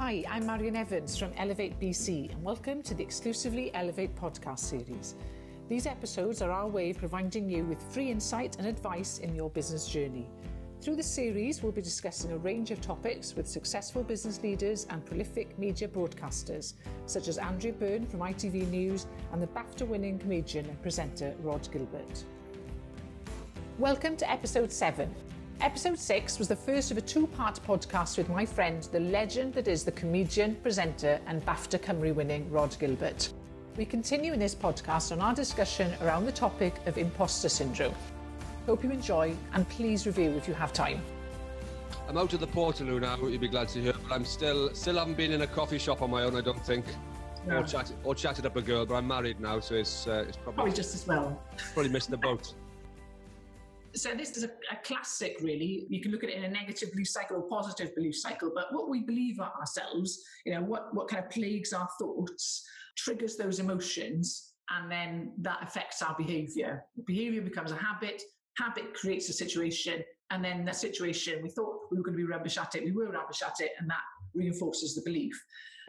Hi, 0.00 0.24
I'm 0.30 0.46
Marion 0.46 0.76
Evans 0.76 1.18
from 1.18 1.30
Elevate 1.36 1.78
BC, 1.78 2.32
and 2.32 2.42
welcome 2.42 2.82
to 2.84 2.94
the 2.94 3.02
exclusively 3.02 3.70
Elevate 3.74 4.16
podcast 4.16 4.60
series. 4.60 5.14
These 5.68 5.84
episodes 5.84 6.40
are 6.40 6.50
our 6.50 6.68
way 6.68 6.88
of 6.88 6.96
providing 6.96 7.50
you 7.50 7.64
with 7.64 7.82
free 7.92 8.10
insight 8.10 8.56
and 8.56 8.66
advice 8.66 9.18
in 9.18 9.34
your 9.34 9.50
business 9.50 9.86
journey. 9.86 10.26
Through 10.80 10.96
the 10.96 11.02
series, 11.02 11.62
we'll 11.62 11.72
be 11.72 11.82
discussing 11.82 12.32
a 12.32 12.38
range 12.38 12.70
of 12.70 12.80
topics 12.80 13.36
with 13.36 13.46
successful 13.46 14.02
business 14.02 14.42
leaders 14.42 14.86
and 14.88 15.04
prolific 15.04 15.58
media 15.58 15.86
broadcasters, 15.86 16.72
such 17.04 17.28
as 17.28 17.36
Andrew 17.36 17.72
Byrne 17.72 18.06
from 18.06 18.20
ITV 18.20 18.70
News 18.70 19.06
and 19.34 19.42
the 19.42 19.48
BAFTA 19.48 19.86
winning 19.86 20.18
comedian 20.18 20.64
and 20.64 20.80
presenter 20.80 21.34
Rhod 21.42 21.70
Gilbert. 21.70 22.24
Welcome 23.78 24.16
to 24.16 24.30
episode 24.30 24.72
7 24.72 25.14
Episode 25.62 25.98
6 25.98 26.38
was 26.38 26.48
the 26.48 26.56
first 26.56 26.90
of 26.90 26.96
a 26.96 27.02
two 27.02 27.26
part 27.26 27.60
podcast 27.66 28.16
with 28.16 28.30
my 28.30 28.46
friend, 28.46 28.84
the 28.92 29.00
legend 29.00 29.52
that 29.52 29.68
is 29.68 29.84
the 29.84 29.92
comedian, 29.92 30.54
presenter, 30.56 31.20
and 31.26 31.44
BAFTA 31.44 31.78
Cymru 31.78 32.14
winning 32.14 32.50
Rhod 32.50 32.74
Gilbert. 32.80 33.30
We 33.76 33.84
continue 33.84 34.32
in 34.32 34.38
this 34.38 34.54
podcast 34.54 35.12
on 35.12 35.20
our 35.20 35.34
discussion 35.34 35.92
around 36.00 36.24
the 36.24 36.32
topic 36.32 36.74
of 36.86 36.96
imposter 36.96 37.50
syndrome. 37.50 37.94
Hope 38.64 38.82
you 38.82 38.90
enjoy 38.90 39.36
and 39.52 39.68
please 39.68 40.06
review 40.06 40.30
if 40.30 40.48
you 40.48 40.54
have 40.54 40.72
time. 40.72 41.02
I'm 42.08 42.16
out 42.16 42.32
of 42.32 42.40
the 42.40 42.46
Portaloo 42.46 42.98
now, 42.98 43.18
you'll 43.18 43.38
be 43.38 43.46
glad 43.46 43.68
to 43.68 43.82
hear, 43.82 43.92
but 43.92 44.14
I'm 44.14 44.24
still 44.24 44.74
still 44.74 44.96
haven't 44.96 45.18
been 45.18 45.30
in 45.30 45.42
a 45.42 45.46
coffee 45.46 45.78
shop 45.78 46.00
on 46.00 46.10
my 46.10 46.22
own, 46.22 46.36
I 46.36 46.40
don't 46.40 46.64
think. 46.64 46.86
Yeah. 47.46 47.58
Or, 47.58 47.62
chatted, 47.64 47.96
or 48.02 48.14
chatted 48.14 48.46
up 48.46 48.56
a 48.56 48.62
girl, 48.62 48.86
but 48.86 48.94
I'm 48.94 49.06
married 49.06 49.40
now, 49.40 49.60
so 49.60 49.74
it's, 49.74 50.06
uh, 50.06 50.24
it's 50.26 50.38
probably, 50.38 50.54
probably 50.54 50.72
just 50.72 50.94
as 50.94 51.06
well. 51.06 51.38
Probably 51.74 51.90
missed 51.92 52.10
the 52.10 52.16
boat. 52.16 52.54
So 53.94 54.14
this 54.14 54.36
is 54.36 54.44
a, 54.44 54.50
a, 54.70 54.76
classic, 54.84 55.38
really. 55.40 55.86
You 55.88 56.00
can 56.00 56.12
look 56.12 56.22
at 56.22 56.30
it 56.30 56.36
in 56.36 56.44
a 56.44 56.48
negative 56.48 56.92
belief 56.92 57.08
cycle 57.08 57.36
or 57.36 57.42
positive 57.48 57.94
belief 57.94 58.16
cycle. 58.16 58.52
But 58.54 58.72
what 58.72 58.88
we 58.88 59.00
believe 59.00 59.40
ourselves, 59.40 60.22
you 60.44 60.54
know, 60.54 60.62
what 60.62 60.94
what 60.94 61.08
kind 61.08 61.24
of 61.24 61.30
plagues 61.30 61.72
our 61.72 61.88
thoughts, 61.98 62.64
triggers 62.96 63.36
those 63.36 63.58
emotions, 63.58 64.52
and 64.70 64.90
then 64.90 65.32
that 65.38 65.58
affects 65.62 66.02
our 66.02 66.14
behaviour. 66.16 66.84
Behaviour 67.06 67.42
becomes 67.42 67.72
a 67.72 67.76
habit. 67.76 68.22
Habit 68.58 68.94
creates 68.94 69.28
a 69.28 69.32
situation, 69.32 70.04
and 70.30 70.44
then 70.44 70.64
that 70.64 70.76
situation 70.76 71.42
we 71.42 71.50
thought 71.50 71.80
we 71.90 71.98
were 71.98 72.04
going 72.04 72.16
to 72.16 72.24
be 72.24 72.30
rubbish 72.30 72.58
at 72.58 72.74
it. 72.74 72.84
We 72.84 72.92
were 72.92 73.10
rubbish 73.10 73.42
at 73.42 73.60
it, 73.60 73.72
and 73.80 73.90
that 73.90 74.02
reinforces 74.34 74.94
the 74.94 75.02
belief. 75.04 75.34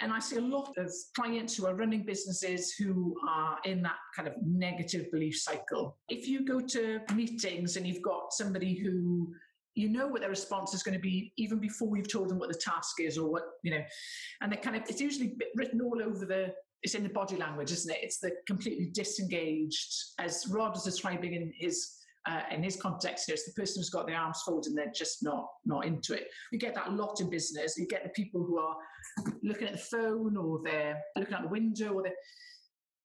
And 0.01 0.11
I 0.11 0.19
see 0.19 0.37
a 0.37 0.41
lot 0.41 0.73
of 0.77 0.91
clients 1.15 1.55
who 1.55 1.67
are 1.67 1.75
running 1.75 2.03
businesses 2.03 2.73
who 2.73 3.15
are 3.27 3.57
in 3.65 3.83
that 3.83 3.97
kind 4.15 4.27
of 4.27 4.33
negative 4.43 5.11
belief 5.11 5.39
cycle. 5.39 5.97
If 6.09 6.27
you 6.27 6.45
go 6.45 6.59
to 6.59 7.01
meetings 7.13 7.77
and 7.77 7.85
you've 7.85 8.01
got 8.01 8.33
somebody 8.33 8.73
who 8.73 9.33
you 9.75 9.87
know 9.87 10.07
what 10.07 10.19
their 10.19 10.29
response 10.29 10.73
is 10.73 10.83
going 10.83 10.95
to 10.95 11.01
be 11.01 11.31
even 11.37 11.57
before 11.57 11.95
you've 11.95 12.11
told 12.11 12.27
them 12.27 12.39
what 12.39 12.49
the 12.49 12.59
task 12.59 12.99
is 12.99 13.17
or 13.17 13.31
what 13.31 13.43
you 13.63 13.71
know 13.71 13.81
and 14.41 14.51
they 14.51 14.57
kind 14.57 14.75
of 14.75 14.81
it's 14.89 14.99
usually 14.99 15.37
written 15.55 15.79
all 15.79 16.01
over 16.03 16.25
the 16.25 16.53
it's 16.83 16.93
in 16.93 17.03
the 17.03 17.09
body 17.09 17.37
language 17.37 17.71
isn't 17.71 17.89
it 17.89 17.99
it's 18.01 18.19
the 18.19 18.31
completely 18.47 18.89
disengaged 18.93 19.93
as 20.19 20.45
Rhod 20.49 20.75
is 20.75 20.83
describing 20.83 21.35
in 21.35 21.53
his 21.55 22.00
uh, 22.27 22.41
in 22.51 22.61
his 22.61 22.75
context 22.75 23.25
here, 23.25 23.33
it's 23.33 23.45
the 23.45 23.59
person 23.59 23.79
who's 23.79 23.89
got 23.89 24.07
their 24.07 24.17
arms 24.17 24.41
folded 24.45 24.69
and 24.69 24.77
they're 24.77 24.91
just 24.95 25.23
not 25.23 25.47
not 25.65 25.85
into 25.85 26.13
it. 26.13 26.27
You 26.51 26.59
get 26.59 26.75
that 26.75 26.87
a 26.87 26.91
lot 26.91 27.19
in 27.19 27.29
business. 27.29 27.77
You 27.77 27.87
get 27.87 28.03
the 28.03 28.09
people 28.09 28.43
who 28.43 28.59
are 28.59 28.75
looking 29.41 29.67
at 29.67 29.73
the 29.73 29.79
phone 29.79 30.37
or 30.37 30.61
they're 30.63 31.01
looking 31.17 31.33
out 31.33 31.41
the 31.41 31.47
window 31.47 31.93
or 31.93 32.03
they're 32.03 32.13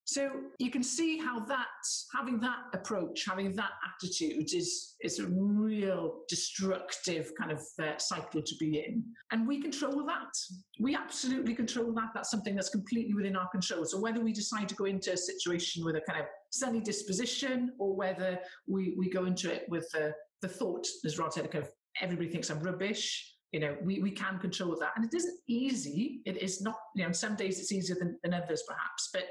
so 0.07 0.31
you 0.61 0.71
can 0.71 0.85
see 0.85 1.19
how 1.19 1.41
that 1.41 1.67
having 2.15 2.39
that 2.39 2.59
approach, 2.73 3.25
having 3.29 3.53
that 3.57 3.73
attitude 3.91 4.55
is 4.55 4.95
is 5.03 5.19
a 5.19 5.27
real 5.27 6.21
destructive 6.29 7.33
kind 7.39 7.51
of 7.51 7.61
uh, 7.83 7.99
cycle 7.99 8.41
to 8.41 8.55
be 8.61 8.79
in, 8.79 9.03
and 9.33 9.49
we 9.49 9.61
control 9.61 10.07
that. 10.07 10.33
We 10.79 10.95
absolutely 10.95 11.57
control 11.57 11.93
that. 11.95 12.11
That's 12.15 12.31
something 12.31 12.55
that's 12.55 12.69
completely 12.69 13.15
within 13.15 13.35
our 13.35 13.49
control. 13.49 13.85
So 13.85 13.99
whether 13.99 14.21
we 14.21 14.33
decide 14.33 14.69
to 14.69 14.77
go 14.77 14.85
into 14.85 15.13
a 15.13 15.17
situation 15.17 15.85
with 15.85 15.97
a 15.97 16.03
kind 16.09 16.21
of 16.21 16.27
sunny 16.51 16.81
disposition, 16.81 17.73
or 17.81 17.97
whether 17.97 18.39
we 18.69 18.95
we 18.97 19.11
go 19.11 19.25
into 19.25 19.53
it 19.53 19.65
with 19.69 19.91
the 19.93 20.15
the 20.41 20.49
thought, 20.49 20.87
as 21.05 21.19
Rhod 21.19 21.33
said, 21.33 21.51
kind 21.51 21.65
of 21.65 21.71
everybody 22.01 22.31
thinks 22.31 22.49
I'm 22.49 22.61
rubbish. 22.61 23.33
You 23.53 23.61
know, 23.61 23.77
we, 23.83 24.01
we 24.01 24.11
can 24.11 24.39
control 24.39 24.77
that. 24.81 24.91
And 24.97 25.05
it 25.05 25.15
isn't 25.15 25.39
easy. 25.49 26.21
It 26.27 26.37
is 26.43 26.61
not, 26.61 26.77
you 26.95 27.07
know, 27.07 27.13
some 27.13 27.37
days 27.37 27.59
it's 27.59 27.73
easier 27.73 27.97
than, 27.99 28.19
than 28.23 28.35
others 28.35 28.65
perhaps, 28.67 29.09
but 29.15 29.25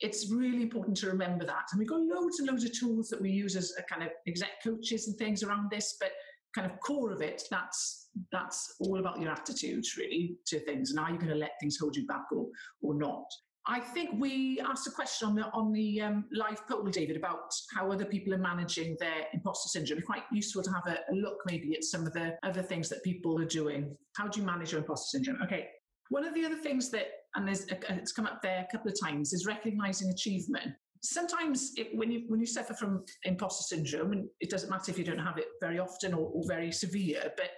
it's 0.00 0.30
really 0.30 0.62
important 0.62 0.96
to 0.98 1.08
remember 1.08 1.44
that. 1.44 1.64
And 1.72 1.78
we've 1.78 1.88
got 1.88 2.00
loads 2.00 2.38
and 2.38 2.48
loads 2.48 2.64
of 2.64 2.78
tools 2.78 3.08
that 3.08 3.20
we 3.20 3.30
use 3.30 3.56
as 3.56 3.72
a 3.78 3.82
kind 3.82 4.02
of 4.02 4.10
exec 4.26 4.62
coaches 4.62 5.08
and 5.08 5.16
things 5.16 5.42
around 5.42 5.70
this, 5.70 5.96
but 6.00 6.12
kind 6.54 6.70
of 6.70 6.78
core 6.80 7.12
of 7.12 7.20
it, 7.20 7.42
that's 7.50 8.08
that's 8.32 8.74
all 8.80 8.98
about 8.98 9.20
your 9.20 9.30
attitude 9.30 9.84
really 9.96 10.36
to 10.46 10.58
things 10.64 10.90
and 10.90 10.98
are 10.98 11.10
you 11.10 11.18
going 11.18 11.30
to 11.30 11.36
let 11.36 11.52
things 11.60 11.76
hold 11.78 11.94
you 11.94 12.06
back 12.06 12.24
or 12.32 12.46
or 12.82 12.94
not. 12.94 13.24
I 13.70 13.80
think 13.80 14.10
we 14.18 14.60
asked 14.60 14.86
a 14.86 14.90
question 14.90 15.28
on 15.28 15.34
the 15.34 15.44
on 15.52 15.72
the 15.72 16.00
um, 16.00 16.24
live 16.32 16.66
poll, 16.66 16.84
David, 16.84 17.16
about 17.16 17.52
how 17.76 17.92
other 17.92 18.06
people 18.06 18.32
are 18.32 18.38
managing 18.38 18.96
their 18.98 19.26
imposter 19.34 19.68
syndrome. 19.68 19.98
It's 19.98 20.06
quite 20.06 20.22
useful 20.32 20.62
to 20.62 20.70
have 20.70 20.86
a, 20.86 21.12
a 21.12 21.14
look 21.14 21.38
maybe 21.46 21.74
at 21.76 21.84
some 21.84 22.06
of 22.06 22.14
the 22.14 22.36
other 22.44 22.62
things 22.62 22.88
that 22.88 23.04
people 23.04 23.38
are 23.40 23.44
doing. 23.44 23.94
How 24.16 24.26
do 24.26 24.40
you 24.40 24.46
manage 24.46 24.72
your 24.72 24.80
imposter 24.80 25.18
syndrome? 25.18 25.42
Okay, 25.42 25.68
one 26.08 26.24
of 26.24 26.34
the 26.34 26.46
other 26.46 26.56
things 26.56 26.90
that 26.92 27.08
and 27.34 27.48
it's 27.48 28.12
come 28.12 28.26
up 28.26 28.40
there 28.42 28.66
a 28.68 28.72
couple 28.76 28.90
of 28.90 28.98
times, 29.00 29.32
is 29.32 29.46
recognizing 29.46 30.10
achievement. 30.10 30.72
Sometimes 31.02 31.72
it, 31.76 31.88
when 31.94 32.10
you 32.10 32.24
when 32.26 32.40
you 32.40 32.46
suffer 32.46 32.74
from 32.74 33.04
imposter 33.24 33.62
syndrome, 33.62 34.12
and 34.12 34.28
it 34.40 34.50
doesn't 34.50 34.70
matter 34.70 34.90
if 34.90 34.98
you 34.98 35.04
don't 35.04 35.18
have 35.18 35.38
it 35.38 35.46
very 35.60 35.78
often 35.78 36.12
or, 36.12 36.30
or 36.34 36.42
very 36.46 36.72
severe, 36.72 37.32
but 37.36 37.50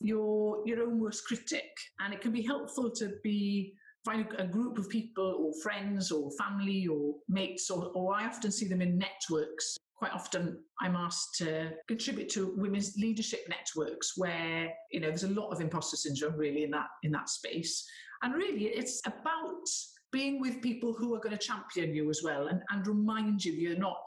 you're 0.00 0.62
your 0.66 0.82
own 0.82 0.98
worst 0.98 1.24
critic, 1.26 1.70
and 2.00 2.12
it 2.12 2.20
can 2.20 2.32
be 2.32 2.42
helpful 2.42 2.90
to 2.90 3.12
be 3.22 3.74
find 4.04 4.26
a 4.38 4.46
group 4.46 4.78
of 4.78 4.88
people 4.88 5.36
or 5.38 5.52
friends 5.62 6.10
or 6.10 6.30
family 6.32 6.88
or 6.88 7.14
mates, 7.28 7.70
or, 7.70 7.92
or 7.94 8.14
I 8.14 8.26
often 8.26 8.50
see 8.50 8.66
them 8.66 8.82
in 8.82 8.98
networks. 8.98 9.76
Quite 9.94 10.12
often 10.12 10.58
I'm 10.80 10.96
asked 10.96 11.36
to 11.38 11.70
contribute 11.86 12.28
to 12.30 12.54
women's 12.56 12.96
leadership 12.96 13.42
networks 13.48 14.14
where 14.16 14.72
you 14.90 14.98
know 14.98 15.06
there's 15.06 15.22
a 15.22 15.28
lot 15.28 15.50
of 15.50 15.60
imposter 15.60 15.96
syndrome 15.96 16.34
really 16.34 16.64
in 16.64 16.72
that 16.72 16.88
in 17.04 17.12
that 17.12 17.28
space 17.28 17.86
and 18.22 18.34
really, 18.34 18.66
it's 18.66 19.00
about 19.06 19.66
being 20.12 20.40
with 20.40 20.60
people 20.60 20.92
who 20.92 21.14
are 21.14 21.20
going 21.20 21.36
to 21.36 21.46
champion 21.46 21.94
you 21.94 22.10
as 22.10 22.20
well 22.22 22.48
and, 22.48 22.60
and 22.70 22.86
remind 22.86 23.44
you 23.44 23.52
you're 23.52 23.78
not 23.78 24.06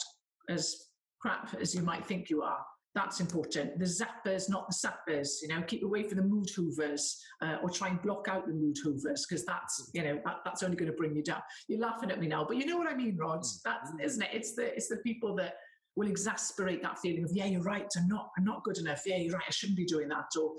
as 0.50 0.76
crap 1.20 1.56
as 1.60 1.74
you 1.74 1.82
might 1.82 2.06
think 2.06 2.30
you 2.30 2.44
are. 2.44 2.64
That's 2.94 3.20
important. 3.20 3.78
The 3.78 3.86
zappers, 3.86 4.50
not 4.50 4.68
the 4.68 4.74
sappers. 4.74 5.40
You 5.42 5.50
know, 5.50 5.62
keep 5.64 5.84
away 5.84 6.04
from 6.04 6.18
the 6.18 6.24
mood 6.24 6.48
hoovers, 6.56 7.22
uh, 7.42 7.58
or 7.62 7.70
try 7.70 7.90
and 7.90 8.02
block 8.02 8.28
out 8.30 8.48
the 8.48 8.54
mood 8.54 8.78
hoovers 8.82 9.26
because 9.28 9.44
that's 9.44 9.92
you 9.94 10.02
know 10.02 10.18
that, 10.24 10.38
that's 10.46 10.64
only 10.64 10.78
going 10.78 10.90
to 10.90 10.96
bring 10.96 11.14
you 11.14 11.22
down. 11.22 11.42
You're 11.68 11.82
laughing 11.82 12.10
at 12.10 12.22
me 12.22 12.28
now, 12.28 12.46
but 12.46 12.56
you 12.56 12.66
know 12.66 12.78
what 12.78 12.88
I 12.88 12.96
mean, 12.96 13.18
Rhod. 13.18 13.42
Mm. 13.42 13.62
That's 13.66 13.92
isn't 14.02 14.24
it? 14.24 14.30
It's 14.32 14.56
the 14.56 14.74
it's 14.74 14.88
the 14.88 14.98
people 14.98 15.36
that 15.36 15.56
will 15.98 16.08
exasperate 16.08 16.82
that 16.84 17.00
feeling 17.00 17.26
of 17.26 17.32
yeah, 17.34 17.48
you're 17.48 17.64
right. 17.64 17.86
I'm 17.98 18.08
not 18.08 18.30
I'm 18.38 18.46
not 18.46 18.64
good 18.64 18.78
enough. 18.78 19.02
Yeah, 19.06 19.18
you're 19.18 19.34
right. 19.34 19.44
I 19.46 19.52
shouldn't 19.52 19.78
be 19.78 19.86
doing 19.86 20.08
that. 20.08 20.28
Or 20.40 20.54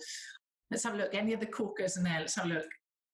let's 0.71 0.85
have 0.85 0.93
a 0.93 0.99
look. 0.99 1.15
Any 1.15 1.35
other 1.35 1.47
corkers 1.47 1.97
in 1.97 2.03
there? 2.03 2.21
Let's 2.21 2.35
have 2.35 2.47
a 2.47 2.49
look. 2.49 2.69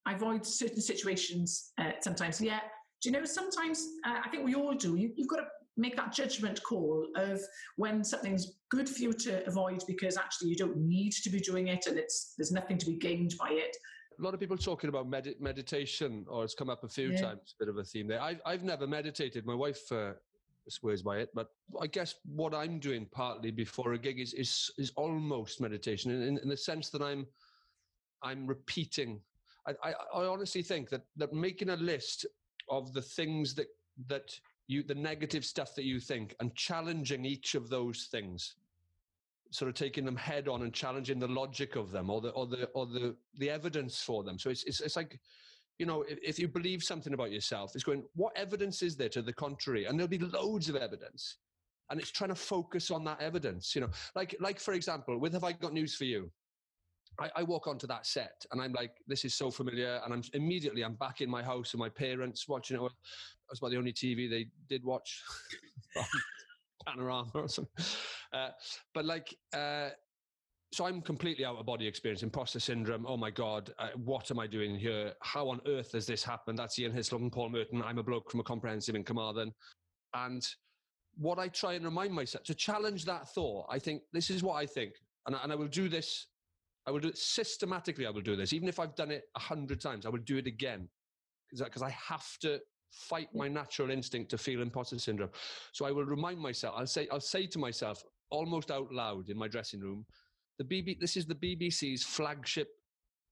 I 0.06 0.14
avoid 0.14 0.44
certain 0.44 0.80
situations 0.80 1.72
uh, 1.78 1.92
sometimes. 2.00 2.40
Yeah, 2.40 2.60
do 3.02 3.08
you 3.08 3.12
know, 3.12 3.24
sometimes 3.24 3.86
uh, 4.06 4.20
I 4.24 4.28
think 4.28 4.44
we 4.44 4.54
all 4.54 4.74
do. 4.74 4.96
You, 4.96 5.12
you've 5.16 5.28
got 5.28 5.36
to 5.36 5.46
make 5.76 5.96
that 5.96 6.12
judgment 6.12 6.62
call 6.62 7.06
of 7.16 7.40
when 7.76 8.04
something's 8.04 8.58
good 8.70 8.88
for 8.88 9.02
you 9.02 9.12
to 9.12 9.46
avoid 9.46 9.82
because 9.86 10.16
actually 10.16 10.50
you 10.50 10.56
don't 10.56 10.76
need 10.76 11.12
to 11.12 11.30
be 11.30 11.40
doing 11.40 11.68
it 11.68 11.86
and 11.86 11.98
it's 11.98 12.34
there's 12.36 12.52
nothing 12.52 12.78
to 12.78 12.86
be 12.86 12.96
gained 12.96 13.34
by 13.38 13.48
it. 13.50 13.76
A 14.18 14.22
lot 14.22 14.34
of 14.34 14.40
people 14.40 14.56
talking 14.56 14.88
about 14.88 15.08
med- 15.08 15.34
meditation, 15.40 16.26
or 16.28 16.44
it's 16.44 16.54
come 16.54 16.68
up 16.68 16.84
a 16.84 16.88
few 16.88 17.12
yeah. 17.12 17.22
times, 17.22 17.54
a 17.58 17.64
bit 17.64 17.68
of 17.70 17.78
a 17.78 17.84
theme 17.84 18.06
there. 18.06 18.20
I've, 18.20 18.40
I've 18.44 18.62
never 18.62 18.86
meditated. 18.86 19.46
My 19.46 19.54
wife 19.54 19.90
uh, 19.90 20.12
swears 20.68 21.02
by 21.02 21.18
it, 21.18 21.30
but 21.34 21.48
I 21.80 21.86
guess 21.86 22.14
what 22.26 22.54
I'm 22.54 22.78
doing 22.78 23.08
partly 23.10 23.50
before 23.50 23.94
a 23.94 23.98
gig 23.98 24.20
is 24.20 24.34
is, 24.34 24.70
is 24.78 24.92
almost 24.96 25.60
meditation 25.60 26.12
in, 26.12 26.22
in, 26.22 26.38
in 26.38 26.48
the 26.48 26.56
sense 26.56 26.90
that 26.90 27.02
I'm 27.02 27.26
I'm 28.22 28.46
repeating 28.46 29.20
I, 29.66 29.72
I, 29.82 29.92
I 30.14 30.26
honestly 30.26 30.62
think 30.62 30.90
that 30.90 31.02
that 31.16 31.32
making 31.32 31.70
a 31.70 31.76
list 31.76 32.26
of 32.68 32.92
the 32.92 33.02
things 33.02 33.54
that 33.54 33.68
that 34.08 34.38
you 34.68 34.82
the 34.82 34.94
negative 34.94 35.44
stuff 35.44 35.74
that 35.74 35.84
you 35.84 36.00
think 36.00 36.34
and 36.40 36.54
challenging 36.54 37.24
each 37.24 37.54
of 37.54 37.68
those 37.68 38.08
things 38.10 38.56
sort 39.50 39.68
of 39.68 39.74
taking 39.74 40.04
them 40.04 40.16
head 40.16 40.48
on 40.48 40.62
and 40.62 40.72
challenging 40.72 41.18
the 41.18 41.28
logic 41.28 41.76
of 41.76 41.90
them 41.90 42.08
or 42.08 42.20
the 42.20 42.30
or 42.30 42.46
the 42.46 42.64
or 42.74 42.86
the 42.86 43.14
the 43.38 43.50
evidence 43.50 44.02
for 44.02 44.24
them. 44.24 44.38
So 44.38 44.50
it's 44.50 44.64
it's, 44.64 44.80
it's 44.80 44.96
like 44.96 45.20
you 45.78 45.86
know 45.86 46.02
if, 46.02 46.18
if 46.22 46.38
you 46.38 46.48
believe 46.48 46.82
something 46.82 47.12
about 47.12 47.30
yourself 47.32 47.72
it's 47.74 47.84
going 47.84 48.02
what 48.14 48.36
evidence 48.36 48.82
is 48.82 48.96
there 48.96 49.10
to 49.10 49.22
the 49.22 49.32
contrary? 49.32 49.84
And 49.84 49.98
there'll 49.98 50.08
be 50.08 50.18
loads 50.18 50.68
of 50.68 50.76
evidence. 50.76 51.38
And 51.90 52.00
it's 52.00 52.10
trying 52.10 52.30
to 52.30 52.34
focus 52.34 52.90
on 52.90 53.04
that 53.04 53.20
evidence 53.20 53.74
you 53.74 53.82
know. 53.82 53.90
Like 54.14 54.34
like 54.40 54.58
for 54.58 54.72
example 54.72 55.18
with 55.18 55.34
have 55.34 55.44
i 55.44 55.52
got 55.52 55.74
news 55.74 55.94
for 55.94 56.04
you 56.04 56.30
I, 57.20 57.30
I, 57.36 57.42
walk 57.42 57.66
onto 57.66 57.86
that 57.86 58.06
set 58.06 58.44
and 58.50 58.60
I'm 58.60 58.72
like, 58.72 58.92
this 59.06 59.24
is 59.24 59.34
so 59.34 59.50
familiar. 59.50 60.00
And 60.04 60.14
I'm 60.14 60.22
immediately, 60.32 60.82
I'm 60.82 60.94
back 60.94 61.20
in 61.20 61.28
my 61.28 61.42
house 61.42 61.72
and 61.72 61.80
my 61.80 61.88
parents 61.88 62.48
watching 62.48 62.76
it. 62.76 62.80
It 62.80 62.90
was 63.50 63.58
about 63.58 63.70
the 63.70 63.76
only 63.76 63.92
TV 63.92 64.30
they 64.30 64.46
did 64.68 64.84
watch. 64.84 65.22
Panorama 66.86 67.30
or 67.34 67.48
something. 67.48 67.84
Uh, 68.32 68.48
but 68.94 69.04
like, 69.04 69.36
uh, 69.54 69.90
so 70.72 70.86
I'm 70.86 71.02
completely 71.02 71.44
out 71.44 71.56
of 71.56 71.66
body 71.66 71.86
experience, 71.86 72.22
imposter 72.22 72.58
syndrome. 72.58 73.04
Oh 73.06 73.16
my 73.16 73.30
God, 73.30 73.72
uh, 73.78 73.88
what 73.94 74.30
am 74.30 74.38
I 74.38 74.46
doing 74.46 74.74
here? 74.74 75.12
How 75.20 75.48
on 75.50 75.60
earth 75.66 75.92
has 75.92 76.06
this 76.06 76.24
happened? 76.24 76.58
That's 76.58 76.78
Ian 76.78 76.92
Hislop 76.92 77.20
and 77.20 77.30
Paul 77.30 77.50
Merton. 77.50 77.82
I'm 77.82 77.98
a 77.98 78.02
bloke 78.02 78.30
from 78.30 78.40
a 78.40 78.44
comprehensive 78.44 78.94
in 78.94 79.04
Carmarthen. 79.04 79.52
And 80.14 80.42
what 81.16 81.38
I 81.38 81.48
try 81.48 81.74
and 81.74 81.84
remind 81.84 82.14
myself 82.14 82.44
to 82.44 82.54
challenge 82.54 83.04
that 83.04 83.28
thought, 83.34 83.66
I 83.70 83.78
think 83.78 84.02
this 84.14 84.30
is 84.30 84.42
what 84.42 84.54
I 84.54 84.64
think. 84.64 84.94
And, 85.26 85.36
and 85.42 85.52
I 85.52 85.54
will 85.54 85.68
do 85.68 85.90
this, 85.90 86.26
I 86.86 86.90
will 86.90 87.00
do 87.00 87.08
it 87.08 87.18
systematically. 87.18 88.06
I 88.06 88.10
will 88.10 88.20
do 88.20 88.36
this. 88.36 88.52
Even 88.52 88.68
if 88.68 88.78
I've 88.78 88.94
done 88.94 89.10
it 89.10 89.24
a 89.36 89.40
hundred 89.40 89.80
times, 89.80 90.06
I 90.06 90.08
will 90.08 90.18
do 90.18 90.38
it 90.38 90.46
again. 90.46 90.88
Because 91.50 91.82
I 91.82 91.90
have 91.90 92.26
to 92.40 92.60
fight 92.90 93.28
my 93.34 93.48
natural 93.48 93.90
instinct 93.90 94.30
to 94.30 94.38
feel 94.38 94.62
imposter 94.62 94.98
syndrome. 94.98 95.30
So 95.72 95.86
I 95.86 95.92
will 95.92 96.04
remind 96.04 96.38
myself, 96.38 96.74
I'll 96.76 96.86
say, 96.86 97.08
I'll 97.10 97.20
say 97.20 97.46
to 97.46 97.58
myself 97.58 98.02
almost 98.30 98.70
out 98.70 98.92
loud 98.92 99.28
in 99.28 99.36
my 99.36 99.48
dressing 99.48 99.80
room, 99.80 100.06
the 100.58 100.64
BB, 100.64 101.00
this 101.00 101.16
is 101.16 101.26
the 101.26 101.34
BBC's 101.34 102.02
flagship 102.02 102.68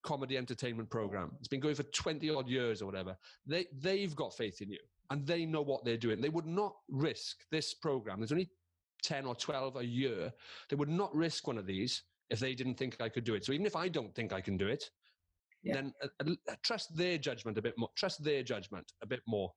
comedy 0.03 0.37
entertainment 0.37 0.89
program. 0.91 1.33
It's 1.39 1.49
been 1.49 1.61
going 1.61 1.75
for 1.75 1.83
20 1.83 2.31
odd 2.31 2.49
years 2.49 2.83
or 2.83 2.87
whatever. 2.87 3.17
They, 3.47 3.67
they've 3.79 4.15
got 4.15 4.35
faith 4.35 4.63
in 4.63 4.71
you 4.71 4.79
and 5.11 5.27
they 5.27 5.45
know 5.45 5.63
what 5.63 5.85
they're 5.85 5.97
doing. 5.97 6.21
They 6.21 6.29
would 6.29 6.47
not 6.47 6.75
risk 6.89 7.39
this 7.51 7.75
program. 7.75 8.21
There's 8.21 8.33
only 8.33 8.51
10 9.03 9.27
or 9.27 9.35
12 9.35 9.77
a 9.77 9.85
year. 9.85 10.33
They 10.69 10.77
would 10.77 10.89
not 10.89 11.15
risk 11.15 11.47
one 11.47 11.59
of 11.59 11.67
these 11.67 12.03
if 12.31 12.39
they 12.39 12.55
didn't 12.55 12.77
think 12.77 12.97
I 13.01 13.09
could 13.09 13.25
do 13.25 13.35
it. 13.35 13.45
So 13.45 13.53
even 13.53 13.67
if 13.67 13.77
I 13.77 13.89
don't 13.89 14.15
think 14.15 14.33
I 14.33 14.41
can 14.41 14.57
do 14.57 14.69
it, 14.69 14.85
yeah. 15.63 15.75
then 15.75 15.93
uh, 16.03 16.09
uh, 16.49 16.55
trust 16.63 16.97
their 16.97 17.19
judgment 17.19 17.59
a 17.59 17.63
bit 17.63 17.75
more. 17.77 17.91
Trust 17.97 18.23
their 18.25 18.43
judgment 18.43 18.93
a 19.03 19.07
bit 19.07 19.21
more 19.27 19.53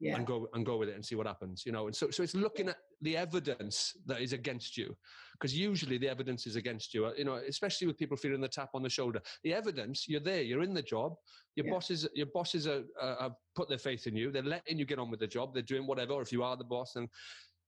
yeah. 0.00 0.16
and 0.16 0.26
go 0.26 0.48
and 0.54 0.66
go 0.66 0.76
with 0.76 0.88
it 0.88 0.94
and 0.94 1.04
see 1.04 1.14
what 1.14 1.26
happens 1.26 1.64
you 1.64 1.72
know 1.72 1.86
and 1.86 1.94
so 1.94 2.10
so 2.10 2.22
it's 2.22 2.34
looking 2.34 2.68
at 2.68 2.76
the 3.02 3.16
evidence 3.16 3.96
that 4.06 4.20
is 4.20 4.32
against 4.32 4.76
you 4.76 4.94
because 5.32 5.56
usually 5.56 5.98
the 5.98 6.08
evidence 6.08 6.46
is 6.46 6.56
against 6.56 6.94
you 6.94 7.06
uh, 7.06 7.12
you 7.16 7.24
know 7.24 7.34
especially 7.48 7.86
with 7.86 7.96
people 7.96 8.16
feeling 8.16 8.40
the 8.40 8.48
tap 8.48 8.70
on 8.74 8.82
the 8.82 8.90
shoulder 8.90 9.20
the 9.44 9.54
evidence 9.54 10.06
you're 10.08 10.20
there 10.20 10.42
you're 10.42 10.62
in 10.62 10.74
the 10.74 10.82
job 10.82 11.14
your 11.56 11.66
yeah. 11.66 11.72
bosses 11.72 12.08
your 12.14 12.26
bosses 12.26 12.66
are, 12.66 12.82
uh, 13.00 13.16
have 13.20 13.34
put 13.54 13.68
their 13.68 13.78
faith 13.78 14.06
in 14.06 14.16
you 14.16 14.30
they're 14.30 14.42
letting 14.42 14.78
you 14.78 14.84
get 14.84 14.98
on 14.98 15.10
with 15.10 15.20
the 15.20 15.26
job 15.26 15.54
they're 15.54 15.62
doing 15.62 15.86
whatever 15.86 16.12
or 16.14 16.22
if 16.22 16.32
you 16.32 16.42
are 16.42 16.56
the 16.56 16.64
boss 16.64 16.96
and 16.96 17.08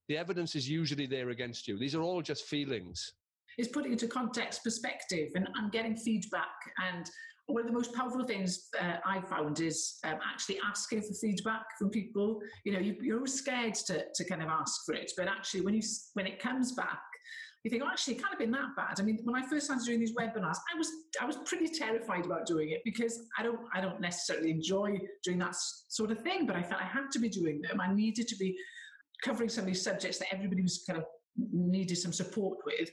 the 0.09 0.17
evidence 0.17 0.55
is 0.55 0.69
usually 0.69 1.05
there 1.05 1.29
against 1.29 1.67
you 1.67 1.77
these 1.77 1.95
are 1.95 2.01
all 2.01 2.21
just 2.21 2.45
feelings 2.45 3.13
is 3.57 3.67
putting 3.67 3.91
into 3.91 4.07
context 4.07 4.63
perspective 4.63 5.29
and, 5.35 5.47
and 5.55 5.71
getting 5.71 5.95
feedback 5.95 6.47
and 6.89 7.09
one 7.47 7.61
of 7.61 7.67
the 7.67 7.73
most 7.73 7.93
powerful 7.93 8.25
things 8.25 8.67
uh, 8.79 8.97
I 9.05 9.21
found 9.21 9.61
is 9.61 9.99
um, 10.03 10.19
actually 10.29 10.59
asking 10.65 11.01
for 11.01 11.13
feedback 11.13 11.63
from 11.79 11.89
people. 11.89 12.41
You 12.65 12.73
know, 12.73 12.79
you, 12.79 13.13
are 13.13 13.15
always 13.15 13.35
scared 13.35 13.73
to, 13.85 14.03
to 14.13 14.25
kind 14.25 14.41
of 14.41 14.49
ask 14.49 14.85
for 14.85 14.93
it, 14.93 15.11
but 15.17 15.27
actually, 15.27 15.61
when 15.61 15.73
you 15.73 15.81
when 16.13 16.27
it 16.27 16.39
comes 16.39 16.73
back, 16.73 16.99
you 17.63 17.71
think, 17.71 17.83
oh, 17.83 17.89
actually, 17.89 18.15
it 18.15 18.19
can't 18.19 18.31
have 18.31 18.39
been 18.39 18.51
that 18.51 18.75
bad. 18.75 18.99
I 18.99 19.03
mean, 19.03 19.19
when 19.23 19.41
I 19.41 19.47
first 19.47 19.65
started 19.65 19.85
doing 19.85 19.99
these 19.99 20.13
webinars, 20.13 20.57
I 20.73 20.77
was 20.77 20.89
I 21.21 21.25
was 21.25 21.37
pretty 21.45 21.67
terrified 21.67 22.25
about 22.25 22.45
doing 22.45 22.71
it 22.71 22.81
because 22.83 23.17
I 23.37 23.43
don't 23.43 23.59
I 23.73 23.79
don't 23.79 24.01
necessarily 24.01 24.51
enjoy 24.51 24.99
doing 25.23 25.39
that 25.39 25.55
sort 25.87 26.11
of 26.11 26.19
thing, 26.21 26.47
but 26.47 26.57
I 26.57 26.63
felt 26.63 26.81
I 26.81 26.85
had 26.85 27.11
to 27.13 27.19
be 27.19 27.29
doing 27.29 27.61
them. 27.61 27.79
I 27.79 27.93
needed 27.93 28.27
to 28.27 28.35
be 28.35 28.57
covering 29.23 29.49
some 29.49 29.63
of 29.63 29.67
these 29.67 29.83
subjects 29.83 30.19
that 30.19 30.33
everybody 30.33 30.61
was 30.61 30.83
kind 30.85 30.99
of 30.99 31.05
needed 31.53 31.97
some 31.97 32.13
support 32.13 32.57
with. 32.65 32.89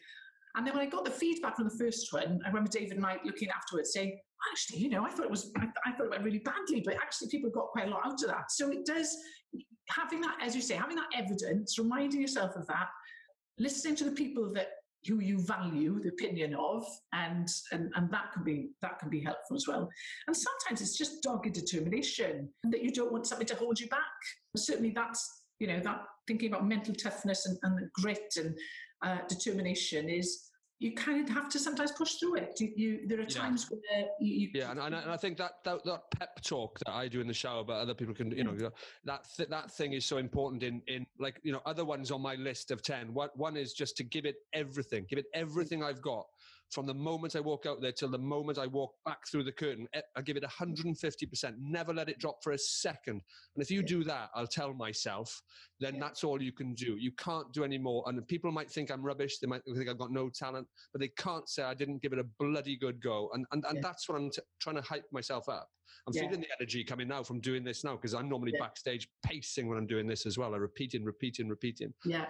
And 0.57 0.67
then 0.67 0.75
when 0.75 0.87
I 0.87 0.91
got 0.91 1.05
the 1.05 1.11
feedback 1.11 1.57
from 1.57 1.69
the 1.69 1.77
first 1.77 2.13
one, 2.13 2.41
I 2.45 2.49
remember 2.49 2.71
David 2.71 2.97
and 2.97 3.05
I 3.05 3.19
looking 3.25 3.49
afterwards 3.49 3.93
saying, 3.93 4.19
actually, 4.53 4.79
you 4.79 4.89
know, 4.89 5.05
I 5.05 5.11
thought 5.11 5.25
it 5.25 5.31
was, 5.31 5.51
I, 5.57 5.67
I, 5.85 5.93
thought 5.93 6.07
it 6.07 6.11
went 6.11 6.23
really 6.23 6.39
badly, 6.39 6.81
but 6.85 6.95
actually 6.95 7.29
people 7.29 7.51
got 7.51 7.69
quite 7.69 7.89
a 7.89 7.91
lot 7.91 8.07
out 8.07 8.23
of 8.23 8.29
that. 8.29 8.51
So 8.51 8.71
it 8.71 8.87
does, 8.87 9.17
having 9.89 10.21
that, 10.21 10.37
as 10.41 10.55
you 10.55 10.63
say, 10.63 10.77
having 10.77 10.97
that 10.97 11.09
evidence, 11.17 11.79
reminding 11.79 12.21
yourself 12.21 12.55
of 12.57 12.67
that, 12.69 12.89
listening 13.59 13.97
to 13.97 14.05
the 14.05 14.13
people 14.13 14.53
that 14.55 14.69
who 15.07 15.21
you 15.21 15.39
value 15.39 16.01
the 16.01 16.09
opinion 16.09 16.55
of, 16.55 16.85
and 17.13 17.49
and 17.73 17.93
and 17.95 18.11
that 18.11 18.33
can 18.33 18.43
be 18.43 18.71
that 18.81 18.99
can 18.99 19.11
be 19.11 19.21
helpful 19.21 19.57
as 19.57 19.69
well. 19.69 19.89
And 20.27 20.37
sometimes 20.37 20.81
it's 20.81 20.97
just 20.97 21.23
dogged 21.23 21.53
determination 21.53 22.49
that 22.65 22.83
you 22.83 22.91
don't 22.91 23.13
want 23.13 23.27
something 23.27 23.47
to 23.49 23.57
hold 23.57 23.79
you 23.79 23.87
back. 23.89 24.01
Certainly, 24.57 24.93
that's 24.95 25.43
you 25.59 25.67
know 25.67 25.81
that 25.81 26.03
thinking 26.27 26.51
about 26.51 26.67
mental 26.67 26.95
toughness 26.95 27.47
and, 27.47 27.59
and 27.63 27.91
grit 27.93 28.33
and 28.37 28.57
uh, 29.05 29.19
determination 29.29 30.09
is 30.09 30.51
you 30.81 30.93
kind 30.93 31.23
of 31.23 31.33
have 31.33 31.49
to 31.49 31.59
sometimes 31.59 31.93
push 31.93 32.15
through 32.15 32.37
it. 32.37 32.61
You, 32.61 32.73
you 32.77 33.01
there 33.07 33.21
are 33.21 33.25
times 33.25 33.69
yeah. 33.71 33.79
where 33.79 34.09
you, 34.21 34.35
you 34.35 34.51
yeah, 34.55 34.71
and, 34.73 34.81
and, 34.81 34.95
I 34.95 35.17
think 35.17 35.39
that, 35.39 35.53
that 35.65 35.85
that 35.85 36.11
pep 36.11 36.43
talk 36.43 36.79
that 36.81 36.93
I 36.93 37.07
do 37.07 37.21
in 37.21 37.29
the 37.29 37.35
shower, 37.35 37.65
but 37.65 37.75
other 37.75 37.95
people 37.95 38.13
can, 38.13 38.33
you 38.33 38.45
know, 38.45 38.51
mm. 38.51 38.71
that 39.05 39.27
th- 39.37 39.49
that 39.49 39.71
thing 39.71 39.93
is 39.93 40.05
so 40.05 40.17
important 40.17 40.63
in 40.63 40.83
in 40.89 41.07
like 41.19 41.41
you 41.43 41.53
know 41.53 41.63
other 41.65 41.85
ones 41.85 42.11
on 42.11 42.21
my 42.21 42.35
list 42.35 42.71
of 42.71 42.83
ten. 42.83 43.15
One 43.15 43.29
one 43.35 43.57
is 43.57 43.73
just 43.73 43.97
to 43.99 44.05
give 44.05 44.27
it 44.27 44.37
everything, 44.53 45.07
give 45.09 45.19
it 45.19 45.27
everything 45.33 45.83
I've 45.83 46.03
got 46.03 46.27
from 46.75 46.87
the 46.87 46.95
moment 46.95 47.37
I 47.37 47.41
walk 47.41 47.67
out 47.67 47.81
there 47.81 47.93
till 47.93 48.11
the 48.11 48.19
moment 48.19 48.59
I 48.59 48.67
walk 48.67 48.95
back 49.05 49.27
through 49.31 49.45
the 49.45 49.53
curtain. 49.53 49.87
Eh, 49.95 50.01
I 50.17 50.23
give 50.23 50.37
it 50.37 50.43
150%. 50.43 51.55
Never 51.61 51.95
let 51.95 52.09
it 52.09 52.19
drop 52.19 52.43
for 52.43 52.53
a 52.53 52.59
second. 52.59 53.23
And 53.55 53.63
if 53.63 53.71
you 53.71 53.81
yeah. 53.81 53.87
do 53.87 54.05
that, 54.05 54.31
I'll 54.35 54.49
tell 54.49 54.75
myself, 54.75 55.41
then 55.79 55.95
yeah. 55.95 56.01
that's 56.01 56.25
all 56.25 56.43
you 56.43 56.53
can 56.53 56.75
do. 56.75 56.97
You 56.99 57.13
can't 57.13 57.51
do 57.53 57.63
any 57.63 57.79
more. 57.79 58.03
And 58.07 58.27
people 58.27 58.51
might 58.51 58.71
think 58.71 58.91
I'm 58.91 59.03
rubbish. 59.03 59.39
They 59.39 59.47
might 59.47 59.63
think 59.65 59.89
I've 59.89 59.99
got 59.99 60.11
no 60.11 60.29
talent, 60.29 60.67
but 60.93 61.01
they 61.01 61.09
can't 61.17 61.49
say 61.49 61.63
I 61.63 61.75
didn't 61.75 62.03
give 62.03 62.13
it 62.13 62.19
a 62.19 62.27
bloody 62.41 62.77
good 62.77 63.01
go. 63.01 63.31
And, 63.33 63.47
and, 63.53 63.65
and 63.67 63.77
yeah. 63.77 63.81
that's 63.81 64.09
what 64.09 64.17
I'm 64.17 64.31
t- 64.31 64.43
trying 64.61 64.77
to 64.77 64.83
hype 64.83 65.07
myself 65.13 65.49
up. 65.49 65.69
I'm 66.09 66.13
feeling 66.13 66.41
the 66.41 66.49
energy 66.59 66.83
coming 66.83 67.09
now 67.09 67.23
from 67.23 67.41
doing 67.41 67.63
this 67.63 67.85
now 67.85 67.93
because 67.93 68.15
I'm 68.15 68.29
normally 68.29 68.53
backstage 68.59 69.09
pacing 69.25 69.69
when 69.69 69.79
I'm 69.79 69.87
doing 69.87 70.07
this 70.07 70.27
as 70.27 70.37
well. 70.37 70.55
I'm 70.55 70.61
repeating, 70.61 71.05
repeating, 71.05 71.49
repeating. 71.49 71.95
Yeah 72.05 72.27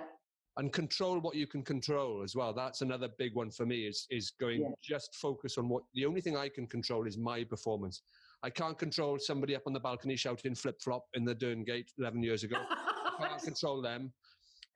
and 0.56 0.72
control 0.72 1.18
what 1.18 1.34
you 1.34 1.46
can 1.46 1.62
control 1.62 2.22
as 2.22 2.36
well. 2.36 2.52
That's 2.52 2.80
another 2.80 3.08
big 3.18 3.34
one 3.34 3.50
for 3.50 3.66
me 3.66 3.86
is 3.86 4.06
is 4.10 4.32
going 4.40 4.62
yeah. 4.62 4.68
just 4.82 5.16
focus 5.16 5.58
on 5.58 5.68
what 5.68 5.82
the 5.94 6.06
only 6.06 6.20
thing 6.20 6.36
I 6.36 6.48
can 6.48 6.66
control 6.66 7.06
is 7.06 7.18
my 7.18 7.44
performance. 7.44 8.02
I 8.42 8.50
can't 8.50 8.78
control 8.78 9.18
somebody 9.18 9.56
up 9.56 9.62
on 9.66 9.72
the 9.72 9.80
balcony 9.80 10.16
shouting 10.16 10.54
flip 10.54 10.80
flop 10.80 11.04
in 11.14 11.24
the 11.24 11.34
Derngate 11.34 11.88
11 11.98 12.22
years 12.22 12.44
ago. 12.44 12.56
I 12.68 13.28
can't 13.28 13.42
control 13.52 13.80
them. 13.80 14.12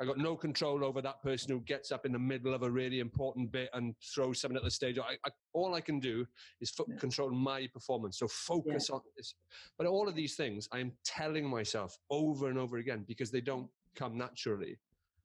I 0.00 0.04
got 0.04 0.16
no 0.16 0.36
control 0.36 0.84
over 0.84 1.02
that 1.02 1.20
person 1.22 1.50
who 1.50 1.60
gets 1.60 1.90
up 1.90 2.06
in 2.06 2.12
the 2.12 2.20
middle 2.20 2.54
of 2.54 2.62
a 2.62 2.70
really 2.70 3.00
important 3.00 3.50
bit 3.50 3.68
and 3.74 3.94
throws 4.14 4.40
something 4.40 4.56
at 4.56 4.62
the 4.62 4.70
stage. 4.70 4.96
I, 4.98 5.16
I, 5.26 5.30
all 5.52 5.74
I 5.74 5.80
can 5.80 5.98
do 5.98 6.24
is 6.60 6.70
fo- 6.70 6.86
yeah. 6.88 6.96
control 6.96 7.30
my 7.30 7.66
performance. 7.72 8.18
So 8.20 8.28
focus 8.28 8.88
yeah. 8.88 8.96
on 8.96 9.00
this. 9.16 9.34
But 9.76 9.88
all 9.88 10.08
of 10.08 10.14
these 10.14 10.36
things, 10.36 10.68
I 10.72 10.78
am 10.78 10.92
telling 11.04 11.48
myself 11.48 11.98
over 12.10 12.48
and 12.48 12.58
over 12.58 12.76
again 12.76 13.04
because 13.08 13.32
they 13.32 13.40
don't 13.40 13.64
mm. 13.64 13.96
come 13.96 14.16
naturally. 14.16 14.78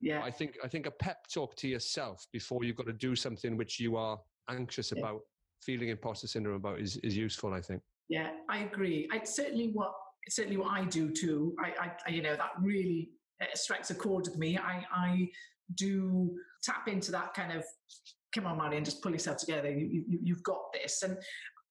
Yeah. 0.04 0.22
I 0.22 0.32
think 0.32 0.58
I 0.64 0.68
think 0.68 0.86
a 0.86 0.92
pep 0.92 1.26
talk 1.34 1.56
to 1.58 1.68
yourself 1.68 2.28
before 2.34 2.66
you've 2.66 2.76
got 2.76 2.88
to 2.88 2.94
do 2.94 3.16
something 3.16 3.56
which 3.56 3.80
you 3.80 3.96
are 3.96 4.20
anxious 4.50 4.92
yeah. 4.92 5.00
about, 5.00 5.22
feeling 5.62 5.90
imposter 5.90 6.28
syndrome 6.28 6.58
about 6.58 6.80
is, 6.80 6.98
is 6.98 7.16
useful, 7.16 7.54
I 7.54 7.62
think. 7.62 7.82
Yeah, 8.10 8.32
I 8.50 8.60
agree. 8.60 9.08
It's 9.14 9.34
certainly 9.34 9.72
what 9.74 9.94
certainly 10.30 10.58
what 10.58 10.72
I 10.72 10.84
do 10.86 11.10
too. 11.10 11.56
I, 11.58 11.90
I 12.06 12.10
you 12.10 12.22
know, 12.22 12.36
that 12.36 12.52
really 12.62 13.12
uh, 13.42 13.46
strikes 13.54 13.92
a 13.92 13.96
chord 13.96 14.28
with 14.28 14.38
me. 14.38 14.58
I, 14.58 14.84
I 14.94 15.30
do 15.76 16.36
tap 16.64 16.90
into 16.90 17.12
that 17.14 17.34
kind 17.34 17.54
of 17.54 17.64
come 18.34 18.46
on, 18.46 18.58
Marion, 18.58 18.84
just 18.84 19.02
pull 19.02 19.14
yourself 19.14 19.38
together. 19.38 19.72
You, 19.72 20.04
you, 20.08 20.20
you've 20.22 20.44
got 20.44 20.74
this. 20.74 21.02
And 21.04 21.18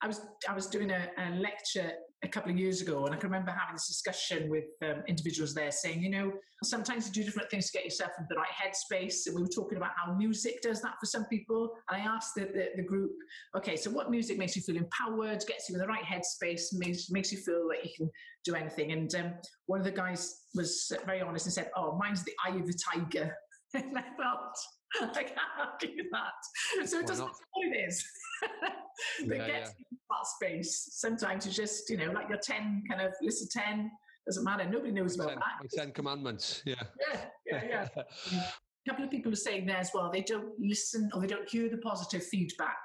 I 0.02 0.06
was 0.06 0.22
I 0.48 0.54
was 0.54 0.68
doing 0.68 0.90
a, 0.90 1.08
a, 1.18 1.36
lecture 1.36 1.92
a 2.24 2.28
couple 2.28 2.52
of 2.52 2.58
years 2.58 2.80
ago, 2.80 3.04
and 3.04 3.14
I 3.14 3.18
can 3.18 3.28
remember 3.28 3.50
having 3.50 3.74
this 3.74 3.88
discussion 3.88 4.48
with 4.48 4.64
um, 4.82 5.02
individuals 5.08 5.54
there, 5.54 5.72
saying, 5.72 6.02
you 6.02 6.10
know, 6.10 6.32
sometimes 6.62 7.06
you 7.06 7.12
do 7.12 7.24
different 7.24 7.50
things 7.50 7.70
to 7.70 7.78
get 7.78 7.84
yourself 7.84 8.12
in 8.18 8.26
the 8.28 8.36
right 8.36 8.48
headspace. 8.48 9.26
And 9.26 9.34
we 9.34 9.42
were 9.42 9.48
talking 9.48 9.76
about 9.76 9.90
how 9.96 10.14
music 10.14 10.62
does 10.62 10.80
that 10.82 10.94
for 11.00 11.06
some 11.06 11.24
people. 11.26 11.72
And 11.90 12.00
I 12.00 12.04
asked 12.04 12.34
the, 12.36 12.42
the, 12.42 12.68
the 12.76 12.82
group, 12.82 13.10
okay, 13.56 13.76
so 13.76 13.90
what 13.90 14.10
music 14.10 14.38
makes 14.38 14.54
you 14.54 14.62
feel 14.62 14.76
empowered, 14.76 15.44
gets 15.48 15.68
you 15.68 15.74
in 15.74 15.80
the 15.80 15.86
right 15.86 16.04
headspace, 16.04 16.72
makes 16.72 17.10
makes 17.10 17.32
you 17.32 17.38
feel 17.38 17.66
like 17.66 17.84
you 17.84 17.90
can 17.96 18.10
do 18.44 18.54
anything? 18.54 18.92
And 18.92 19.12
um, 19.16 19.32
one 19.66 19.80
of 19.80 19.84
the 19.84 19.90
guys 19.90 20.42
was 20.54 20.92
very 21.04 21.22
honest 21.22 21.46
and 21.46 21.52
said, 21.52 21.70
oh, 21.76 21.98
mine's 21.98 22.22
the 22.22 22.32
eye 22.46 22.54
of 22.54 22.66
the 22.66 22.78
tiger. 22.92 23.34
and 23.74 23.98
I 23.98 24.02
felt 24.16 25.16
I 25.16 25.22
can't 25.22 25.80
do 25.80 25.88
that. 26.12 26.86
So 26.88 26.98
it 26.98 27.06
doesn't 27.06 27.24
matter 27.24 27.38
what 27.52 27.66
it 27.66 27.88
is 27.88 28.04
that 29.26 29.36
yeah, 29.38 29.46
gets 29.46 29.74
yeah. 29.78 29.98
that 30.10 30.26
space. 30.26 30.88
Sometimes 30.92 31.46
you 31.46 31.52
just, 31.52 31.88
you 31.88 31.96
know, 31.96 32.12
like 32.12 32.28
your 32.28 32.38
10 32.38 32.84
kind 32.88 33.00
of 33.00 33.12
list 33.22 33.42
of 33.42 33.50
10, 33.50 33.90
doesn't 34.26 34.44
matter. 34.44 34.68
Nobody 34.68 34.92
knows 34.92 35.16
about 35.16 35.30
ten, 35.30 35.38
that. 35.62 35.70
10 35.70 35.92
commandments, 35.92 36.62
yeah. 36.64 36.74
Yeah, 37.10 37.20
yeah, 37.46 37.88
yeah. 37.92 38.02
a 38.86 38.90
couple 38.90 39.04
of 39.04 39.10
people 39.10 39.32
are 39.32 39.36
saying 39.36 39.66
there 39.66 39.78
as 39.78 39.90
well, 39.94 40.10
they 40.12 40.22
don't 40.22 40.52
listen 40.58 41.10
or 41.14 41.20
they 41.20 41.26
don't 41.26 41.48
hear 41.48 41.68
the 41.68 41.78
positive 41.78 42.24
feedback. 42.24 42.76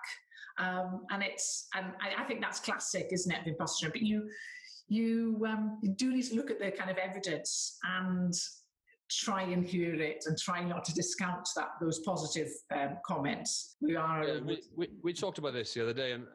Um, 0.60 1.02
and 1.12 1.22
it's, 1.22 1.68
and 1.76 1.88
I, 2.02 2.24
I, 2.24 2.26
think 2.26 2.42
that's 2.42 2.60
classic, 2.60 3.10
isn't 3.12 3.32
it, 3.32 3.42
of 3.42 3.48
imposter? 3.48 3.90
But 3.90 4.02
you, 4.02 4.28
you, 4.88 5.46
um, 5.48 5.78
you 5.84 5.92
do 5.92 6.12
need 6.12 6.24
to 6.24 6.36
look 6.36 6.50
at 6.50 6.60
the 6.60 6.72
kind 6.72 6.90
of 6.90 6.98
evidence 6.98 7.78
and 7.84 8.34
try 9.10 9.44
and 9.44 9.66
hear 9.66 9.96
it 9.96 10.26
and 10.28 10.38
try 10.38 10.64
not 10.64 10.84
to 10.86 10.94
discount 10.94 11.48
that 11.56 11.70
those 11.82 12.00
positive 12.00 12.50
um, 12.72 12.98
comments. 13.06 13.76
We 13.82 13.96
are. 13.96 14.24
Yeah, 14.24 14.40
we, 14.40 14.62
we, 14.76 14.90
we, 15.04 15.14
talked 15.14 15.38
about 15.38 15.54
this 15.54 15.74
the 15.74 15.84
other 15.84 15.94
day, 15.94 16.12
and 16.12 16.26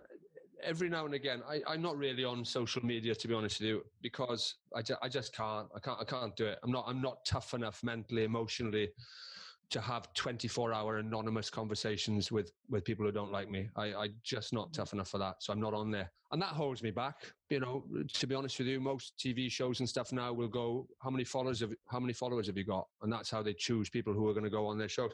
every 0.62 0.88
now 0.88 1.04
and 1.04 1.14
again, 1.14 1.42
I, 1.48 1.74
am 1.74 1.82
not 1.82 1.96
really 1.96 2.24
on 2.24 2.44
social 2.44 2.84
media 2.84 3.14
to 3.14 3.28
be 3.28 3.34
honest 3.34 3.60
with 3.60 3.68
you 3.68 3.84
because 4.00 4.54
I, 4.74 4.82
ju- 4.82 4.96
I 5.02 5.08
just 5.08 5.34
can't. 5.34 5.68
I 5.74 5.80
can't. 5.80 5.98
I 6.00 6.04
can't 6.04 6.34
do 6.36 6.46
it. 6.46 6.58
I'm 6.62 6.72
not. 6.72 6.84
I'm 6.86 7.02
not 7.02 7.24
tough 7.24 7.54
enough 7.54 7.82
mentally, 7.82 8.24
emotionally 8.24 8.90
to 9.72 9.80
have 9.80 10.12
24 10.14 10.72
hour 10.72 10.98
anonymous 10.98 11.48
conversations 11.50 12.30
with 12.30 12.52
with 12.68 12.84
people 12.84 13.04
who 13.04 13.12
don't 13.12 13.32
like 13.32 13.50
me. 13.50 13.68
I 13.76 13.86
i 13.94 14.08
just 14.22 14.52
not 14.52 14.68
mm. 14.68 14.74
tough 14.74 14.92
enough 14.92 15.08
for 15.08 15.18
that 15.18 15.36
so 15.42 15.52
i'm 15.52 15.60
not 15.60 15.74
on 15.74 15.90
there. 15.90 16.10
And 16.30 16.40
that 16.40 16.48
holds 16.48 16.82
me 16.82 16.90
back 16.90 17.16
you 17.50 17.60
know 17.60 17.84
to 18.12 18.26
be 18.26 18.34
honest 18.34 18.58
with 18.58 18.68
you 18.68 18.80
most 18.80 19.14
tv 19.18 19.50
shows 19.50 19.80
and 19.80 19.88
stuff 19.88 20.12
now 20.12 20.32
will 20.32 20.48
go 20.48 20.86
how 21.02 21.10
many 21.10 21.24
followers 21.24 21.60
have 21.60 21.72
how 21.88 22.00
many 22.00 22.12
followers 22.12 22.46
have 22.46 22.56
you 22.56 22.64
got? 22.64 22.86
And 23.02 23.12
that's 23.12 23.30
how 23.30 23.42
they 23.42 23.54
choose 23.54 23.88
people 23.90 24.12
who 24.12 24.28
are 24.28 24.34
going 24.34 24.44
to 24.44 24.50
go 24.50 24.66
on 24.66 24.78
their 24.78 24.88
shows. 24.88 25.12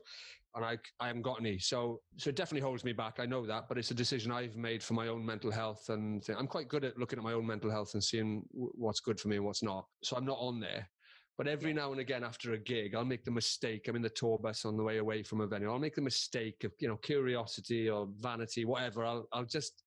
And 0.54 0.64
i 0.64 0.76
i 1.00 1.06
haven't 1.06 1.22
got 1.22 1.40
any. 1.40 1.58
So 1.58 2.00
so 2.16 2.30
it 2.30 2.36
definitely 2.36 2.66
holds 2.68 2.84
me 2.84 2.92
back 2.92 3.14
i 3.20 3.26
know 3.26 3.46
that 3.46 3.68
but 3.68 3.78
it's 3.78 3.92
a 3.92 4.00
decision 4.02 4.32
i've 4.32 4.56
made 4.56 4.82
for 4.82 4.94
my 4.94 5.06
own 5.08 5.24
mental 5.24 5.52
health 5.52 5.88
and 5.88 6.28
i'm 6.36 6.48
quite 6.48 6.68
good 6.68 6.84
at 6.84 6.98
looking 6.98 7.18
at 7.18 7.24
my 7.24 7.32
own 7.32 7.46
mental 7.46 7.70
health 7.70 7.94
and 7.94 8.02
seeing 8.02 8.42
what's 8.50 9.00
good 9.00 9.20
for 9.20 9.28
me 9.28 9.36
and 9.36 9.44
what's 9.44 9.62
not. 9.62 9.86
So 10.02 10.16
i'm 10.16 10.26
not 10.26 10.38
on 10.40 10.58
there 10.58 10.88
but 11.38 11.46
every 11.46 11.72
now 11.72 11.92
and 11.92 12.00
again 12.00 12.24
after 12.24 12.52
a 12.54 12.58
gig, 12.58 12.96
I'll 12.96 13.04
make 13.04 13.24
the 13.24 13.30
mistake. 13.30 13.86
I'm 13.86 13.94
in 13.94 14.02
the 14.02 14.10
tour 14.10 14.38
bus 14.38 14.64
on 14.64 14.76
the 14.76 14.82
way 14.82 14.98
away 14.98 15.22
from 15.22 15.40
a 15.40 15.46
venue. 15.46 15.70
I'll 15.70 15.78
make 15.78 15.94
the 15.94 16.02
mistake 16.02 16.64
of, 16.64 16.72
you 16.80 16.88
know, 16.88 16.96
curiosity 16.96 17.88
or 17.88 18.08
vanity, 18.18 18.64
whatever. 18.64 19.04
I'll, 19.04 19.28
I'll 19.32 19.44
just 19.44 19.84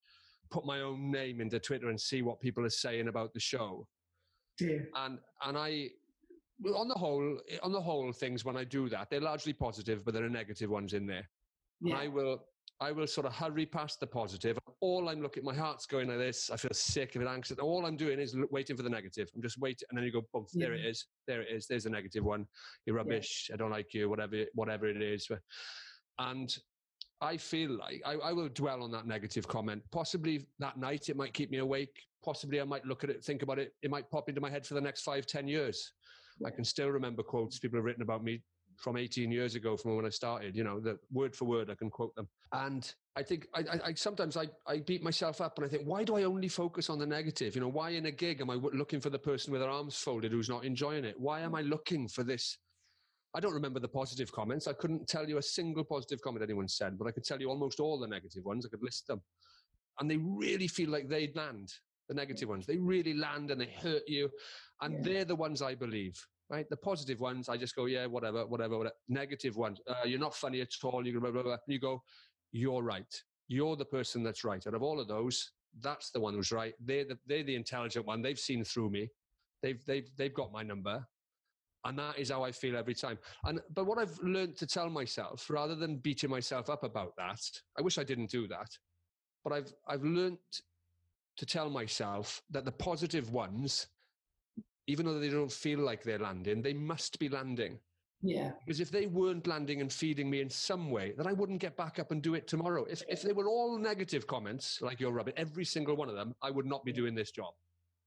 put 0.50 0.64
my 0.64 0.80
own 0.80 1.10
name 1.10 1.42
into 1.42 1.60
Twitter 1.60 1.90
and 1.90 2.00
see 2.00 2.22
what 2.22 2.40
people 2.40 2.64
are 2.64 2.70
saying 2.70 3.08
about 3.08 3.34
the 3.34 3.40
show. 3.40 3.86
Yeah. 4.58 4.78
And, 4.96 5.18
and 5.44 5.58
I, 5.58 5.90
on 6.74 6.88
the 6.88 6.94
whole, 6.94 7.38
on 7.62 7.72
the 7.72 7.80
whole, 7.80 8.12
things 8.12 8.46
when 8.46 8.56
I 8.56 8.64
do 8.64 8.88
that, 8.88 9.10
they're 9.10 9.20
largely 9.20 9.52
positive, 9.52 10.06
but 10.06 10.14
there 10.14 10.24
are 10.24 10.30
negative 10.30 10.70
ones 10.70 10.94
in 10.94 11.06
there. 11.06 11.28
Yeah. 11.82 11.96
I 11.96 12.08
will, 12.08 12.44
I 12.82 12.90
will 12.90 13.06
sort 13.06 13.28
of 13.28 13.32
hurry 13.32 13.64
past 13.64 14.00
the 14.00 14.08
positive. 14.08 14.58
All 14.80 15.08
I'm 15.08 15.22
looking, 15.22 15.44
my 15.44 15.54
heart's 15.54 15.86
going 15.86 16.08
like 16.08 16.18
this. 16.18 16.50
I 16.50 16.56
feel 16.56 16.72
sick 16.72 17.14
of 17.14 17.22
it, 17.22 17.28
anxious. 17.28 17.58
All 17.58 17.86
I'm 17.86 17.96
doing 17.96 18.18
is 18.18 18.36
waiting 18.50 18.76
for 18.76 18.82
the 18.82 18.90
negative. 18.90 19.30
I'm 19.36 19.42
just 19.42 19.58
waiting, 19.58 19.86
and 19.88 19.96
then 19.96 20.04
you 20.04 20.10
go, 20.10 20.22
boom, 20.32 20.46
yeah. 20.52 20.66
there 20.66 20.74
it 20.74 20.84
is, 20.84 21.06
there 21.28 21.42
it 21.42 21.48
is. 21.52 21.68
There's 21.68 21.86
a 21.86 21.90
negative 21.90 22.24
one. 22.24 22.44
You're 22.84 22.96
rubbish. 22.96 23.46
Yeah. 23.48 23.54
I 23.54 23.56
don't 23.58 23.70
like 23.70 23.94
you. 23.94 24.10
Whatever, 24.10 24.46
whatever 24.54 24.88
it 24.88 25.00
is. 25.00 25.28
And 26.18 26.52
I 27.20 27.36
feel 27.36 27.78
like 27.78 28.02
I, 28.04 28.14
I, 28.14 28.32
will 28.32 28.48
dwell 28.48 28.82
on 28.82 28.90
that 28.90 29.06
negative 29.06 29.46
comment. 29.46 29.82
Possibly 29.92 30.44
that 30.58 30.76
night, 30.76 31.08
it 31.08 31.16
might 31.16 31.34
keep 31.34 31.52
me 31.52 31.58
awake. 31.58 31.96
Possibly 32.24 32.60
I 32.60 32.64
might 32.64 32.84
look 32.84 33.04
at 33.04 33.10
it, 33.10 33.22
think 33.22 33.42
about 33.42 33.60
it. 33.60 33.74
It 33.82 33.90
might 33.92 34.10
pop 34.10 34.28
into 34.28 34.40
my 34.40 34.50
head 34.50 34.66
for 34.66 34.74
the 34.74 34.80
next 34.80 35.02
five, 35.02 35.24
ten 35.26 35.46
years. 35.46 35.92
I 36.44 36.50
can 36.50 36.64
still 36.64 36.88
remember 36.88 37.22
quotes 37.22 37.60
people 37.60 37.78
have 37.78 37.84
written 37.84 38.02
about 38.02 38.24
me 38.24 38.42
from 38.76 38.96
18 38.96 39.30
years 39.30 39.54
ago 39.54 39.76
from 39.76 39.96
when 39.96 40.06
I 40.06 40.10
started, 40.10 40.56
you 40.56 40.64
know, 40.64 40.80
that 40.80 40.98
word 41.12 41.34
for 41.34 41.44
word, 41.44 41.70
I 41.70 41.74
can 41.74 41.90
quote 41.90 42.14
them. 42.14 42.28
And 42.52 42.92
I 43.16 43.22
think 43.22 43.46
I, 43.54 43.60
I, 43.60 43.80
I, 43.86 43.94
sometimes 43.94 44.36
I, 44.36 44.48
I 44.66 44.78
beat 44.78 45.02
myself 45.02 45.40
up 45.40 45.58
and 45.58 45.66
I 45.66 45.68
think, 45.68 45.84
why 45.84 46.04
do 46.04 46.16
I 46.16 46.24
only 46.24 46.48
focus 46.48 46.90
on 46.90 46.98
the 46.98 47.06
negative? 47.06 47.54
You 47.54 47.60
know, 47.60 47.68
why 47.68 47.90
in 47.90 48.06
a 48.06 48.10
gig 48.10 48.40
am 48.40 48.50
I 48.50 48.54
looking 48.54 49.00
for 49.00 49.10
the 49.10 49.18
person 49.18 49.52
with 49.52 49.60
their 49.60 49.70
arms 49.70 49.96
folded 49.96 50.32
who's 50.32 50.48
not 50.48 50.64
enjoying 50.64 51.04
it? 51.04 51.18
Why 51.18 51.40
am 51.40 51.54
I 51.54 51.62
looking 51.62 52.08
for 52.08 52.22
this? 52.22 52.58
I 53.34 53.40
don't 53.40 53.54
remember 53.54 53.80
the 53.80 53.88
positive 53.88 54.30
comments. 54.30 54.66
I 54.66 54.74
couldn't 54.74 55.08
tell 55.08 55.28
you 55.28 55.38
a 55.38 55.42
single 55.42 55.84
positive 55.84 56.20
comment 56.20 56.42
anyone 56.42 56.68
said, 56.68 56.98
but 56.98 57.06
I 57.08 57.12
could 57.12 57.24
tell 57.24 57.40
you 57.40 57.48
almost 57.48 57.80
all 57.80 57.98
the 57.98 58.06
negative 58.06 58.44
ones. 58.44 58.66
I 58.66 58.68
could 58.68 58.82
list 58.82 59.06
them. 59.06 59.22
And 60.00 60.10
they 60.10 60.18
really 60.18 60.68
feel 60.68 60.90
like 60.90 61.08
they 61.08 61.32
land, 61.34 61.72
the 62.08 62.14
negative 62.14 62.48
ones. 62.48 62.66
They 62.66 62.76
really 62.76 63.14
land 63.14 63.50
and 63.50 63.60
they 63.60 63.70
hurt 63.82 64.02
you. 64.06 64.28
And 64.80 64.94
yeah. 64.94 65.00
they're 65.02 65.24
the 65.24 65.36
ones 65.36 65.62
I 65.62 65.74
believe 65.74 66.22
right? 66.52 66.68
The 66.68 66.76
positive 66.76 67.18
ones, 67.18 67.48
I 67.48 67.56
just 67.56 67.74
go, 67.74 67.86
yeah, 67.86 68.04
whatever, 68.04 68.46
whatever, 68.46 68.76
whatever. 68.76 68.94
Negative 69.08 69.56
ones, 69.56 69.80
uh, 69.88 70.04
you're 70.04 70.20
not 70.20 70.34
funny 70.34 70.60
at 70.60 70.68
all. 70.84 71.04
You 71.04 71.14
go, 71.14 71.20
blah, 71.20 71.30
blah, 71.30 71.42
blah. 71.42 71.56
You 71.66 71.80
go, 71.80 72.02
you're 72.52 72.82
right. 72.82 73.12
You're 73.48 73.74
the 73.74 73.86
person 73.86 74.22
that's 74.22 74.44
right. 74.44 74.64
Out 74.66 74.74
of 74.74 74.82
all 74.82 75.00
of 75.00 75.08
those, 75.08 75.52
that's 75.80 76.10
the 76.10 76.20
one 76.20 76.34
who's 76.34 76.52
right. 76.52 76.74
They're 76.78 77.06
the, 77.06 77.18
they're 77.26 77.42
the 77.42 77.56
intelligent 77.56 78.06
one. 78.06 78.20
They've 78.20 78.38
seen 78.38 78.64
through 78.64 78.90
me. 78.90 79.08
They've, 79.62 79.82
they've, 79.86 80.08
they've 80.16 80.34
got 80.34 80.52
my 80.52 80.62
number. 80.62 81.04
And 81.84 81.98
that 81.98 82.18
is 82.18 82.30
how 82.30 82.44
I 82.44 82.52
feel 82.52 82.76
every 82.76 82.94
time. 82.94 83.18
And, 83.44 83.60
but 83.74 83.86
what 83.86 83.98
I've 83.98 84.16
learned 84.22 84.56
to 84.58 84.66
tell 84.66 84.90
myself, 84.90 85.48
rather 85.48 85.74
than 85.74 85.96
beating 85.96 86.30
myself 86.30 86.68
up 86.68 86.84
about 86.84 87.16
that, 87.16 87.40
I 87.78 87.82
wish 87.82 87.96
I 87.96 88.04
didn't 88.04 88.30
do 88.30 88.46
that. 88.48 88.68
But 89.42 89.54
I've, 89.54 89.72
I've 89.88 90.04
learned 90.04 90.38
to 91.38 91.46
tell 91.46 91.70
myself 91.70 92.42
that 92.50 92.66
the 92.66 92.72
positive 92.72 93.32
ones 93.32 93.86
even 94.86 95.06
though 95.06 95.18
they 95.18 95.28
don't 95.28 95.52
feel 95.52 95.80
like 95.80 96.02
they're 96.02 96.18
landing, 96.18 96.62
they 96.62 96.74
must 96.74 97.18
be 97.18 97.28
landing. 97.28 97.78
Yeah. 98.22 98.52
Because 98.64 98.80
if 98.80 98.90
they 98.90 99.06
weren't 99.06 99.46
landing 99.46 99.80
and 99.80 99.92
feeding 99.92 100.30
me 100.30 100.40
in 100.40 100.48
some 100.48 100.90
way, 100.90 101.12
then 101.16 101.26
I 101.26 101.32
wouldn't 101.32 101.60
get 101.60 101.76
back 101.76 101.98
up 101.98 102.12
and 102.12 102.22
do 102.22 102.34
it 102.34 102.46
tomorrow. 102.46 102.84
If 102.88 103.02
if 103.08 103.22
they 103.22 103.32
were 103.32 103.48
all 103.48 103.78
negative 103.78 104.26
comments, 104.26 104.80
like 104.80 105.00
you're 105.00 105.12
rubbish, 105.12 105.34
every 105.36 105.64
single 105.64 105.96
one 105.96 106.08
of 106.08 106.14
them, 106.14 106.34
I 106.40 106.50
would 106.50 106.66
not 106.66 106.84
be 106.84 106.92
doing 106.92 107.14
this 107.14 107.32
job. 107.32 107.54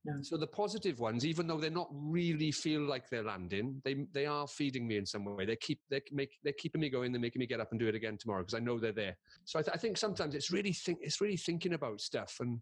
No. 0.06 0.14
So 0.22 0.38
the 0.38 0.48
positive 0.48 1.00
ones, 1.00 1.26
even 1.26 1.48
though 1.48 1.58
they're 1.58 1.72
not 1.72 1.90
really 1.92 2.52
feel 2.52 2.82
like 2.82 3.10
they're 3.10 3.24
landing, 3.24 3.82
they 3.84 4.06
they 4.14 4.26
are 4.26 4.48
feeding 4.48 4.88
me 4.88 4.98
in 4.98 5.06
some 5.06 5.26
way. 5.26 5.46
They 5.46 5.56
keep 5.58 5.80
they 5.90 6.02
make 6.12 6.38
they're 6.44 6.54
keeping 6.54 6.80
me 6.80 6.90
going. 6.90 7.12
They're 7.12 7.20
making 7.20 7.40
me 7.40 7.48
get 7.48 7.60
up 7.60 7.72
and 7.72 7.80
do 7.80 7.88
it 7.88 7.96
again 7.96 8.18
tomorrow 8.18 8.44
because 8.44 8.54
I 8.54 8.60
know 8.60 8.80
they're 8.80 8.92
there. 8.94 9.18
So 9.44 9.60
I, 9.60 9.64
th- 9.64 9.76
I 9.76 9.78
think 9.78 9.98
sometimes 9.98 10.36
it's 10.36 10.52
really 10.52 10.74
think 10.74 11.00
it's 11.02 11.20
really 11.20 11.38
thinking 11.38 11.74
about 11.74 12.00
stuff 12.00 12.38
and 12.40 12.62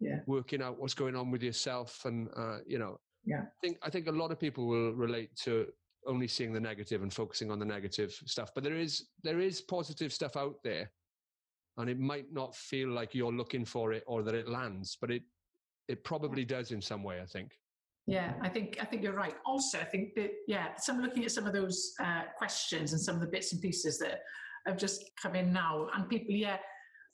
yeah. 0.00 0.18
working 0.26 0.60
out 0.62 0.80
what's 0.80 0.94
going 0.94 1.14
on 1.14 1.30
with 1.30 1.42
yourself 1.42 2.02
and 2.04 2.28
uh, 2.36 2.58
you 2.66 2.78
know 2.78 2.98
yeah. 3.24 3.42
I 3.42 3.60
think 3.60 3.78
I 3.82 3.90
think 3.90 4.06
a 4.06 4.12
lot 4.12 4.30
of 4.30 4.38
people 4.38 4.66
will 4.66 4.92
relate 4.92 5.34
to 5.44 5.66
only 6.06 6.26
seeing 6.26 6.52
the 6.52 6.60
negative 6.60 7.02
and 7.02 7.12
focusing 7.12 7.50
on 7.50 7.58
the 7.58 7.64
negative 7.64 8.12
stuff. 8.26 8.50
But 8.54 8.64
there 8.64 8.76
is 8.76 9.08
there 9.22 9.40
is 9.40 9.60
positive 9.60 10.12
stuff 10.12 10.36
out 10.36 10.56
there. 10.64 10.90
And 11.76 11.88
it 11.88 11.98
might 11.98 12.26
not 12.32 12.54
feel 12.54 12.90
like 12.90 13.14
you're 13.14 13.32
looking 13.32 13.64
for 13.64 13.92
it 13.92 14.02
or 14.06 14.22
that 14.22 14.34
it 14.34 14.48
lands, 14.48 14.98
but 15.00 15.10
it 15.10 15.22
it 15.88 16.04
probably 16.04 16.44
does 16.44 16.72
in 16.72 16.80
some 16.80 17.02
way, 17.02 17.20
I 17.20 17.26
think. 17.26 17.52
Yeah, 18.06 18.32
I 18.42 18.48
think 18.48 18.78
I 18.80 18.84
think 18.84 19.02
you're 19.02 19.14
right. 19.14 19.34
Also, 19.46 19.78
I 19.78 19.84
think 19.84 20.14
that 20.16 20.30
yeah, 20.46 20.74
some 20.76 21.00
looking 21.00 21.24
at 21.24 21.30
some 21.30 21.46
of 21.46 21.52
those 21.52 21.92
uh, 22.00 22.22
questions 22.36 22.92
and 22.92 23.00
some 23.00 23.14
of 23.14 23.20
the 23.20 23.26
bits 23.28 23.52
and 23.52 23.62
pieces 23.62 23.98
that 23.98 24.20
have 24.66 24.76
just 24.76 25.04
come 25.20 25.34
in 25.34 25.52
now, 25.52 25.88
and 25.94 26.08
people, 26.08 26.34
yeah, 26.34 26.56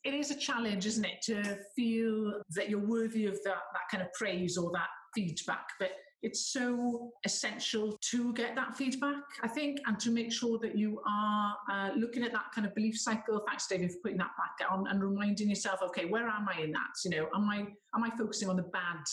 it 0.04 0.14
is 0.14 0.30
a 0.30 0.36
challenge, 0.36 0.86
isn't 0.86 1.04
it, 1.04 1.20
to 1.24 1.58
feel 1.74 2.40
that 2.50 2.70
you're 2.70 2.86
worthy 2.86 3.26
of 3.26 3.34
that 3.44 3.62
that 3.72 3.88
kind 3.90 4.02
of 4.02 4.12
praise 4.14 4.56
or 4.56 4.70
that 4.72 4.88
feedback. 5.16 5.66
But 5.80 5.92
it's 6.22 6.52
so 6.52 7.12
essential 7.24 7.98
to 8.10 8.32
get 8.34 8.54
that 8.56 8.76
feedback, 8.76 9.22
I 9.42 9.48
think, 9.48 9.78
and 9.86 9.98
to 10.00 10.10
make 10.10 10.32
sure 10.32 10.58
that 10.58 10.76
you 10.76 11.00
are 11.06 11.56
uh, 11.70 11.90
looking 11.96 12.22
at 12.24 12.32
that 12.32 12.52
kind 12.54 12.66
of 12.66 12.74
belief 12.74 12.98
cycle. 12.98 13.42
Thanks, 13.46 13.66
David, 13.66 13.92
for 13.92 13.98
putting 14.04 14.18
that 14.18 14.30
back 14.36 14.70
on 14.70 14.86
and 14.88 15.02
reminding 15.02 15.48
yourself, 15.48 15.80
okay, 15.82 16.06
where 16.06 16.28
am 16.28 16.48
I 16.48 16.62
in 16.62 16.72
that? 16.72 16.92
You 17.04 17.10
know, 17.10 17.28
am 17.34 17.48
I 17.48 17.58
am 17.94 18.04
I 18.04 18.10
focusing 18.16 18.48
on 18.48 18.56
the 18.56 18.64
bad 18.64 19.04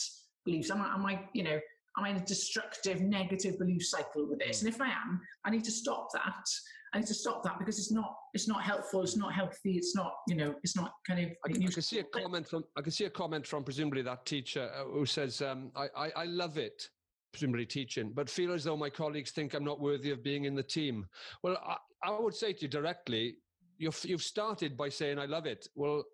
beliefs? 0.44 0.70
Am 0.70 0.80
I, 0.80 0.94
am 0.94 1.06
I 1.06 1.20
you 1.32 1.44
know, 1.44 1.58
am 1.98 2.04
I 2.04 2.10
in 2.10 2.16
a 2.16 2.24
destructive, 2.24 3.00
negative 3.00 3.58
belief 3.58 3.84
cycle 3.86 4.28
with 4.28 4.38
this? 4.38 4.62
And 4.62 4.68
if 4.68 4.80
I 4.80 4.86
am, 4.86 5.20
I 5.44 5.50
need 5.50 5.64
to 5.64 5.70
stop 5.70 6.08
that. 6.12 6.46
I 6.92 6.98
need 6.98 7.06
to 7.08 7.14
stop 7.14 7.42
that 7.42 7.58
because 7.58 7.78
it's 7.78 7.90
not 7.90 8.14
it's 8.34 8.46
not 8.46 8.62
helpful. 8.62 9.02
It's 9.02 9.16
not 9.16 9.32
healthy. 9.32 9.72
It's 9.72 9.96
not 9.96 10.12
you 10.28 10.36
know 10.36 10.54
it's 10.62 10.76
not 10.76 10.92
kind 11.06 11.20
of. 11.20 11.30
I 11.44 11.52
can, 11.52 11.62
I 11.64 11.70
can 11.70 11.82
see 11.82 11.98
a 11.98 12.04
comment 12.04 12.48
from 12.48 12.64
I 12.76 12.82
can 12.82 12.92
see 12.92 13.04
a 13.04 13.10
comment 13.10 13.46
from 13.46 13.64
presumably 13.64 14.02
that 14.02 14.24
teacher 14.26 14.70
uh, 14.74 14.84
who 14.84 15.04
says 15.04 15.42
um, 15.42 15.72
I, 15.74 15.88
I 15.96 16.10
I 16.16 16.24
love 16.24 16.56
it 16.56 16.88
presumably 17.34 17.66
teaching, 17.66 18.12
but 18.14 18.30
feel 18.30 18.52
as 18.52 18.62
though 18.62 18.76
my 18.76 18.88
colleagues 18.88 19.32
think 19.32 19.54
I'm 19.54 19.64
not 19.64 19.80
worthy 19.80 20.12
of 20.12 20.22
being 20.22 20.44
in 20.44 20.54
the 20.54 20.62
team. 20.62 21.04
Well, 21.42 21.58
I, 21.66 21.76
I 22.08 22.16
would 22.18 22.34
say 22.34 22.52
to 22.52 22.62
you 22.62 22.68
directly, 22.68 23.38
you've, 23.76 24.00
you've 24.04 24.22
started 24.22 24.76
by 24.76 24.88
saying, 24.88 25.18
I 25.18 25.26
love 25.26 25.44
it. 25.44 25.66
Well, 25.74 26.04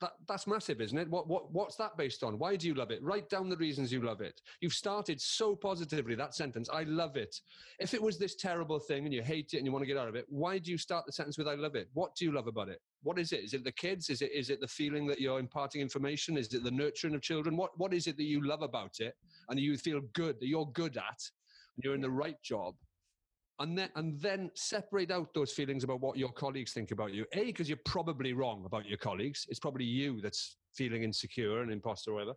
that, 0.00 0.12
that's 0.28 0.46
massive, 0.46 0.80
isn't 0.80 0.96
it? 0.96 1.10
What, 1.10 1.28
what, 1.28 1.52
what's 1.52 1.76
that 1.76 1.96
based 1.96 2.22
on? 2.22 2.38
Why 2.38 2.56
do 2.56 2.66
you 2.66 2.74
love 2.74 2.90
it? 2.90 3.02
Write 3.02 3.28
down 3.28 3.48
the 3.48 3.56
reasons 3.56 3.92
you 3.92 4.02
love 4.02 4.20
it. 4.20 4.40
You've 4.60 4.72
started 4.72 5.20
so 5.20 5.56
positively, 5.56 6.14
that 6.14 6.34
sentence, 6.34 6.68
I 6.72 6.84
love 6.84 7.16
it. 7.16 7.34
If 7.80 7.94
it 7.94 8.02
was 8.02 8.18
this 8.18 8.36
terrible 8.36 8.78
thing 8.78 9.04
and 9.04 9.12
you 9.12 9.22
hate 9.22 9.54
it 9.54 9.58
and 9.58 9.66
you 9.66 9.72
want 9.72 9.82
to 9.82 9.86
get 9.86 9.96
out 9.96 10.08
of 10.08 10.14
it, 10.14 10.26
why 10.28 10.58
do 10.58 10.70
you 10.70 10.78
start 10.78 11.06
the 11.06 11.12
sentence 11.12 11.36
with 11.36 11.48
I 11.48 11.54
love 11.54 11.74
it? 11.74 11.88
What 11.94 12.14
do 12.14 12.24
you 12.24 12.32
love 12.32 12.46
about 12.46 12.68
it? 12.68 12.80
What 13.02 13.18
is 13.18 13.32
it? 13.32 13.44
Is 13.44 13.54
it 13.54 13.64
the 13.64 13.72
kids? 13.72 14.08
Is 14.10 14.22
it, 14.22 14.30
is 14.32 14.50
it 14.50 14.60
the 14.60 14.68
feeling 14.68 15.06
that 15.08 15.20
you're 15.20 15.40
imparting 15.40 15.80
information? 15.80 16.36
Is 16.36 16.52
it 16.54 16.62
the 16.62 16.70
nurturing 16.70 17.14
of 17.14 17.22
children? 17.22 17.56
What, 17.56 17.70
what 17.76 17.92
is 17.92 18.06
it 18.06 18.16
that 18.16 18.24
you 18.24 18.46
love 18.46 18.62
about 18.62 19.00
it 19.00 19.14
and 19.48 19.58
you 19.58 19.76
feel 19.76 20.00
good, 20.12 20.38
that 20.40 20.48
you're 20.48 20.70
good 20.72 20.96
at, 20.96 21.20
and 21.76 21.84
you're 21.84 21.94
in 21.94 22.00
the 22.00 22.10
right 22.10 22.40
job? 22.42 22.74
And 23.60 23.76
then 23.76 23.90
and 23.96 24.20
then 24.20 24.50
separate 24.54 25.10
out 25.10 25.32
those 25.34 25.52
feelings 25.52 25.84
about 25.84 26.00
what 26.00 26.16
your 26.16 26.32
colleagues 26.32 26.72
think 26.72 26.90
about 26.90 27.12
you. 27.12 27.24
A, 27.32 27.46
because 27.46 27.68
you're 27.68 27.78
probably 27.84 28.32
wrong 28.32 28.64
about 28.64 28.86
your 28.86 28.98
colleagues. 28.98 29.46
It's 29.48 29.60
probably 29.60 29.84
you 29.84 30.20
that's 30.20 30.56
feeling 30.74 31.02
insecure 31.02 31.62
and 31.62 31.72
imposter 31.72 32.12
or 32.12 32.14
whatever. 32.14 32.34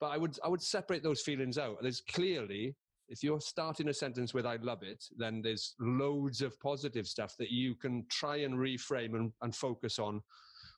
But 0.00 0.08
I 0.08 0.16
would 0.16 0.38
I 0.44 0.48
would 0.48 0.62
separate 0.62 1.02
those 1.02 1.20
feelings 1.20 1.58
out. 1.58 1.78
There's 1.80 2.00
clearly 2.00 2.74
if 3.08 3.22
you're 3.22 3.40
starting 3.40 3.88
a 3.88 3.94
sentence 3.94 4.34
with 4.34 4.46
I 4.46 4.56
love 4.56 4.82
it, 4.82 5.04
then 5.16 5.40
there's 5.42 5.74
loads 5.80 6.42
of 6.42 6.58
positive 6.60 7.06
stuff 7.06 7.34
that 7.38 7.50
you 7.50 7.74
can 7.74 8.04
try 8.10 8.36
and 8.38 8.54
reframe 8.54 9.14
and, 9.14 9.32
and 9.40 9.54
focus 9.54 9.98
on 9.98 10.20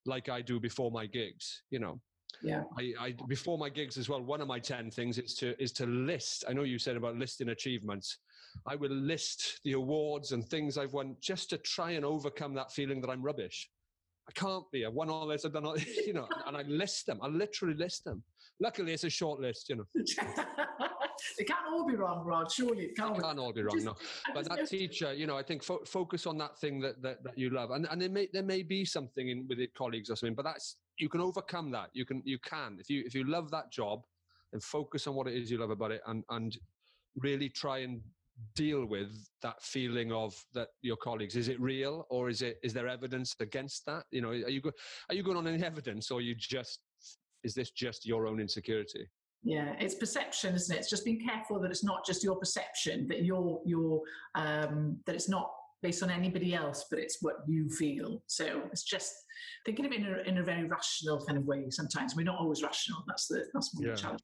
like 0.06 0.28
I 0.28 0.40
do 0.40 0.60
before 0.60 0.90
my 0.90 1.06
gigs, 1.06 1.62
you 1.70 1.78
know. 1.78 2.00
Yeah. 2.42 2.62
I, 2.78 2.94
I 2.99 3.14
before 3.28 3.58
my 3.58 3.68
gigs 3.68 3.99
as 3.99 4.08
well, 4.08 4.22
one 4.22 4.40
of 4.40 4.49
my 4.49 4.58
10 4.60 4.90
things 4.90 5.18
is 5.18 5.34
to 5.37 5.60
is 5.62 5.72
to 5.72 5.87
list. 5.87 6.44
I 6.49 6.52
know 6.52 6.62
you 6.62 6.78
said 6.78 6.96
about 6.96 7.16
listing 7.16 7.49
achievements. 7.49 8.18
I 8.66 8.76
will 8.76 8.90
list 8.90 9.61
the 9.64 9.73
awards 9.73 10.33
and 10.33 10.45
things 10.45 10.78
I've 10.78 10.92
won 10.92 11.16
just 11.21 11.50
to 11.50 11.59
try 11.59 11.92
and 11.92 12.04
overcome 12.04 12.54
that 12.54 12.73
feeling 12.73 13.00
that 13.00 13.11
I'm 13.11 13.23
rubbish. 13.23 13.69
I 14.28 14.33
can't 14.33 14.71
be. 14.71 14.87
I've 14.87 14.95
won 14.95 15.11
all 15.11 15.26
this. 15.26 15.45
I've 15.45 15.52
done 15.52 15.66
all, 15.66 15.75
this, 15.75 15.87
you 16.07 16.12
know, 16.12 16.28
and 16.47 16.57
I 16.57 16.62
list 16.62 17.07
them. 17.07 17.19
I 17.23 17.28
literally 17.28 17.75
list 17.75 18.04
them. 18.04 18.23
Luckily, 18.61 18.92
it's 18.92 19.04
a 19.04 19.11
short 19.11 19.40
list, 19.40 19.69
you 19.71 19.76
know. 19.76 19.87
it 21.38 21.47
can't 21.47 21.66
all 21.73 21.87
be 21.87 21.97
wrong, 21.97 22.25
Rhod. 22.25 22.52
Surely 22.52 22.85
it 22.85 22.97
can't. 22.97 23.16
They 23.16 23.23
can't 23.23 23.38
all 23.38 23.52
be 23.52 23.62
wrong, 23.62 23.75
Just- 23.75 23.87
no. 23.87 23.97
But 24.35 24.49
that 24.49 24.69
teacher, 24.69 25.12
you 25.12 25.26
know, 25.26 25.37
I 25.37 25.42
think 25.42 25.62
fo- 25.62 25.85
focus 25.85 26.26
on 26.26 26.38
that 26.38 26.59
thing 26.59 26.80
that, 26.80 27.00
that, 27.02 27.25
that 27.25 27.38
you 27.38 27.50
love, 27.50 27.71
and 27.71 27.87
and 27.90 28.00
there 28.00 28.11
may 28.11 28.28
there 28.33 28.42
may 28.42 28.62
be 28.62 28.85
something 28.85 29.28
in 29.28 29.47
with 29.49 29.59
your 29.59 29.69
colleagues 29.76 30.11
or 30.11 30.16
something, 30.16 30.35
but 30.35 30.45
that's 30.45 30.76
you 30.99 31.09
can 31.09 31.21
overcome 31.21 31.71
that. 31.73 31.88
You 31.92 32.04
can 32.04 32.23
you 32.25 32.38
can 32.38 32.76
if 32.78 32.90
you 32.90 33.02
if 33.07 33.14
you 33.14 33.25
love 33.25 33.50
that 33.50 33.73
job, 33.73 34.04
then 34.52 34.61
focus 34.61 35.07
on 35.07 35.14
what 35.14 35.26
it 35.26 35.35
is 35.35 35.50
you 35.50 35.59
love 35.59 35.71
about 35.71 35.90
it, 35.90 36.02
and 36.07 36.23
and 36.30 36.57
really 37.16 37.49
try 37.49 37.78
and 37.78 38.00
deal 38.54 38.85
with 38.87 39.28
that 39.42 39.62
feeling 39.62 40.12
of 40.12 40.35
that 40.54 40.68
your 40.82 40.97
colleagues 40.97 41.37
is 41.37 41.49
it 41.49 41.61
real 41.61 42.06
or 42.11 42.28
is 42.28 42.42
it 42.42 42.59
is 42.62 42.73
there 42.73 42.88
evidence 42.88 43.35
against 43.40 43.85
that 43.87 44.04
you 44.11 44.20
know 44.20 44.30
are 44.30 44.50
you 44.50 44.61
go, 44.61 44.70
are 45.09 45.14
you 45.14 45.23
going 45.23 45.37
on 45.37 45.47
any 45.47 45.62
evidence 45.62 46.11
or 46.11 46.20
you 46.20 46.35
just 46.35 46.80
is 47.44 47.54
this 47.54 47.70
just 47.70 48.06
your 48.06 48.26
own 48.26 48.40
insecurity 48.40 49.06
Yeah, 49.42 49.75
it's 49.80 49.94
perception, 49.94 50.54
isn't 50.54 50.75
it? 50.76 50.80
It's 50.80 50.90
just 50.90 51.04
being 51.04 51.23
careful 51.26 51.59
that 51.61 51.70
it's 51.70 51.82
not 51.85 52.04
just 52.04 52.23
your 52.23 52.37
perception, 52.37 53.09
that 53.09 53.25
you're 53.25 53.61
you're 53.64 54.00
um, 54.35 54.99
that 55.06 55.14
it's 55.14 55.30
not 55.30 55.50
based 55.82 56.02
on 56.02 56.11
anybody 56.11 56.54
else, 56.54 56.85
but 56.90 56.99
it's 56.99 57.18
what 57.23 57.37
you 57.49 57.70
feel. 57.70 58.23
So 58.26 58.44
it's 58.70 58.82
just 58.85 59.14
thinking 59.64 59.87
of 59.87 59.92
it 59.92 60.00
in 60.00 60.06
a, 60.14 60.18
in 60.30 60.38
a 60.38 60.42
very 60.42 60.64
rational 60.64 61.25
kind 61.26 61.38
of 61.38 61.47
way. 61.47 61.70
Sometimes 61.70 62.14
we're 62.14 62.30
not 62.32 62.38
always 62.38 62.62
rational. 62.62 63.02
That's 63.06 63.26
the 63.28 63.47
that's 63.54 63.70
one 63.75 63.85
of 63.85 63.88
Yeah. 63.88 63.97
the 63.97 64.18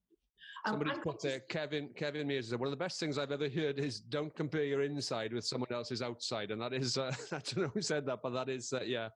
Um, 0.66 0.72
Somebody's 0.72 0.98
put 0.98 1.20
there, 1.20 1.40
Kevin. 1.40 1.88
Kevin 1.94 2.26
Mears 2.26 2.48
said 2.50 2.58
one 2.58 2.66
of 2.66 2.72
the 2.72 2.76
best 2.76 2.98
things 2.98 3.18
I've 3.18 3.30
ever 3.30 3.48
heard 3.48 3.78
is 3.78 4.00
don't 4.00 4.34
compare 4.34 4.64
your 4.64 4.82
inside 4.82 5.32
with 5.32 5.46
someone 5.46 5.70
else's 5.72 6.02
outside, 6.02 6.50
and 6.50 6.60
that 6.60 6.72
is 6.72 6.98
uh, 6.98 7.14
I 7.32 7.38
don't 7.38 7.56
know 7.58 7.70
who 7.72 7.80
said 7.82 8.04
that, 8.06 8.20
but 8.22 8.30
that 8.30 8.48
is 8.48 8.72
uh, 8.72 8.80
yeah, 8.84 9.08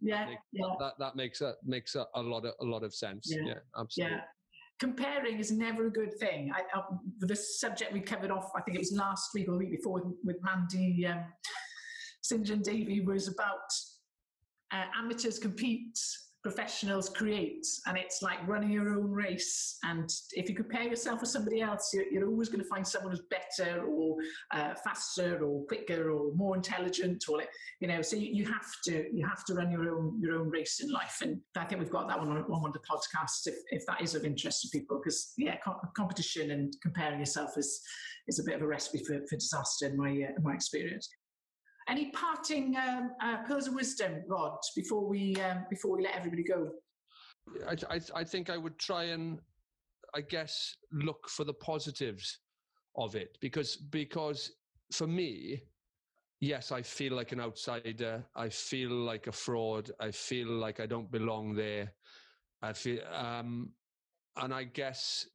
yeah, 0.00 0.26
make- 0.26 0.38
yeah, 0.52 0.66
that 0.80 0.94
that 0.98 1.16
makes 1.16 1.40
a 1.42 1.54
makes 1.64 1.94
a, 1.94 2.06
a 2.14 2.22
lot 2.22 2.44
of 2.46 2.54
a 2.60 2.64
lot 2.64 2.82
of 2.82 2.94
sense. 2.94 3.30
Yeah. 3.30 3.42
Yeah, 3.46 3.54
absolutely. 3.78 4.16
yeah. 4.16 4.22
Comparing 4.80 5.38
is 5.38 5.52
never 5.52 5.86
a 5.86 5.90
good 5.90 6.18
thing. 6.18 6.50
I, 6.52 6.62
uh, 6.76 6.82
the 7.20 7.36
subject 7.36 7.92
we 7.92 8.00
covered 8.00 8.32
off, 8.32 8.50
I 8.56 8.60
think 8.62 8.76
it 8.76 8.80
was 8.80 8.92
last 8.92 9.30
week 9.32 9.48
or 9.48 9.52
the 9.52 9.58
week 9.58 9.70
before 9.70 10.02
with, 10.02 10.14
with 10.24 10.36
Mandy 10.42 11.06
um, 11.06 11.24
St. 12.22 12.42
John 12.44 12.60
Davy, 12.60 13.00
was 13.00 13.28
about 13.28 13.70
uh, 14.72 14.84
amateurs 14.98 15.38
compete, 15.38 15.96
professionals 16.44 17.08
create, 17.08 17.66
and 17.86 17.96
it's 17.96 18.20
like 18.20 18.46
running 18.46 18.70
your 18.70 18.90
own 18.90 19.10
race. 19.10 19.78
And 19.82 20.08
if 20.32 20.48
you 20.48 20.54
compare 20.54 20.82
yourself 20.82 21.22
with 21.22 21.30
somebody 21.30 21.62
else, 21.62 21.90
you're, 21.94 22.06
you're 22.12 22.28
always 22.28 22.50
going 22.50 22.62
to 22.62 22.68
find 22.68 22.86
someone 22.86 23.12
who's 23.12 23.24
better 23.30 23.82
or 23.86 24.16
uh, 24.52 24.74
faster 24.84 25.42
or 25.42 25.64
quicker 25.64 26.10
or 26.10 26.34
more 26.34 26.54
intelligent, 26.54 27.24
or 27.30 27.42
you 27.80 27.88
know. 27.88 28.02
So 28.02 28.16
you, 28.16 28.28
you 28.30 28.44
have 28.44 28.70
to 28.84 29.06
you 29.10 29.26
have 29.26 29.44
to 29.46 29.54
run 29.54 29.70
your 29.70 29.90
own 29.90 30.20
your 30.20 30.38
own 30.38 30.50
race 30.50 30.80
in 30.80 30.90
life. 30.92 31.18
And 31.22 31.40
I 31.56 31.64
think 31.64 31.80
we've 31.80 31.90
got 31.90 32.08
that 32.08 32.18
one 32.18 32.28
on, 32.28 32.44
on 32.44 32.62
one 32.62 32.72
the 32.72 32.80
podcasts 32.80 33.46
if, 33.46 33.54
if 33.70 33.86
that 33.86 34.02
is 34.02 34.14
of 34.14 34.24
interest 34.24 34.62
to 34.62 34.68
people, 34.68 35.00
because 35.02 35.32
yeah, 35.38 35.56
com- 35.64 35.80
competition 35.96 36.50
and 36.50 36.76
comparing 36.82 37.18
yourself 37.18 37.56
is 37.56 37.80
is 38.28 38.38
a 38.38 38.44
bit 38.44 38.56
of 38.56 38.62
a 38.62 38.66
recipe 38.66 39.02
for, 39.02 39.18
for 39.28 39.36
disaster 39.36 39.86
in 39.86 39.96
my 39.96 40.10
uh, 40.10 40.40
my 40.42 40.52
experience. 40.52 41.08
Any 41.88 42.10
parting 42.10 42.76
um, 42.76 43.10
uh, 43.22 43.42
pearls 43.44 43.68
of 43.68 43.74
wisdom, 43.74 44.22
Rhod, 44.26 44.58
before 44.74 45.06
we 45.06 45.36
um, 45.36 45.66
before 45.68 45.96
we 45.96 46.02
let 46.02 46.14
everybody 46.14 46.42
go? 46.42 46.70
I, 47.68 47.76
I 47.94 48.00
I 48.14 48.24
think 48.24 48.48
I 48.48 48.56
would 48.56 48.78
try 48.78 49.04
and 49.04 49.38
I 50.14 50.22
guess 50.22 50.76
look 50.92 51.28
for 51.28 51.44
the 51.44 51.52
positives 51.54 52.38
of 52.96 53.16
it 53.16 53.36
because 53.40 53.76
because 53.76 54.52
for 54.92 55.06
me 55.06 55.62
yes 56.40 56.70
I 56.72 56.82
feel 56.82 57.14
like 57.14 57.32
an 57.32 57.40
outsider. 57.40 58.24
I 58.34 58.48
feel 58.48 58.90
like 58.90 59.26
a 59.26 59.32
fraud. 59.32 59.90
I 60.00 60.10
feel 60.10 60.48
like 60.48 60.80
I 60.80 60.86
don't 60.86 61.10
belong 61.10 61.54
there. 61.54 61.92
I 62.62 62.72
feel 62.72 63.00
um 63.12 63.70
and 64.36 64.54
I 64.54 64.64
guess 64.64 65.26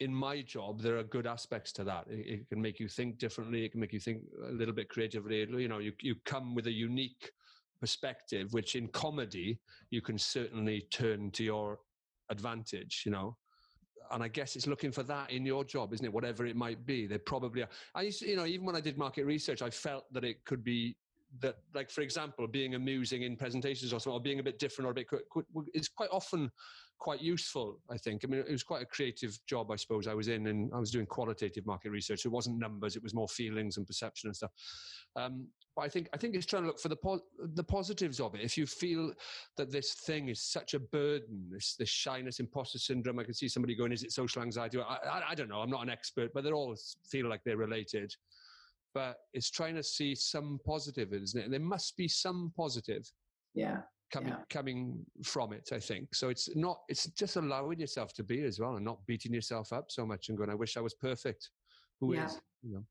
in 0.00 0.14
my 0.14 0.40
job 0.42 0.80
there 0.80 0.96
are 0.96 1.02
good 1.02 1.26
aspects 1.26 1.72
to 1.72 1.84
that 1.84 2.06
it, 2.08 2.26
it 2.26 2.48
can 2.48 2.60
make 2.60 2.78
you 2.78 2.88
think 2.88 3.18
differently 3.18 3.64
it 3.64 3.72
can 3.72 3.80
make 3.80 3.92
you 3.92 4.00
think 4.00 4.22
a 4.48 4.52
little 4.52 4.74
bit 4.74 4.88
creatively 4.88 5.40
you 5.40 5.68
know 5.68 5.78
you 5.78 5.92
you 6.00 6.14
come 6.24 6.54
with 6.54 6.66
a 6.66 6.72
unique 6.72 7.32
perspective 7.80 8.52
which 8.52 8.74
in 8.76 8.88
comedy 8.88 9.58
you 9.90 10.00
can 10.00 10.18
certainly 10.18 10.82
turn 10.90 11.30
to 11.32 11.44
your 11.44 11.78
advantage, 12.30 13.02
you 13.04 13.12
know. 13.12 13.36
And 14.10 14.22
I 14.22 14.28
guess 14.28 14.56
it's 14.56 14.66
looking 14.66 14.90
for 14.90 15.02
that 15.04 15.30
in 15.30 15.44
your 15.44 15.64
job, 15.64 15.92
isn't 15.92 16.04
it? 16.04 16.12
Whatever 16.12 16.46
it 16.46 16.56
might 16.56 16.86
be, 16.86 17.06
they 17.06 17.18
probably 17.18 17.62
are. 17.62 17.68
I 17.94 18.02
used, 18.02 18.20
to, 18.20 18.28
you 18.28 18.36
know, 18.36 18.46
even 18.46 18.64
when 18.64 18.76
I 18.76 18.80
did 18.80 18.96
market 18.96 19.24
research, 19.26 19.60
I 19.60 19.68
felt 19.68 20.10
that 20.12 20.24
it 20.24 20.44
could 20.46 20.64
be 20.64 20.96
that, 21.40 21.56
like 21.74 21.90
for 21.90 22.02
example, 22.02 22.46
being 22.46 22.74
amusing 22.74 23.22
in 23.22 23.36
presentations 23.36 23.92
or 23.92 24.00
something, 24.00 24.18
or 24.18 24.20
being 24.20 24.40
a 24.40 24.42
bit 24.42 24.58
different 24.58 24.86
or 24.88 24.90
a 24.90 24.94
bit 24.94 25.06
is 25.74 25.88
quite 25.88 26.10
often 26.10 26.50
quite 26.98 27.20
useful. 27.22 27.80
I 27.90 27.96
think. 27.96 28.24
I 28.24 28.28
mean, 28.28 28.40
it 28.40 28.50
was 28.50 28.62
quite 28.62 28.82
a 28.82 28.86
creative 28.86 29.38
job, 29.46 29.70
I 29.70 29.76
suppose, 29.76 30.06
I 30.06 30.14
was 30.14 30.28
in, 30.28 30.46
and 30.46 30.72
I 30.74 30.78
was 30.78 30.90
doing 30.90 31.06
qualitative 31.06 31.66
market 31.66 31.90
research. 31.90 32.24
It 32.24 32.30
wasn't 32.30 32.58
numbers; 32.58 32.96
it 32.96 33.02
was 33.02 33.14
more 33.14 33.28
feelings 33.28 33.76
and 33.76 33.86
perception 33.86 34.28
and 34.28 34.36
stuff. 34.36 34.52
Um, 35.16 35.48
but 35.78 35.82
I 35.84 35.88
think 35.88 36.08
I 36.12 36.16
think 36.16 36.34
it's 36.34 36.46
trying 36.46 36.62
to 36.62 36.66
look 36.66 36.80
for 36.80 36.88
the 36.88 36.96
po- 36.96 37.22
the 37.54 37.62
positives 37.62 38.18
of 38.18 38.34
it. 38.34 38.40
If 38.40 38.58
you 38.58 38.66
feel 38.66 39.12
that 39.56 39.70
this 39.70 39.94
thing 39.94 40.28
is 40.28 40.42
such 40.42 40.74
a 40.74 40.80
burden, 40.80 41.48
this 41.52 41.76
this 41.76 41.88
shyness, 41.88 42.40
imposter 42.40 42.78
syndrome, 42.78 43.18
I 43.20 43.24
can 43.24 43.34
see 43.34 43.48
somebody 43.48 43.76
going, 43.76 43.92
"Is 43.92 44.02
it 44.02 44.12
social 44.12 44.42
anxiety?" 44.42 44.80
I, 44.80 44.96
I, 44.96 45.30
I 45.30 45.34
don't 45.36 45.48
know. 45.48 45.60
I'm 45.60 45.70
not 45.70 45.82
an 45.82 45.90
expert, 45.90 46.32
but 46.34 46.42
they 46.42 46.50
all 46.50 46.76
feel 47.08 47.28
like 47.28 47.42
they're 47.44 47.56
related. 47.56 48.14
But 48.94 49.16
it's 49.32 49.50
trying 49.50 49.74
to 49.76 49.82
see 49.82 50.14
some 50.14 50.58
positive, 50.64 51.12
isn't 51.12 51.40
it? 51.40 51.44
And 51.44 51.52
there 51.52 51.60
must 51.60 51.96
be 51.96 52.08
some 52.08 52.52
positive 52.56 53.10
Yeah, 53.54 53.82
coming 54.12 54.32
Yeah. 54.32 54.44
coming 54.50 55.04
from 55.24 55.52
it. 55.52 55.68
I 55.72 55.80
think 55.80 56.14
so. 56.14 56.28
It's 56.28 56.54
not. 56.56 56.82
It's 56.88 57.06
just 57.12 57.36
allowing 57.36 57.80
yourself 57.80 58.12
to 58.14 58.22
be 58.24 58.42
as 58.44 58.58
well, 58.60 58.76
and 58.76 58.84
not 58.84 59.04
beating 59.06 59.32
yourself 59.32 59.72
up 59.72 59.90
so 59.90 60.06
much 60.06 60.28
and 60.28 60.38
going, 60.38 60.50
"I 60.50 60.54
wish 60.54 60.76
I 60.76 60.80
was 60.80 60.94
perfect." 60.94 61.50
Who 62.00 62.12
is? 62.12 62.18
Yeah. 62.34 62.40
You 62.62 62.70
know. 62.74 62.86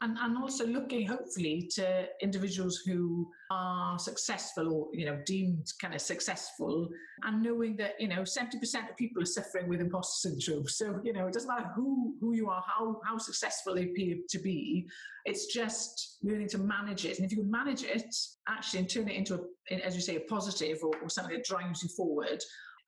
And 0.00 0.16
and 0.18 0.38
also 0.38 0.66
looking 0.66 1.06
hopefully 1.06 1.68
to 1.74 2.06
individuals 2.22 2.82
who 2.86 3.30
are 3.50 3.98
successful 3.98 4.72
or 4.72 4.88
you 4.92 5.04
know 5.04 5.20
deemed 5.26 5.66
kind 5.80 5.94
of 5.94 6.00
successful, 6.00 6.88
and 7.24 7.42
knowing 7.42 7.76
that 7.76 7.94
you 7.98 8.08
know 8.08 8.24
seventy 8.24 8.58
percent 8.58 8.88
of 8.88 8.96
people 8.96 9.22
are 9.22 9.26
suffering 9.26 9.68
with 9.68 9.80
imposter 9.80 10.28
syndrome. 10.28 10.66
So 10.68 11.00
you 11.04 11.12
know 11.12 11.26
it 11.26 11.34
doesn't 11.34 11.48
matter 11.48 11.70
who 11.74 12.14
who 12.20 12.34
you 12.34 12.48
are, 12.48 12.62
how 12.66 13.00
how 13.04 13.18
successful 13.18 13.74
they 13.74 13.84
appear 13.84 14.16
to 14.28 14.38
be. 14.38 14.88
It's 15.24 15.52
just 15.52 16.18
learning 16.22 16.48
to 16.48 16.58
manage 16.58 17.04
it, 17.04 17.18
and 17.18 17.26
if 17.26 17.32
you 17.32 17.38
can 17.38 17.50
manage 17.50 17.82
it 17.82 18.14
actually 18.48 18.80
and 18.80 18.88
turn 18.88 19.08
it 19.08 19.16
into 19.16 19.34
a, 19.34 19.74
as 19.84 19.94
you 19.94 20.00
say, 20.00 20.16
a 20.16 20.20
positive 20.20 20.78
or, 20.82 20.92
or 21.02 21.10
something 21.10 21.34
that 21.34 21.44
drives 21.44 21.82
you 21.82 21.88
forward. 21.90 22.42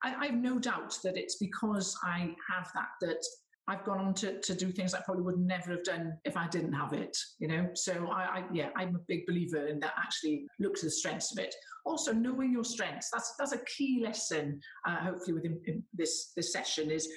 I 0.05 0.27
have 0.27 0.35
no 0.35 0.59
doubt 0.59 0.99
that 1.05 1.17
it's 1.17 1.37
because 1.37 1.97
I 2.03 2.35
have 2.51 2.69
that 2.75 2.89
that 3.03 3.25
I've 3.73 3.85
gone 3.85 4.01
on 4.01 4.15
to, 4.15 4.39
to 4.39 4.55
do 4.55 4.71
things 4.71 4.93
I 4.93 5.01
probably 5.01 5.23
would 5.23 5.39
never 5.39 5.71
have 5.71 5.85
done 5.85 6.13
if 6.25 6.37
I 6.37 6.47
didn't 6.49 6.75
have 6.75 6.93
it, 6.93 7.17
you 7.39 7.49
know. 7.49 7.69
So 7.75 8.09
I, 8.13 8.23
I 8.23 8.45
yeah, 8.53 8.69
I'm 8.77 8.95
a 8.95 8.99
big 9.09 9.25
believer 9.27 9.67
in 9.67 9.81
that. 9.81 9.95
Actually, 9.97 10.45
look 10.61 10.75
to 10.77 10.87
the 10.87 10.91
strengths 10.91 11.33
of 11.33 11.43
it. 11.43 11.55
Also, 11.87 12.13
knowing 12.13 12.53
your 12.53 12.65
strengths. 12.65 13.09
That's 13.11 13.35
that's 13.39 13.53
a 13.53 13.65
key 13.77 14.03
lesson. 14.05 14.61
Uh, 14.87 14.97
hopefully, 14.97 15.33
within 15.33 15.59
in 15.65 15.83
this 15.95 16.33
this 16.37 16.53
session 16.53 16.91
is 16.91 17.09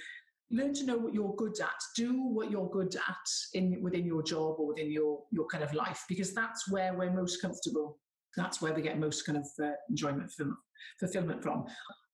learn 0.50 0.74
to 0.76 0.86
know 0.86 0.98
what 0.98 1.14
you're 1.14 1.36
good 1.36 1.60
at. 1.60 1.82
Do 1.98 2.14
what 2.28 2.50
you're 2.50 2.70
good 2.70 2.96
at 2.96 3.28
in 3.54 3.82
within 3.82 4.06
your 4.06 4.24
job 4.24 4.56
or 4.58 4.68
within 4.68 4.90
your 4.90 5.24
your 5.32 5.48
kind 5.48 5.64
of 5.64 5.74
life, 5.74 6.06
because 6.08 6.34
that's 6.34 6.72
where 6.72 6.94
we're 6.98 7.12
most 7.12 7.42
comfortable. 7.42 8.00
That's 8.38 8.62
where 8.62 8.74
we 8.74 8.82
get 8.82 8.98
most 8.98 9.26
kind 9.26 9.38
of 9.38 9.48
uh, 9.62 9.72
enjoyment 9.90 10.32
from 10.32 10.58
fulfillment 11.00 11.44
from. 11.44 11.66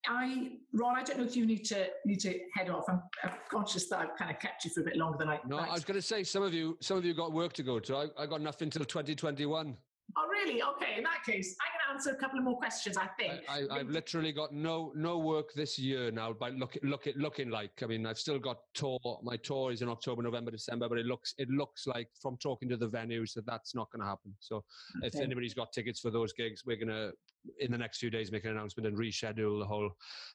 I, 0.08 0.52
Ron, 0.74 0.98
I 0.98 1.04
don't 1.04 1.20
know 1.20 1.26
if 1.26 1.36
you 1.36 1.46
need 1.46 1.64
to 1.66 1.88
need 2.06 2.20
to 2.22 2.40
head 2.56 2.70
off. 2.70 2.86
I'm, 2.90 3.02
I'm 3.24 3.32
conscious 3.50 3.88
that 3.90 4.00
I've 4.00 4.16
kind 4.18 4.32
of 4.32 4.40
kept 4.40 4.66
you 4.66 4.72
for 4.72 4.82
a 4.82 4.84
bit 4.84 4.96
longer 4.98 5.18
than 5.18 5.30
I. 5.30 5.40
No, 5.48 5.58
I 5.58 5.74
was 5.74 5.86
going 5.86 6.00
to 6.00 6.02
say 6.02 6.24
some 6.24 6.44
of 6.44 6.54
you, 6.54 6.78
some 6.82 6.98
of 6.98 7.06
you 7.06 7.14
got 7.14 7.32
work 7.32 7.54
to 7.54 7.64
go 7.64 7.80
to. 7.80 7.96
I, 7.96 8.08
I 8.18 8.26
got 8.26 8.42
nothing 8.42 8.70
till 8.70 8.86
2021. 8.86 9.78
Oh, 10.18 10.28
really? 10.28 10.62
Okay. 10.62 10.98
In 10.98 11.04
that 11.04 11.24
case, 11.26 11.56
I'm 11.62 11.72
going 11.72 11.88
to 11.88 11.94
answer 11.94 12.12
a 12.12 12.20
couple 12.20 12.38
of 12.38 12.44
more 12.44 12.58
questions. 12.58 12.98
I 12.98 13.08
think. 13.18 13.44
I, 13.48 13.62
I, 13.70 13.80
I've 13.80 13.90
literally 13.90 14.32
got 14.32 14.54
no 14.54 14.92
no 14.96 15.20
work 15.20 15.54
this 15.54 15.78
year 15.80 16.12
now. 16.12 16.34
By 16.34 16.50
look 16.50 16.78
look 16.84 17.08
it 17.08 17.16
looking 17.18 17.50
like. 17.50 17.72
I 17.84 17.86
mean, 17.86 18.06
I've 18.06 18.20
still 18.20 18.40
got 18.40 18.58
tour. 18.74 19.00
My 19.24 19.38
tour 19.38 19.72
is 19.72 19.82
in 19.82 19.90
October, 19.90 20.22
November, 20.22 20.52
December, 20.52 20.90
but 20.90 20.98
it 20.98 21.06
looks 21.06 21.34
it 21.38 21.50
looks 21.50 21.88
like 21.88 22.10
from 22.22 22.38
talking 22.38 22.68
to 22.70 22.78
the 22.78 22.90
venues 22.90 23.34
that 23.36 23.46
that's 23.46 23.76
not 23.76 23.90
going 23.92 24.02
to 24.02 24.08
happen. 24.08 24.34
So 24.40 24.64
if 25.04 25.16
anybody's 25.16 25.54
got 25.54 25.72
tickets 25.72 26.00
for 26.00 26.12
those 26.12 26.34
gigs, 26.34 26.64
we're 26.66 26.78
going 26.78 26.90
to 26.90 27.12
in 27.60 27.72
the 27.72 27.78
next 27.78 28.00
few 28.00 28.10
days 28.10 28.32
make 28.32 28.46
an 28.46 28.52
announcement 28.52 28.88
and 28.88 28.98
reschedule 28.98 29.60
the 29.60 29.66
whole 29.66 29.90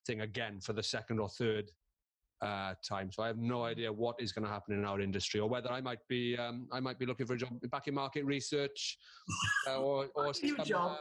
thing 0.07 0.23
again 0.23 0.61
for 0.61 0.73
the 0.73 0.83
second 0.83 1.19
or 1.19 1.29
third 1.29 1.71
uh, 2.43 2.75
time. 2.87 3.11
So 3.11 3.23
I 3.23 3.29
have 3.29 3.39
no 3.39 3.65
idea 3.65 3.93
what 3.93 4.17
is 4.21 4.33
going 4.33 4.45
to 4.45 4.51
happen 4.51 4.75
in 4.75 4.85
our 4.85 5.01
industry, 5.01 5.41
or 5.41 5.49
whether 5.49 5.71
I 5.71 5.81
might 5.81 6.01
be 6.09 6.37
um, 6.37 6.69
I 6.73 6.81
might 6.81 6.99
be 6.99 7.07
looking 7.07 7.27
for 7.27 7.35
a 7.35 7.39
job 7.39 7.51
back 7.71 7.89
in 7.89 7.95
market 7.95 8.25
research, 8.25 8.99
uh, 9.69 9.77
or 9.81 10.09
or 10.15 10.35
some, 10.35 10.57
job. 10.65 10.99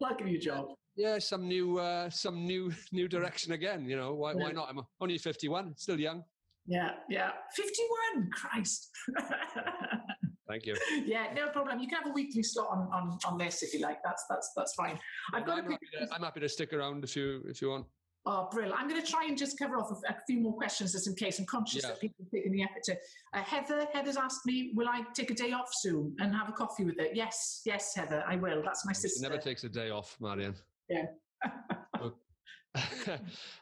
you 0.00 0.36
a 0.36 0.38
job. 0.38 0.68
yeah, 0.96 1.18
some 1.18 1.46
new 1.46 1.78
uh, 1.78 2.08
some 2.10 2.46
new 2.46 2.72
new 2.92 3.08
direction 3.08 3.52
again. 3.52 3.88
You 3.88 3.96
know, 3.96 4.14
why 4.14 4.34
why 4.34 4.52
not? 4.52 4.68
I'm 4.70 4.80
only 5.00 5.18
51, 5.18 5.74
still 5.76 6.00
young. 6.00 6.22
Yeah, 6.66 6.90
yeah. 7.08 7.30
51. 7.54 8.30
Christ. 8.30 8.90
Thank 10.48 10.66
you. 10.66 10.76
yeah, 11.04 11.26
no 11.34 11.48
problem. 11.48 11.78
You 11.78 11.86
can 11.88 11.98
have 11.98 12.06
a 12.08 12.12
weekly 12.14 12.42
slot 12.42 12.68
on, 12.70 12.88
on, 12.92 13.18
on 13.26 13.38
this 13.38 13.62
if 13.62 13.74
you 13.74 13.80
like. 13.80 13.98
That's 14.02 14.24
that's 14.30 14.50
that's 14.56 14.74
fine. 14.74 14.98
I've 15.34 15.44
got 15.44 15.58
a 15.58 15.62
I'm 15.62 15.70
happy, 15.72 15.86
to, 15.92 16.14
I'm 16.14 16.22
happy 16.22 16.40
to 16.40 16.48
stick 16.48 16.72
around 16.72 17.04
if 17.04 17.14
you 17.14 17.42
if 17.46 17.60
you 17.60 17.70
want. 17.70 17.86
Oh, 18.26 18.48
brilliant. 18.50 18.78
I'm 18.78 18.88
going 18.88 19.00
to 19.00 19.10
try 19.10 19.24
and 19.24 19.38
just 19.38 19.58
cover 19.58 19.78
off 19.78 19.90
a, 20.06 20.14
few 20.26 20.38
more 20.40 20.52
questions 20.52 20.92
just 20.92 21.06
in 21.06 21.14
case. 21.14 21.38
I'm 21.38 21.46
conscious 21.46 21.82
Yeah. 21.82 21.90
that 21.90 22.00
people 22.00 22.26
are 22.26 22.28
taking 22.36 22.52
the 22.52 22.62
effort 22.62 22.82
to. 22.84 22.96
Uh, 23.32 23.42
Heather, 23.42 23.86
Heather's 23.94 24.18
asked 24.18 24.44
me, 24.44 24.72
will 24.74 24.86
I 24.88 25.02
take 25.14 25.30
a 25.30 25.34
day 25.34 25.52
off 25.52 25.70
soon 25.72 26.14
and 26.18 26.34
have 26.34 26.46
a 26.46 26.52
coffee 26.52 26.84
with 26.84 26.98
her? 26.98 27.06
Yes, 27.14 27.62
yes, 27.64 27.94
Heather, 27.94 28.22
I 28.28 28.36
will. 28.36 28.62
That's 28.62 28.84
my 28.84 28.92
She 28.92 29.02
sister. 29.02 29.22
never 29.22 29.40
takes 29.40 29.64
a 29.64 29.68
day 29.70 29.88
off, 29.88 30.14
Marion. 30.20 30.54
Yeah. 30.90 31.06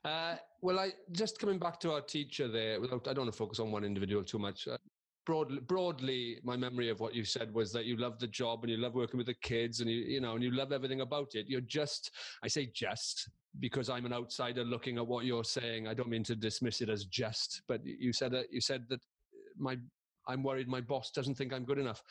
uh, 0.04 0.36
well, 0.62 0.80
I 0.80 0.90
just 1.12 1.38
coming 1.38 1.60
back 1.60 1.78
to 1.80 1.92
our 1.92 2.00
teacher 2.00 2.48
there. 2.48 2.80
Without, 2.80 3.06
I 3.06 3.12
don't 3.12 3.24
want 3.24 3.32
to 3.32 3.38
focus 3.38 3.60
on 3.60 3.70
one 3.70 3.84
individual 3.84 4.24
too 4.24 4.38
much. 4.40 4.66
Broadly, 5.26 5.58
broadly, 5.58 6.38
my 6.44 6.56
memory 6.56 6.88
of 6.88 7.00
what 7.00 7.14
you 7.14 7.24
said 7.24 7.52
was 7.52 7.72
that 7.72 7.84
you 7.84 7.96
love 7.96 8.18
the 8.20 8.28
job 8.28 8.62
and 8.62 8.70
you 8.70 8.76
love 8.76 8.94
working 8.94 9.18
with 9.18 9.26
the 9.26 9.34
kids, 9.34 9.80
and 9.80 9.90
you, 9.90 9.96
you 9.96 10.20
know, 10.20 10.34
and 10.34 10.42
you 10.42 10.52
love 10.52 10.70
everything 10.72 11.00
about 11.00 11.34
it. 11.34 11.46
You're 11.48 11.60
just, 11.62 12.12
I 12.44 12.48
say 12.48 12.70
just 12.72 13.28
because 13.58 13.90
I'm 13.90 14.06
an 14.06 14.12
outsider 14.12 14.62
looking 14.62 14.98
at 14.98 15.06
what 15.06 15.24
you're 15.24 15.42
saying. 15.42 15.88
I 15.88 15.94
don't 15.94 16.08
mean 16.08 16.22
to 16.24 16.36
dismiss 16.36 16.80
it 16.80 16.88
as 16.88 17.06
just, 17.06 17.62
but 17.66 17.84
you 17.84 18.12
said 18.12 18.30
that 18.32 18.46
you 18.52 18.60
said 18.60 18.84
that 18.88 19.00
my, 19.58 19.76
I'm 20.28 20.44
worried 20.44 20.68
my 20.68 20.80
boss 20.80 21.10
doesn't 21.10 21.34
think 21.34 21.52
I'm 21.52 21.64
good 21.64 21.78
enough, 21.78 22.02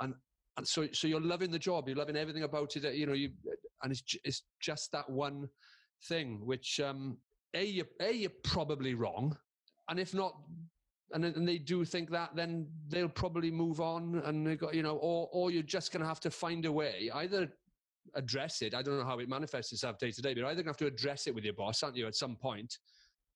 and 0.00 0.14
and 0.56 0.66
so 0.66 0.86
so 0.92 1.08
you're 1.08 1.20
loving 1.20 1.50
the 1.50 1.58
job 1.58 1.88
you're 1.88 1.96
loving 1.96 2.16
everything 2.16 2.42
about 2.42 2.76
it 2.76 2.94
you 2.94 3.06
know 3.06 3.12
you 3.12 3.30
and 3.82 3.92
it's, 3.92 4.02
it's 4.24 4.42
just 4.60 4.92
that 4.92 5.08
one 5.08 5.48
thing 6.04 6.40
which 6.44 6.80
um 6.80 7.16
a 7.54 7.64
you 7.64 7.84
a 8.00 8.12
you're 8.12 8.30
probably 8.44 8.94
wrong 8.94 9.36
and 9.88 9.98
if 9.98 10.14
not 10.14 10.34
and, 11.12 11.24
and 11.24 11.46
they 11.46 11.58
do 11.58 11.84
think 11.84 12.10
that 12.10 12.30
then 12.34 12.66
they'll 12.88 13.08
probably 13.08 13.50
move 13.50 13.80
on 13.80 14.22
and 14.24 14.46
they 14.46 14.56
got 14.56 14.74
you 14.74 14.82
know 14.82 14.96
or 14.96 15.28
or 15.32 15.50
you're 15.50 15.62
just 15.62 15.92
going 15.92 16.00
to 16.00 16.06
have 16.06 16.20
to 16.20 16.30
find 16.30 16.64
a 16.64 16.72
way 16.72 17.10
either 17.14 17.48
address 18.14 18.62
it 18.62 18.74
i 18.74 18.82
don't 18.82 18.98
know 18.98 19.04
how 19.04 19.18
it 19.18 19.28
manifests 19.28 19.72
itself 19.72 19.98
day 19.98 20.10
to 20.10 20.22
day 20.22 20.30
but 20.30 20.38
you're 20.38 20.46
either 20.46 20.62
going 20.62 20.64
to 20.64 20.70
have 20.70 20.76
to 20.76 20.86
address 20.86 21.26
it 21.26 21.34
with 21.34 21.44
your 21.44 21.54
boss 21.54 21.82
aren't 21.82 21.96
you 21.96 22.06
at 22.06 22.14
some 22.14 22.36
point 22.36 22.78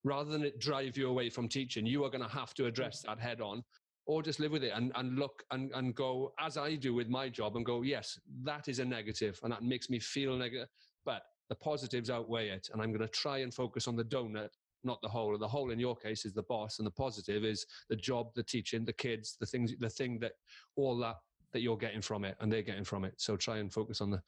rather 0.05 0.31
than 0.31 0.43
it 0.43 0.59
drive 0.59 0.97
you 0.97 1.09
away 1.09 1.29
from 1.29 1.49
teaching 1.49 1.87
you 1.87 2.05
are 2.05 2.11
going 2.11 2.23
to 2.23 2.29
have 2.29 2.55
to 2.55 2.67
address 2.67 3.03
that 3.03 3.19
head 3.19 3.41
on 3.41 3.63
or 4.07 4.23
just 4.23 4.41
live 4.41 4.53
with 4.53 4.65
it 4.65 4.73
and, 4.75 4.93
and 4.97 5.19
look 5.19 5.45
and, 5.51 5.71
and 5.75 5.95
go 5.95 6.33
as 6.39 6.57
I 6.57 6.75
do 6.75 6.95
with 6.95 7.09
my 7.09 7.29
job 7.29 7.57
and 7.57 7.65
go, 7.65 7.83
yes, 7.83 8.19
that 8.43 8.69
is 8.69 8.79
a 8.79 8.85
negative 8.85 9.39
and 9.43 9.53
that 9.53 9.63
makes 9.63 9.89
me 9.89 9.99
feel 9.99 10.37
negative, 10.37 10.69
but 11.05 11.23
the 11.49 11.55
positives 11.55 12.11
outweigh 12.11 12.49
it. 12.49 12.69
And 12.73 12.83
I'm 12.83 12.91
going 12.91 13.01
to 13.01 13.09
try 13.09 13.39
and 13.39 13.53
focus 13.53 13.89
on 13.89 13.97
the 13.97 14.05
donut, 14.05 14.51
not 14.85 15.01
the 15.03 15.09
whole. 15.09 15.33
And 15.33 15.42
the 15.42 15.49
whole 15.49 15.70
in 15.70 15.79
your 15.79 15.97
case 15.97 16.25
is 16.25 16.35
the 16.35 16.42
boss, 16.44 16.79
and 16.79 16.87
the 16.87 16.92
positive 16.92 17.44
is 17.44 17.66
the 17.88 17.97
job, 17.97 18.29
the 18.35 18.42
teaching, 18.42 18.85
the 18.85 18.92
kids, 18.92 19.37
the 19.40 19.47
things, 19.47 19.73
the 19.79 19.90
thing 19.90 20.18
that 20.20 20.33
all 20.77 20.97
that 20.99 21.16
that 21.53 21.61
you're 21.61 21.77
getting 21.77 22.03
from 22.03 22.25
it 22.25 22.37
and 22.40 22.53
they're 22.53 22.62
getting 22.62 22.85
from 22.85 23.05
it. 23.05 23.14
So 23.16 23.37
try 23.37 23.59
and 23.59 23.73
focus 23.73 24.01
on 24.01 24.11
the 24.11 24.20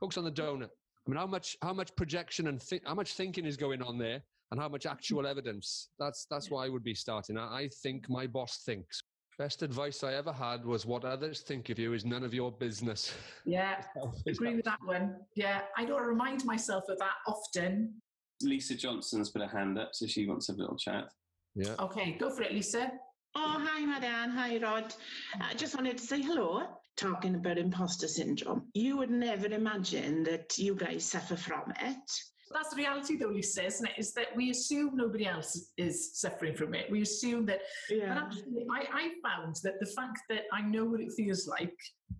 focus 0.00 0.16
on 0.16 0.24
the 0.24 0.30
donut. 0.30 0.70
I 1.06 1.10
mean, 1.10 1.16
how 1.16 1.26
much 1.26 1.56
how 1.60 1.74
much 1.74 1.94
projection 1.96 2.46
and 2.46 2.62
thi- 2.62 2.80
how 2.84 2.94
much 2.94 3.14
thinking 3.14 3.44
is 3.44 3.56
going 3.56 3.82
on 3.82 3.98
there, 3.98 4.22
and 4.50 4.60
how 4.60 4.68
much 4.68 4.86
actual 4.86 5.26
evidence? 5.26 5.90
That's 5.98 6.26
that's 6.30 6.50
why 6.50 6.64
I 6.64 6.68
would 6.68 6.84
be 6.84 6.94
starting. 6.94 7.36
I, 7.36 7.62
I 7.62 7.68
think 7.82 8.08
my 8.08 8.26
boss 8.26 8.62
thinks. 8.64 9.02
Best 9.38 9.62
advice 9.62 10.02
I 10.02 10.14
ever 10.14 10.32
had 10.32 10.64
was 10.64 10.84
what 10.84 11.04
others 11.04 11.42
think 11.42 11.68
of 11.68 11.78
you 11.78 11.92
is 11.92 12.04
none 12.04 12.24
of 12.24 12.34
your 12.34 12.50
business. 12.50 13.14
Yeah, 13.44 13.80
agree 14.26 14.56
with 14.56 14.64
that 14.64 14.80
one. 14.84 15.14
Yeah, 15.36 15.60
I 15.76 15.84
don't 15.84 16.02
remind 16.02 16.44
myself 16.44 16.84
of 16.88 16.98
that 16.98 17.14
often. 17.24 17.94
Lisa 18.42 18.74
Johnson's 18.74 19.30
put 19.30 19.42
a 19.42 19.48
hand 19.48 19.78
up, 19.78 19.90
so 19.92 20.06
she 20.06 20.26
wants 20.26 20.48
a 20.48 20.52
little 20.52 20.76
chat. 20.76 21.10
Yeah. 21.54 21.74
Okay, 21.78 22.16
go 22.18 22.30
for 22.30 22.42
it, 22.42 22.52
Lisa. 22.52 22.90
Oh, 23.34 23.56
hi, 23.60 23.84
Madan. 23.84 24.30
Hi, 24.30 24.58
Rhod. 24.58 24.94
I 25.40 25.54
just 25.54 25.74
wanted 25.74 25.98
to 25.98 26.04
say 26.04 26.22
hello. 26.22 26.62
Talking 26.96 27.36
about 27.36 27.58
imposter 27.58 28.08
syndrome, 28.08 28.66
you 28.74 28.96
would 28.96 29.10
never 29.10 29.46
imagine 29.46 30.24
that 30.24 30.58
you 30.58 30.74
guys 30.74 31.04
suffer 31.04 31.36
from 31.36 31.72
it. 31.80 32.10
That's 32.52 32.70
the 32.70 32.76
reality, 32.76 33.16
though, 33.16 33.28
Lisa, 33.28 33.64
isn't 33.64 33.86
it? 33.86 33.92
Is 33.98 34.12
that 34.14 34.34
we 34.34 34.50
assume 34.50 34.96
nobody 34.96 35.26
else 35.26 35.72
is 35.76 36.18
suffering 36.18 36.54
from 36.54 36.74
it. 36.74 36.90
We 36.90 37.02
assume 37.02 37.46
that 37.46 37.60
But 37.88 37.98
Yeah. 37.98 38.18
actually, 38.18 38.66
I, 38.70 38.80
I 38.92 39.10
found 39.22 39.56
that 39.64 39.80
the 39.80 39.86
fact 39.86 40.20
that 40.28 40.44
I 40.52 40.62
know 40.62 40.84
what 40.84 41.00
it 41.00 41.12
feels 41.12 41.46
like 41.46 41.76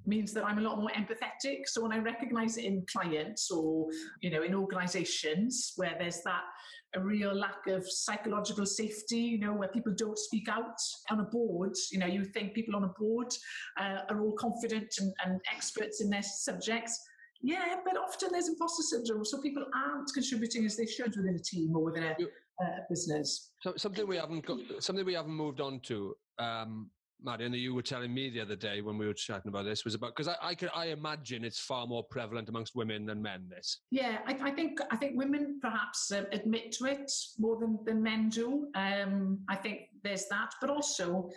means 0.07 0.33
that 0.33 0.45
I'm 0.45 0.59
a 0.59 0.62
lot 0.62 0.79
more 0.79 0.91
empathetic. 0.91 1.67
So 1.67 1.83
when 1.83 1.93
I 1.93 1.99
recognize 1.99 2.57
it 2.57 2.64
in 2.64 2.85
clients 2.91 3.51
or, 3.51 3.88
you 4.21 4.31
know, 4.31 4.43
in 4.43 4.55
organizations 4.55 5.73
where 5.77 5.97
there's 5.99 6.23
that 6.23 6.45
a 6.95 7.01
real 7.01 7.35
lack 7.35 7.67
of 7.67 7.85
psychological 7.87 8.64
safety, 8.64 9.19
you 9.19 9.38
know, 9.38 9.53
where 9.53 9.69
people 9.69 9.93
don't 9.95 10.19
speak 10.19 10.49
out 10.49 10.81
on 11.11 11.21
a 11.21 11.25
board, 11.25 11.75
you 11.93 11.99
know, 11.99 12.07
you 12.07 12.25
think 12.25 12.55
people 12.55 12.75
on 12.75 12.85
a 12.85 12.93
board 12.99 13.29
uh, 13.79 14.01
are 14.09 14.21
all 14.23 14.33
confident 14.33 14.95
and, 14.99 15.12
and 15.25 15.41
experts 15.55 16.01
in 16.01 16.09
their 16.09 16.23
subjects. 16.23 16.99
Yeah, 17.42 17.77
but 17.85 17.96
often 17.96 18.31
there's 18.33 18.48
imposter 18.48 18.83
syndrome, 18.83 19.24
so 19.24 19.40
people 19.40 19.64
aren't 19.74 20.12
contributing 20.12 20.64
as 20.64 20.77
they 20.77 20.87
should 20.87 21.16
within 21.16 21.35
a 21.35 21.38
team 21.38 21.74
or 21.77 21.85
within 21.85 22.05
a, 22.05 22.16
You- 22.18 22.29
a 22.61 22.64
business. 22.90 23.53
So 23.61 23.74
something 23.77 24.07
we 24.07 24.16
haven't 24.16 24.44
got, 24.44 24.59
something 24.81 25.05
we 25.07 25.14
haven't 25.14 25.33
moved 25.35 25.61
on 25.61 25.81
to, 25.85 26.14
um, 26.38 26.90
Marion, 27.22 27.51
that 27.53 27.59
you 27.59 27.74
were 27.74 27.83
telling 27.83 28.12
me 28.14 28.31
the 28.31 28.40
other 28.40 28.55
day 28.57 28.81
when 28.81 28.96
we 28.98 29.07
were 29.07 29.14
chatting 29.14 29.48
about 29.48 29.64
this 29.64 29.85
was 29.85 29.94
about 29.94 30.14
because 30.16 30.29
I, 30.29 30.37
I 30.51 30.55
could 30.55 30.70
I 30.74 30.87
imagine 30.87 31.44
it's 31.44 31.59
far 31.59 31.85
more 31.87 32.05
prevalent 32.05 32.48
amongst 32.48 32.77
women 32.77 33.07
than 33.07 33.20
men. 33.20 33.48
This. 33.48 33.81
Yeah, 33.90 34.18
I, 34.27 34.37
I 34.40 34.51
think 34.53 34.79
I 34.90 34.96
think 34.96 35.16
women 35.16 35.59
perhaps 35.61 36.12
um, 36.12 36.27
admit 36.33 36.72
to 36.72 36.85
it 36.87 37.11
more 37.38 37.59
than, 37.59 37.79
than 37.85 38.03
men 38.03 38.29
do. 38.29 38.68
Um, 38.77 39.40
I 39.48 39.57
think 39.57 39.88
there's 40.05 40.27
that, 40.29 40.51
but 40.61 40.70
also 40.70 41.29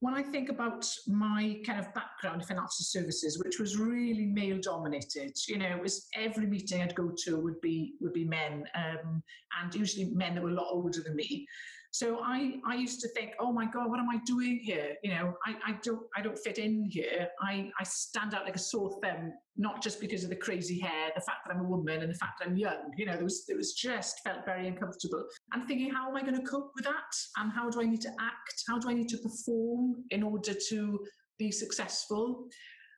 when 0.00 0.14
I 0.14 0.22
think 0.22 0.50
about 0.50 0.86
my 1.06 1.60
kind 1.64 1.80
of 1.80 1.92
background 1.94 2.42
in 2.42 2.46
financial 2.46 2.84
services, 2.84 3.42
which 3.42 3.58
was 3.58 3.78
really 3.78 4.26
male 4.26 4.58
dominated, 4.60 5.32
you 5.48 5.58
know, 5.58 5.76
it 5.76 5.80
was 5.80 6.08
every 6.14 6.46
meeting 6.46 6.82
I'd 6.82 6.94
go 6.94 7.12
to 7.24 7.40
would 7.40 7.60
be 7.60 7.94
would 8.00 8.12
be 8.12 8.24
men, 8.24 8.64
um, 8.74 9.22
and 9.62 9.74
usually 9.74 10.06
men 10.06 10.34
that 10.34 10.42
were 10.42 10.50
a 10.50 10.54
lot 10.54 10.68
older 10.70 11.00
than 11.02 11.16
me. 11.16 11.46
So 11.94 12.18
I, 12.24 12.54
I 12.66 12.74
used 12.74 13.00
to 13.02 13.08
think, 13.10 13.34
oh 13.38 13.52
my 13.52 13.66
God, 13.66 13.88
what 13.88 14.00
am 14.00 14.10
I 14.10 14.18
doing 14.26 14.58
here? 14.60 14.96
You 15.04 15.14
know, 15.14 15.34
I, 15.46 15.54
I 15.64 15.78
don't 15.84 16.02
I 16.16 16.22
don't 16.22 16.36
fit 16.36 16.58
in 16.58 16.88
here. 16.90 17.28
I, 17.40 17.70
I 17.78 17.84
stand 17.84 18.34
out 18.34 18.44
like 18.44 18.56
a 18.56 18.58
sore 18.58 18.98
thumb, 19.00 19.32
not 19.56 19.80
just 19.80 20.00
because 20.00 20.24
of 20.24 20.30
the 20.30 20.34
crazy 20.34 20.80
hair, 20.80 21.12
the 21.14 21.20
fact 21.20 21.46
that 21.46 21.54
I'm 21.54 21.60
a 21.60 21.68
woman 21.68 22.02
and 22.02 22.12
the 22.12 22.18
fact 22.18 22.40
that 22.40 22.48
I'm 22.48 22.56
young. 22.56 22.90
You 22.96 23.06
know, 23.06 23.14
there 23.14 23.22
was 23.22 23.44
it 23.48 23.56
was 23.56 23.74
just 23.74 24.18
felt 24.24 24.44
very 24.44 24.66
uncomfortable. 24.66 25.22
And 25.52 25.68
thinking, 25.68 25.88
how 25.88 26.08
am 26.08 26.16
I 26.16 26.22
going 26.22 26.34
to 26.34 26.42
cope 26.42 26.72
with 26.74 26.84
that? 26.84 27.14
And 27.36 27.52
how 27.52 27.70
do 27.70 27.80
I 27.80 27.84
need 27.84 28.00
to 28.00 28.10
act? 28.18 28.64
How 28.66 28.76
do 28.80 28.90
I 28.90 28.94
need 28.94 29.08
to 29.10 29.18
perform 29.18 30.02
in 30.10 30.24
order 30.24 30.52
to 30.70 30.98
be 31.38 31.52
successful? 31.52 32.48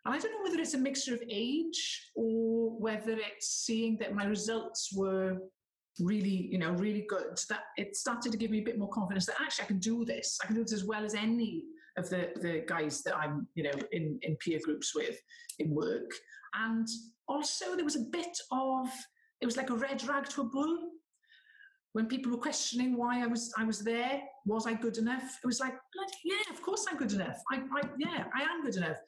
And 0.07 0.15
I 0.15 0.19
don't 0.19 0.33
know 0.33 0.49
whether 0.49 0.63
it's 0.63 0.73
a 0.73 0.79
mixture 0.79 1.13
of 1.13 1.23
age 1.29 2.13
or 2.17 2.71
whether 2.81 3.13
it's 3.13 3.49
seeing 3.67 3.99
that 4.01 4.15
my 4.15 4.25
results 4.25 4.89
were 4.97 5.37
really, 6.01 6.49
you 6.51 6.59
know, 6.59 6.73
really 6.73 7.07
good, 7.09 7.39
that 7.49 7.65
it 7.77 7.97
started 7.97 8.33
to 8.33 8.39
give 8.39 8.51
me 8.51 8.61
a 8.61 8.65
bit 8.65 8.79
more 8.79 8.89
confidence 8.91 9.27
that 9.27 9.41
actually 9.41 9.65
I 9.65 9.69
can 9.69 9.79
do 9.79 10.05
this. 10.05 10.39
I 10.43 10.47
can 10.47 10.57
do 10.57 10.63
this 10.63 10.73
as 10.73 10.85
well 10.85 11.05
as 11.05 11.15
any 11.15 11.65
of 11.97 12.09
the, 12.11 12.31
the 12.41 12.65
guys 12.67 13.03
that 13.03 13.17
I'm, 13.17 13.47
you 13.55 13.65
know, 13.65 13.73
in, 13.93 14.19
in 14.23 14.37
peer 14.37 14.61
groups 14.63 14.95
with 14.95 15.19
in 15.59 15.75
work. 15.75 16.11
And 16.55 16.87
also 17.29 17.75
there 17.75 17.85
was 17.85 17.97
a 17.97 18.05
bit 18.11 18.39
of, 18.51 18.89
it 19.41 19.47
was 19.47 19.57
like 19.57 19.71
a 19.71 19.75
red 19.75 20.07
rag 20.07 20.29
to 20.31 20.43
a 20.43 20.45
bull. 20.45 20.79
When 21.93 22.07
people 22.07 22.31
were 22.31 22.39
questioning 22.39 22.95
why 22.95 23.23
I 23.23 23.27
was 23.27 23.55
I 23.57 23.65
was 23.65 23.79
there, 23.79 24.21
was 24.45 24.67
I 24.67 24.75
good 24.75 24.99
enough? 24.99 25.39
It 25.43 25.47
was 25.47 25.61
like, 25.61 25.73
yeah, 26.25 26.53
of 26.53 26.61
course 26.61 26.85
I'm 26.91 26.99
good 26.99 27.13
enough. 27.13 27.41
I, 27.51 27.57
I 27.57 27.89
yeah, 27.99 28.25
I 28.35 28.43
am 28.43 28.63
good 28.63 28.77
enough. 28.77 28.99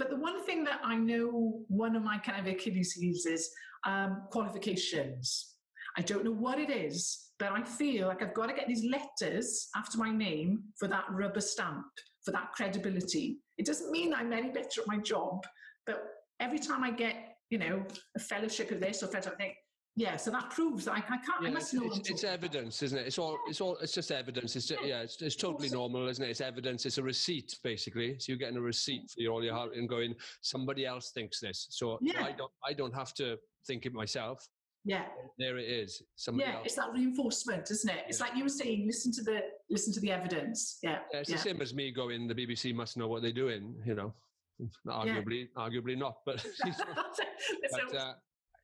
But 0.00 0.10
the 0.10 0.16
one 0.16 0.44
thing 0.44 0.64
that 0.64 0.80
I 0.82 0.96
know, 0.96 1.60
one 1.68 1.94
of 1.94 2.02
my 2.02 2.18
kind 2.18 2.40
of 2.40 2.52
Achilles 2.52 2.92
heels 2.92 3.24
is 3.24 3.48
um, 3.86 4.22
qualifications. 4.32 5.54
I 5.98 6.02
don't 6.02 6.24
know 6.24 6.30
what 6.32 6.60
it 6.60 6.70
is, 6.70 7.32
but 7.40 7.50
I 7.50 7.62
feel 7.64 8.06
like 8.06 8.22
I've 8.22 8.32
got 8.32 8.46
to 8.46 8.54
get 8.54 8.68
these 8.68 8.84
letters 8.84 9.68
after 9.76 9.98
my 9.98 10.12
name 10.12 10.62
for 10.78 10.86
that 10.86 11.04
rubber 11.10 11.40
stamp, 11.40 11.86
for 12.24 12.30
that 12.30 12.52
credibility. 12.52 13.38
It 13.58 13.66
doesn't 13.66 13.90
mean 13.90 14.14
I'm 14.14 14.32
any 14.32 14.50
better 14.50 14.80
at 14.80 14.86
my 14.86 14.98
job, 14.98 15.44
but 15.86 16.04
every 16.38 16.60
time 16.60 16.84
I 16.84 16.92
get, 16.92 17.16
you 17.50 17.58
know, 17.58 17.84
a 18.16 18.20
fellowship 18.20 18.70
of 18.70 18.78
this 18.78 19.02
or 19.02 19.08
fellowship, 19.08 19.32
I 19.34 19.42
think, 19.42 19.54
yeah, 19.96 20.16
so 20.16 20.30
that 20.30 20.50
proves 20.50 20.84
that 20.84 20.92
I, 20.92 20.98
I 20.98 21.16
can't, 21.16 21.44
I 21.44 21.50
must 21.50 21.74
it's, 21.74 21.82
know. 21.82 21.90
it's, 21.92 22.10
it's 22.10 22.22
evidence, 22.22 22.80
isn't 22.84 22.96
it? 22.96 23.08
It's 23.08 23.18
all, 23.18 23.36
it's 23.48 23.60
all, 23.60 23.76
it's 23.78 23.92
just 23.92 24.12
evidence. 24.12 24.54
It's 24.54 24.66
just, 24.66 24.80
yeah, 24.84 25.00
it's, 25.00 25.20
it's 25.20 25.34
totally 25.34 25.68
normal, 25.68 26.06
isn't 26.06 26.24
it? 26.24 26.30
It's 26.30 26.40
evidence. 26.40 26.86
It's 26.86 26.98
a 26.98 27.02
receipt, 27.02 27.58
basically. 27.64 28.14
So 28.20 28.30
you're 28.30 28.38
getting 28.38 28.58
a 28.58 28.60
receipt 28.60 29.10
for 29.10 29.20
your, 29.20 29.32
all 29.32 29.42
your 29.42 29.54
hard 29.54 29.72
and 29.72 29.88
going. 29.88 30.14
Somebody 30.42 30.86
else 30.86 31.10
thinks 31.10 31.40
this, 31.40 31.66
so 31.70 31.98
Yeah. 32.00 32.22
I 32.22 32.30
don't, 32.30 32.52
I 32.64 32.72
don't 32.72 32.94
have 32.94 33.12
to 33.14 33.36
think 33.66 33.86
it 33.86 33.92
myself. 33.92 34.46
Yeah, 34.84 35.04
There 35.38 35.58
it 35.58 35.68
is. 35.68 36.02
Somebody 36.16 36.48
yeah, 36.48 36.56
else. 36.56 36.66
it's 36.66 36.74
that 36.76 36.92
reinforcement, 36.92 37.70
isn't 37.70 37.90
it? 37.90 38.04
It's 38.08 38.20
Yeah. 38.20 38.26
like 38.26 38.36
you 38.36 38.42
were 38.44 38.48
saying, 38.48 38.86
listen 38.86 39.12
to 39.12 39.22
the 39.22 39.40
listen 39.70 39.92
to 39.94 40.00
the 40.00 40.10
evidence. 40.10 40.78
Yeah, 40.82 41.00
Yeah, 41.12 41.20
it's 41.20 41.30
yeah. 41.30 41.36
the 41.36 41.42
same 41.42 41.60
as 41.60 41.74
me 41.74 41.90
going. 41.90 42.26
The 42.28 42.34
BBC 42.34 42.74
must 42.74 42.96
know 42.96 43.08
what 43.08 43.22
they're 43.22 43.32
doing. 43.32 43.74
You 43.84 43.94
know, 43.94 44.14
arguably, 44.86 45.48
arguably 45.56 45.96
not, 45.96 46.18
but. 46.24 46.44
But 47.70 47.94
uh, 47.96 48.14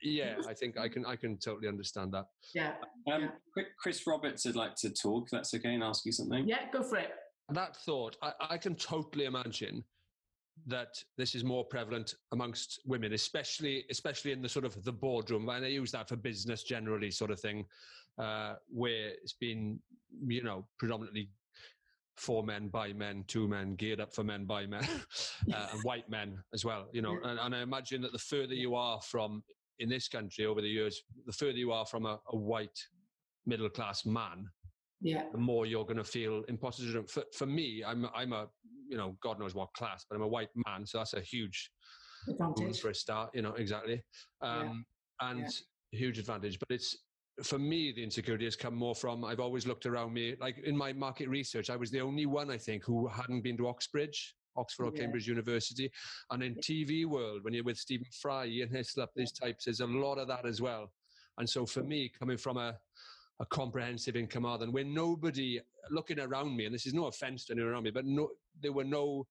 yeah, 0.03 0.37
I 0.49 0.55
think 0.55 0.77
I 0.79 0.89
can, 0.89 1.07
I 1.07 1.17
can 1.17 1.39
totally 1.39 1.69
understand 1.69 2.13
that. 2.13 2.27
yeah, 2.55 2.75
Um, 3.13 3.23
Yeah. 3.23 3.29
quick, 3.53 3.67
Chris 3.79 4.07
Roberts 4.07 4.45
would 4.45 4.57
like 4.57 4.75
to 4.77 4.91
talk. 4.91 5.29
That's 5.31 5.55
okay, 5.55 5.75
and 5.75 5.83
ask 5.83 6.05
you 6.05 6.13
something. 6.13 6.47
yeah, 6.49 6.71
go 6.73 6.83
for 6.83 6.99
it. 6.99 7.11
that 7.51 7.77
thought, 7.77 8.17
I, 8.23 8.33
I 8.51 8.59
can 8.59 8.75
totally 8.75 9.27
imagine 9.27 9.85
that 10.67 11.03
this 11.17 11.35
is 11.35 11.45
more 11.45 11.65
prevalent 11.65 12.15
amongst 12.33 12.81
women, 12.87 13.13
especially 13.13 13.85
especially 13.91 14.33
in 14.33 14.43
the 14.43 14.49
sort 14.49 14.65
of 14.65 14.83
the 14.85 14.93
boardroom, 14.93 15.49
and 15.49 15.65
I 15.65 15.69
use 15.69 15.93
that 15.93 16.09
for 16.09 16.17
business 16.17 16.63
generally, 16.63 17.11
sort 17.11 17.31
of 17.31 17.41
thing, 17.41 17.67
uh, 18.19 18.55
where 18.69 19.09
it's 19.23 19.35
been 19.35 19.79
you 20.27 20.43
know 20.43 20.67
predominantly 20.79 21.31
for 22.17 22.45
men 22.45 22.69
by 22.69 22.93
men, 22.93 23.25
two 23.27 23.49
men, 23.49 23.75
geared 23.75 24.01
up 24.01 24.15
for 24.15 24.23
men 24.23 24.45
by 24.45 24.67
men, 24.67 24.85
uh, 25.53 25.67
and 25.73 25.81
white 25.83 26.09
men 26.09 26.39
as 26.53 26.65
well. 26.65 26.87
You 26.93 27.03
know, 27.03 27.19
and, 27.25 27.39
and, 27.39 27.55
I 27.55 27.61
imagine 27.61 28.01
that 28.03 28.13
the 28.13 28.19
further 28.19 28.55
you 28.55 28.75
are 28.75 29.01
from 29.01 29.43
in 29.81 29.89
this 29.89 30.09
country 30.09 30.47
over 30.47 30.61
the 30.61 30.69
years, 30.69 31.03
the 31.27 31.33
further 31.33 31.59
you 31.59 31.73
are 31.73 31.87
from 31.87 32.07
a, 32.07 32.21
a 32.29 32.37
white 32.37 32.79
middle 33.47 33.69
class 33.69 34.07
man, 34.07 34.49
yeah. 35.01 35.25
the 35.33 35.39
more 35.39 35.67
you're 35.67 35.85
going 35.85 35.97
to 35.97 36.05
feel 36.05 36.45
imposter 36.49 36.85
syndrome. 36.85 37.07
For, 37.07 37.25
for 37.33 37.47
me, 37.47 37.83
I'm 37.85 38.09
I'm 38.15 38.33
a 38.33 38.47
you 38.95 39.01
know 39.01 39.17
God 39.21 39.41
knows 39.41 39.57
what 39.57 39.73
class, 39.73 40.07
but 40.09 40.15
I'm 40.15 40.23
a 40.23 40.29
white 40.29 40.51
man, 40.67 40.87
so 40.87 40.99
that's 40.99 41.15
a 41.15 41.21
huge 41.21 41.69
advantage 42.29 42.81
for 42.81 42.91
a 42.91 42.95
start. 42.95 43.31
You 43.35 43.43
know 43.43 43.55
exactly, 43.55 44.01
um, 44.41 44.85
yeah. 45.21 45.31
and 45.31 45.41
yeah. 45.41 45.99
huge 45.99 46.21
advantage. 46.21 46.61
But 46.61 46.71
it's 46.71 46.97
for 47.43 47.59
me, 47.59 47.93
the 47.93 48.05
insecurity 48.05 48.45
has 48.45 48.55
come 48.55 48.77
more 48.77 48.95
from 48.95 49.25
I've 49.25 49.41
always 49.41 49.67
looked 49.67 49.85
around 49.85 50.13
me. 50.13 50.37
Like 50.41 50.59
in 50.65 50.77
my 50.77 50.93
market 50.93 51.29
research, 51.29 51.71
I 51.71 51.77
was 51.77 51.91
the 51.91 52.01
only 52.01 52.27
one 52.27 52.53
I 52.53 52.57
think 52.57 52.85
who 52.85 53.09
hadn't 53.09 53.43
been 53.43 53.57
to 53.57 53.67
Oxbridge. 53.67 54.37
Oxford 54.57 54.85
or 54.85 54.93
yeah. 54.95 55.01
Cambridge 55.01 55.27
University. 55.27 55.91
And 56.31 56.41
in 56.41 56.55
TV 56.55 57.07
world, 57.07 57.41
when 57.43 57.55
you're 57.55 57.65
with 57.65 57.77
Stephen 57.77 58.07
Fry, 58.23 58.47
Ian 58.47 58.69
Hislop, 58.71 59.11
these 59.17 59.33
types, 59.33 59.65
there's 59.65 59.81
a 59.81 59.87
lot 59.87 60.19
of 60.19 60.29
that 60.29 60.47
as 60.47 60.63
well. 60.63 60.93
And 61.39 61.51
so 61.51 61.67
for 61.67 61.83
me, 61.83 62.09
coming 62.17 62.37
from 62.37 62.57
a, 62.57 62.77
a 63.41 63.47
comprehensive 63.47 64.17
income 64.17 64.25
in 64.25 64.43
Carmarthen, 64.43 64.73
where 64.73 64.85
nobody 64.85 65.61
looking 65.91 66.21
around 66.21 66.57
me, 66.57 66.67
and 66.67 66.75
this 66.75 66.87
is 66.87 66.95
no 66.95 67.07
offense 67.07 67.45
to 67.47 67.53
anyone 67.53 67.73
around 67.73 67.83
me, 67.83 67.91
but 67.91 68.05
no, 68.05 68.31
there 68.61 68.73
were 68.73 68.85
no 68.85 69.27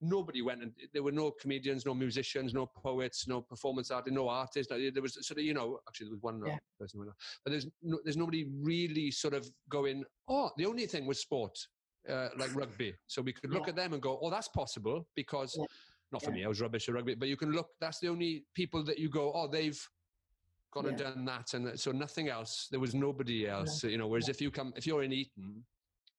nobody 0.00 0.42
went 0.42 0.62
and 0.62 0.72
there 0.92 1.02
were 1.02 1.12
no 1.12 1.30
comedians, 1.30 1.86
no 1.86 1.94
musicians, 1.94 2.52
no 2.52 2.66
poets, 2.66 3.26
no 3.26 3.40
performance 3.40 3.90
artists, 3.90 4.14
no 4.14 4.28
artists. 4.28 4.70
There 4.70 5.02
was 5.02 5.14
sort 5.26 5.38
of, 5.38 5.44
you 5.44 5.54
know, 5.54 5.80
actually 5.88 6.08
there 6.08 6.14
was 6.16 6.22
one 6.22 6.42
yeah. 6.46 6.58
person, 6.78 7.00
but 7.44 7.50
there's 7.50 7.66
no, 7.82 7.98
there's 8.04 8.16
nobody 8.16 8.46
really 8.62 9.10
sort 9.10 9.34
of 9.34 9.48
going, 9.68 10.04
oh, 10.28 10.50
the 10.56 10.66
only 10.66 10.86
thing 10.86 11.06
was 11.06 11.20
sport, 11.20 11.56
uh, 12.10 12.28
like 12.38 12.54
rugby. 12.54 12.94
So 13.06 13.22
we 13.22 13.32
could 13.32 13.50
look 13.50 13.64
yeah. 13.64 13.70
at 13.70 13.76
them 13.76 13.92
and 13.94 14.02
go, 14.02 14.18
oh, 14.20 14.30
that's 14.30 14.48
possible 14.48 15.06
because, 15.14 15.54
yeah. 15.58 15.64
not 16.12 16.22
for 16.22 16.30
me, 16.30 16.44
I 16.44 16.48
was 16.48 16.60
rubbish 16.60 16.88
at 16.88 16.94
rugby, 16.94 17.14
but 17.14 17.28
you 17.28 17.36
can 17.36 17.52
look, 17.52 17.68
that's 17.80 17.98
the 18.00 18.08
only 18.08 18.44
people 18.54 18.84
that 18.84 18.98
you 18.98 19.08
go, 19.08 19.32
oh, 19.34 19.48
they've 19.48 19.80
gone 20.76 20.86
and 20.86 20.98
done 20.98 21.24
that. 21.24 21.54
And 21.54 21.68
uh, 21.68 21.76
so 21.76 21.92
nothing 21.92 22.28
else, 22.28 22.68
there 22.70 22.80
was 22.80 22.94
nobody 22.94 23.48
else, 23.48 23.82
you 23.84 23.98
know, 23.98 24.06
whereas 24.06 24.28
if 24.28 24.40
you 24.40 24.50
come, 24.50 24.72
if 24.76 24.86
you're 24.86 25.02
in 25.02 25.12
Eton, 25.12 25.64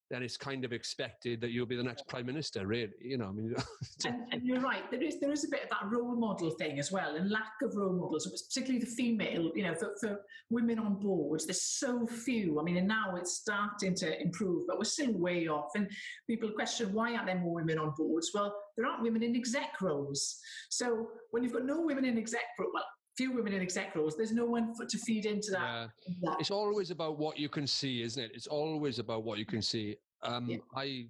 then 0.09 0.23
it's 0.23 0.37
kind 0.37 0.63
of 0.63 0.71
expected 0.71 1.41
that 1.41 1.51
you'll 1.51 1.65
be 1.65 1.75
the 1.75 1.83
next 1.83 2.07
prime 2.07 2.25
minister, 2.25 2.65
really. 2.65 2.93
You 3.01 3.17
know, 3.17 3.25
I 3.25 3.31
mean, 3.31 3.53
and, 4.05 4.15
and, 4.31 4.41
you're 4.41 4.61
right. 4.61 4.89
There 4.89 5.03
is 5.03 5.19
there 5.19 5.31
is 5.31 5.43
a 5.43 5.49
bit 5.49 5.63
of 5.63 5.69
that 5.69 5.89
role 5.91 6.15
model 6.15 6.51
thing 6.51 6.79
as 6.79 6.91
well, 6.91 7.15
and 7.15 7.29
lack 7.29 7.51
of 7.61 7.75
role 7.75 7.93
models, 7.93 8.25
particularly 8.47 8.79
the 8.79 8.91
female. 8.91 9.51
You 9.53 9.63
know, 9.63 9.75
for, 9.75 9.93
for 9.99 10.21
women 10.49 10.79
on 10.79 10.95
boards, 10.95 11.45
there's 11.45 11.61
so 11.61 12.07
few. 12.07 12.57
I 12.59 12.63
mean, 12.63 12.77
and 12.77 12.87
now 12.87 13.15
it's 13.17 13.35
starting 13.35 13.95
to 13.95 14.21
improve, 14.21 14.65
but 14.67 14.77
we're 14.77 14.85
still 14.85 15.11
way 15.11 15.47
off. 15.47 15.71
And 15.75 15.89
people 16.25 16.51
question 16.51 16.93
why 16.93 17.13
aren't 17.13 17.25
there 17.25 17.39
more 17.39 17.55
women 17.55 17.77
on 17.77 17.93
boards? 17.97 18.31
Well, 18.33 18.55
there 18.77 18.85
aren't 18.85 19.03
women 19.03 19.23
in 19.23 19.35
exec 19.35 19.81
roles. 19.81 20.39
So 20.69 21.09
when 21.31 21.43
you've 21.43 21.53
got 21.53 21.65
no 21.65 21.81
women 21.81 22.05
in 22.05 22.17
exec 22.17 22.43
roles, 22.57 22.71
well, 22.73 22.85
few 23.17 23.33
women 23.33 23.53
in 23.53 23.61
exec 23.61 23.95
roles. 23.95 24.15
There's 24.15 24.31
no 24.31 24.45
one 24.45 24.73
for, 24.75 24.85
to 24.85 24.97
feed 24.99 25.25
into 25.25 25.51
that, 25.51 25.59
yeah. 25.61 25.87
that, 26.21 26.37
It's 26.39 26.51
always 26.51 26.91
about 26.91 27.17
what 27.17 27.37
you 27.37 27.49
can 27.49 27.67
see, 27.67 28.03
isn't 28.03 28.23
it? 28.23 28.31
It's 28.33 28.47
always 28.47 28.99
about 28.99 29.23
what 29.23 29.39
you 29.39 29.45
can 29.45 29.61
see. 29.61 29.97
Um, 30.23 30.45
yeah. 30.47 30.57
I 30.75 31.07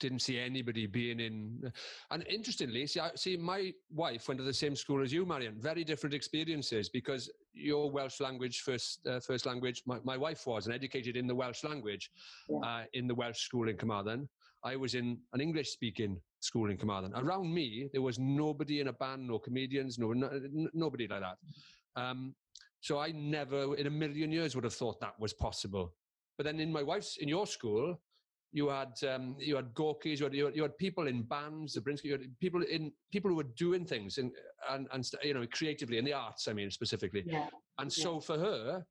didn't 0.00 0.20
see 0.20 0.38
anybody 0.38 0.86
being 0.86 1.20
in. 1.20 1.72
And 2.10 2.26
interestingly, 2.28 2.86
see, 2.86 3.00
I, 3.00 3.10
see, 3.14 3.36
my 3.36 3.72
wife 3.90 4.26
went 4.26 4.38
to 4.38 4.44
the 4.44 4.52
same 4.52 4.74
school 4.74 5.02
as 5.02 5.12
you, 5.12 5.24
Marion. 5.24 5.56
Very 5.60 5.84
different 5.84 6.14
experiences 6.14 6.88
because 6.88 7.30
your 7.52 7.90
Welsh 7.90 8.20
language 8.20 8.60
first 8.60 9.06
uh, 9.06 9.20
first 9.20 9.46
language. 9.46 9.82
My, 9.86 9.98
my 10.04 10.16
wife 10.16 10.46
was 10.46 10.66
and 10.66 10.74
educated 10.74 11.16
in 11.16 11.26
the 11.26 11.34
Welsh 11.34 11.64
language 11.64 12.10
yeah. 12.48 12.58
uh, 12.58 12.84
in 12.92 13.06
the 13.06 13.14
Welsh 13.14 13.40
school 13.40 13.68
in 13.68 13.76
Carmarthen. 13.76 14.28
I 14.62 14.76
was 14.76 14.94
in 14.94 15.18
an 15.32 15.40
English 15.40 15.70
speaking 15.70 16.20
school 16.40 16.70
in 16.70 16.76
Carmarthen. 16.76 17.12
Around 17.14 17.52
me, 17.52 17.88
there 17.92 18.02
was 18.02 18.18
nobody 18.18 18.80
in 18.80 18.88
a 18.88 18.92
band, 18.92 19.26
no 19.26 19.38
comedians, 19.38 19.98
no, 19.98 20.12
no 20.12 20.30
nobody 20.72 21.08
like 21.08 21.22
that. 21.22 21.38
Um, 22.00 22.34
so 22.80 22.98
I 22.98 23.12
never 23.12 23.76
in 23.76 23.86
a 23.86 23.90
million 23.90 24.32
years 24.32 24.54
would 24.54 24.64
have 24.64 24.74
thought 24.74 25.00
that 25.00 25.18
was 25.18 25.32
possible. 25.32 25.94
But 26.36 26.44
then 26.44 26.60
in 26.60 26.72
my 26.72 26.82
wife's, 26.82 27.18
in 27.18 27.28
your 27.28 27.46
school, 27.46 28.00
you 28.52 28.68
had 28.68 28.92
um, 29.08 29.36
you 29.38 29.56
had 29.56 29.72
Gorky's, 29.74 30.20
you 30.20 30.24
had, 30.24 30.34
you 30.34 30.46
had, 30.46 30.56
you 30.56 30.62
had 30.62 30.76
people 30.78 31.06
in 31.06 31.22
bands, 31.22 31.74
the 31.74 31.80
Brinsky, 31.80 32.04
you 32.04 32.12
had 32.12 32.40
people 32.40 32.62
in 32.62 32.92
people 33.12 33.30
who 33.30 33.36
were 33.36 33.44
doing 33.56 33.84
things 33.84 34.18
and 34.18 34.32
and 34.70 34.88
and 34.92 35.08
you 35.22 35.34
know 35.34 35.46
creatively 35.52 35.98
in 35.98 36.04
the 36.04 36.12
arts. 36.12 36.48
I 36.48 36.52
mean 36.52 36.70
specifically. 36.70 37.22
Yeah. 37.26 37.46
And 37.78 37.92
so 37.92 38.14
yeah. 38.14 38.20
for 38.20 38.38
her, 38.38 38.86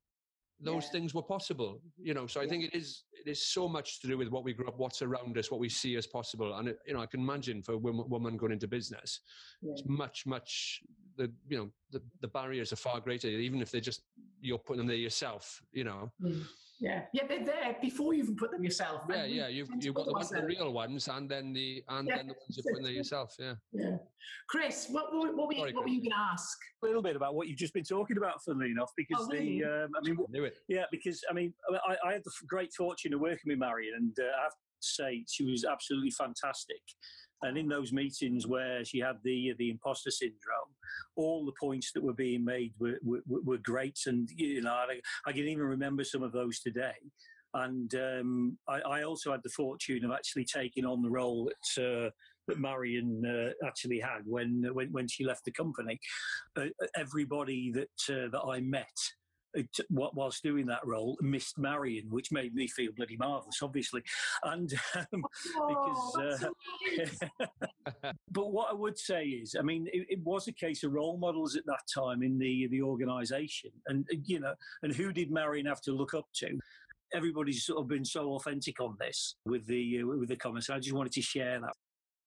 those 0.62 0.84
yeah. 0.84 0.90
things 0.90 1.14
were 1.14 1.22
possible 1.22 1.80
you 1.96 2.14
know 2.14 2.26
so 2.26 2.40
i 2.40 2.46
think 2.46 2.64
it 2.64 2.74
is 2.74 3.04
it 3.12 3.28
is 3.30 3.46
so 3.46 3.68
much 3.68 4.00
to 4.00 4.06
do 4.06 4.18
with 4.18 4.28
what 4.28 4.44
we 4.44 4.52
grew 4.52 4.68
up 4.68 4.78
what's 4.78 5.02
around 5.02 5.36
us 5.38 5.50
what 5.50 5.60
we 5.60 5.68
see 5.68 5.96
as 5.96 6.06
possible 6.06 6.58
and 6.58 6.68
it, 6.68 6.78
you 6.86 6.94
know 6.94 7.00
i 7.00 7.06
can 7.06 7.20
imagine 7.20 7.62
for 7.62 7.72
a 7.72 7.78
woman 7.78 8.36
going 8.36 8.52
into 8.52 8.68
business 8.68 9.20
it's 9.62 9.82
much 9.86 10.26
much 10.26 10.80
the 11.16 11.30
you 11.48 11.56
know 11.56 11.70
the, 11.92 12.02
the 12.20 12.28
barriers 12.28 12.72
are 12.72 12.76
far 12.76 13.00
greater 13.00 13.28
even 13.28 13.62
if 13.62 13.70
they're 13.70 13.80
just 13.80 14.02
you're 14.40 14.58
putting 14.58 14.78
them 14.78 14.86
there 14.86 14.96
yourself 14.96 15.62
you 15.72 15.84
know 15.84 16.10
mm. 16.22 16.44
Yeah, 16.80 17.02
yeah, 17.12 17.26
they're 17.28 17.44
there 17.44 17.76
before 17.82 18.14
you 18.14 18.22
even 18.22 18.36
put 18.36 18.50
them 18.52 18.64
yourself. 18.64 19.02
Yeah, 19.08 19.26
yeah, 19.26 19.48
you've 19.48 19.68
you've 19.80 19.94
got 19.94 20.06
the, 20.06 20.12
ones, 20.12 20.30
the 20.30 20.42
real 20.42 20.72
ones, 20.72 21.08
and 21.08 21.28
then 21.28 21.52
the 21.52 21.84
and 21.88 22.08
yeah. 22.08 22.16
then 22.16 22.28
the 22.28 22.32
ones 22.32 22.56
you 22.56 22.62
put 22.62 22.78
in 22.78 22.84
there 22.84 22.92
yourself. 22.92 23.36
Yeah. 23.38 23.54
Yeah. 23.72 23.96
Chris, 24.48 24.86
what 24.90 25.14
what, 25.14 25.36
what 25.36 25.48
were 25.48 25.52
you, 25.52 25.60
Sorry, 25.60 25.72
what 25.74 25.84
were 25.84 25.90
you 25.90 26.00
going 26.00 26.12
to 26.12 26.16
ask? 26.32 26.58
A 26.82 26.86
little 26.86 27.02
bit 27.02 27.16
about 27.16 27.34
what 27.34 27.48
you've 27.48 27.58
just 27.58 27.74
been 27.74 27.84
talking 27.84 28.16
about, 28.16 28.42
funnily 28.42 28.70
enough, 28.70 28.92
because 28.96 29.28
oh, 29.28 29.32
really? 29.32 29.60
the 29.60 29.64
um, 29.64 29.90
I 29.94 30.08
mean, 30.08 30.16
I 30.18 30.30
knew 30.30 30.44
it. 30.44 30.54
Yeah, 30.68 30.84
because 30.90 31.22
I 31.30 31.34
mean, 31.34 31.52
I, 31.86 31.96
I 32.08 32.12
had 32.14 32.24
the 32.24 32.32
great 32.48 32.72
fortune 32.72 33.12
of 33.12 33.20
working 33.20 33.50
with 33.50 33.58
Marion, 33.58 33.92
and 33.96 34.16
uh, 34.18 34.38
I 34.40 34.42
have 34.44 34.52
to 34.52 34.69
say 34.80 35.24
she 35.28 35.44
was 35.44 35.64
absolutely 35.64 36.10
fantastic. 36.10 36.82
And 37.42 37.56
in 37.56 37.68
those 37.68 37.92
meetings 37.92 38.46
where 38.46 38.84
she 38.84 38.98
had 38.98 39.16
the 39.24 39.54
the 39.58 39.70
imposter 39.70 40.10
syndrome, 40.10 40.74
all 41.16 41.46
the 41.46 41.54
points 41.58 41.92
that 41.92 42.02
were 42.02 42.12
being 42.12 42.44
made 42.44 42.72
were 42.78 42.98
were, 43.02 43.22
were 43.26 43.58
great, 43.58 43.98
and 44.06 44.28
you 44.36 44.60
know 44.60 44.72
I, 44.72 45.00
I, 45.26 45.32
can 45.32 45.48
even 45.48 45.64
remember 45.64 46.04
some 46.04 46.22
of 46.22 46.32
those 46.32 46.60
today. 46.60 47.00
And 47.54 47.92
um, 47.94 48.58
I, 48.68 48.80
I, 48.80 49.02
also 49.02 49.32
had 49.32 49.40
the 49.42 49.50
fortune 49.50 50.04
of 50.04 50.12
actually 50.12 50.44
taking 50.44 50.84
on 50.84 51.02
the 51.02 51.10
role 51.10 51.50
that. 51.50 52.06
Uh, 52.06 52.10
that 52.48 52.58
Marion 52.58 53.22
uh, 53.24 53.66
actually 53.66 54.00
had 54.00 54.22
when, 54.24 54.64
when 54.72 54.88
when 54.90 55.06
she 55.06 55.24
left 55.24 55.44
the 55.44 55.52
company. 55.52 56.00
Uh, 56.58 56.66
everybody 56.96 57.70
that 57.70 58.14
uh, 58.14 58.28
that 58.32 58.42
I 58.48 58.60
met 58.60 58.88
whilst 59.90 60.42
doing 60.42 60.66
that 60.66 60.86
role, 60.86 61.16
missed 61.20 61.58
Marion, 61.58 62.06
which 62.10 62.32
made 62.32 62.54
me 62.54 62.66
feel 62.66 62.92
bloody 62.96 63.16
marvellous, 63.16 63.62
obviously. 63.62 64.02
And 64.44 64.72
um, 64.96 65.24
oh, 65.56 66.12
because, 66.16 67.22
uh, 67.40 67.46
but 68.30 68.52
what 68.52 68.70
I 68.70 68.74
would 68.74 68.98
say 68.98 69.24
is, 69.24 69.56
I 69.58 69.62
mean, 69.62 69.86
it, 69.92 70.06
it, 70.08 70.20
was 70.22 70.48
a 70.48 70.52
case 70.52 70.84
of 70.84 70.92
role 70.92 71.16
models 71.16 71.56
at 71.56 71.66
that 71.66 71.82
time 71.92 72.22
in 72.22 72.38
the 72.38 72.68
the 72.68 72.82
organisation, 72.82 73.70
and 73.86 74.06
you 74.24 74.40
know, 74.40 74.54
and 74.82 74.94
who 74.94 75.12
did 75.12 75.30
Marion 75.30 75.66
have 75.66 75.80
to 75.82 75.92
look 75.92 76.14
up 76.14 76.26
to? 76.36 76.58
Everybody's 77.12 77.64
sort 77.64 77.80
of 77.80 77.88
been 77.88 78.04
so 78.04 78.34
authentic 78.34 78.80
on 78.80 78.96
this 79.00 79.34
with 79.44 79.66
the 79.66 80.02
uh, 80.02 80.06
with 80.06 80.28
the 80.28 80.36
comments. 80.36 80.70
I 80.70 80.78
just 80.78 80.94
wanted 80.94 81.12
to 81.12 81.22
share 81.22 81.60
that 81.60 81.74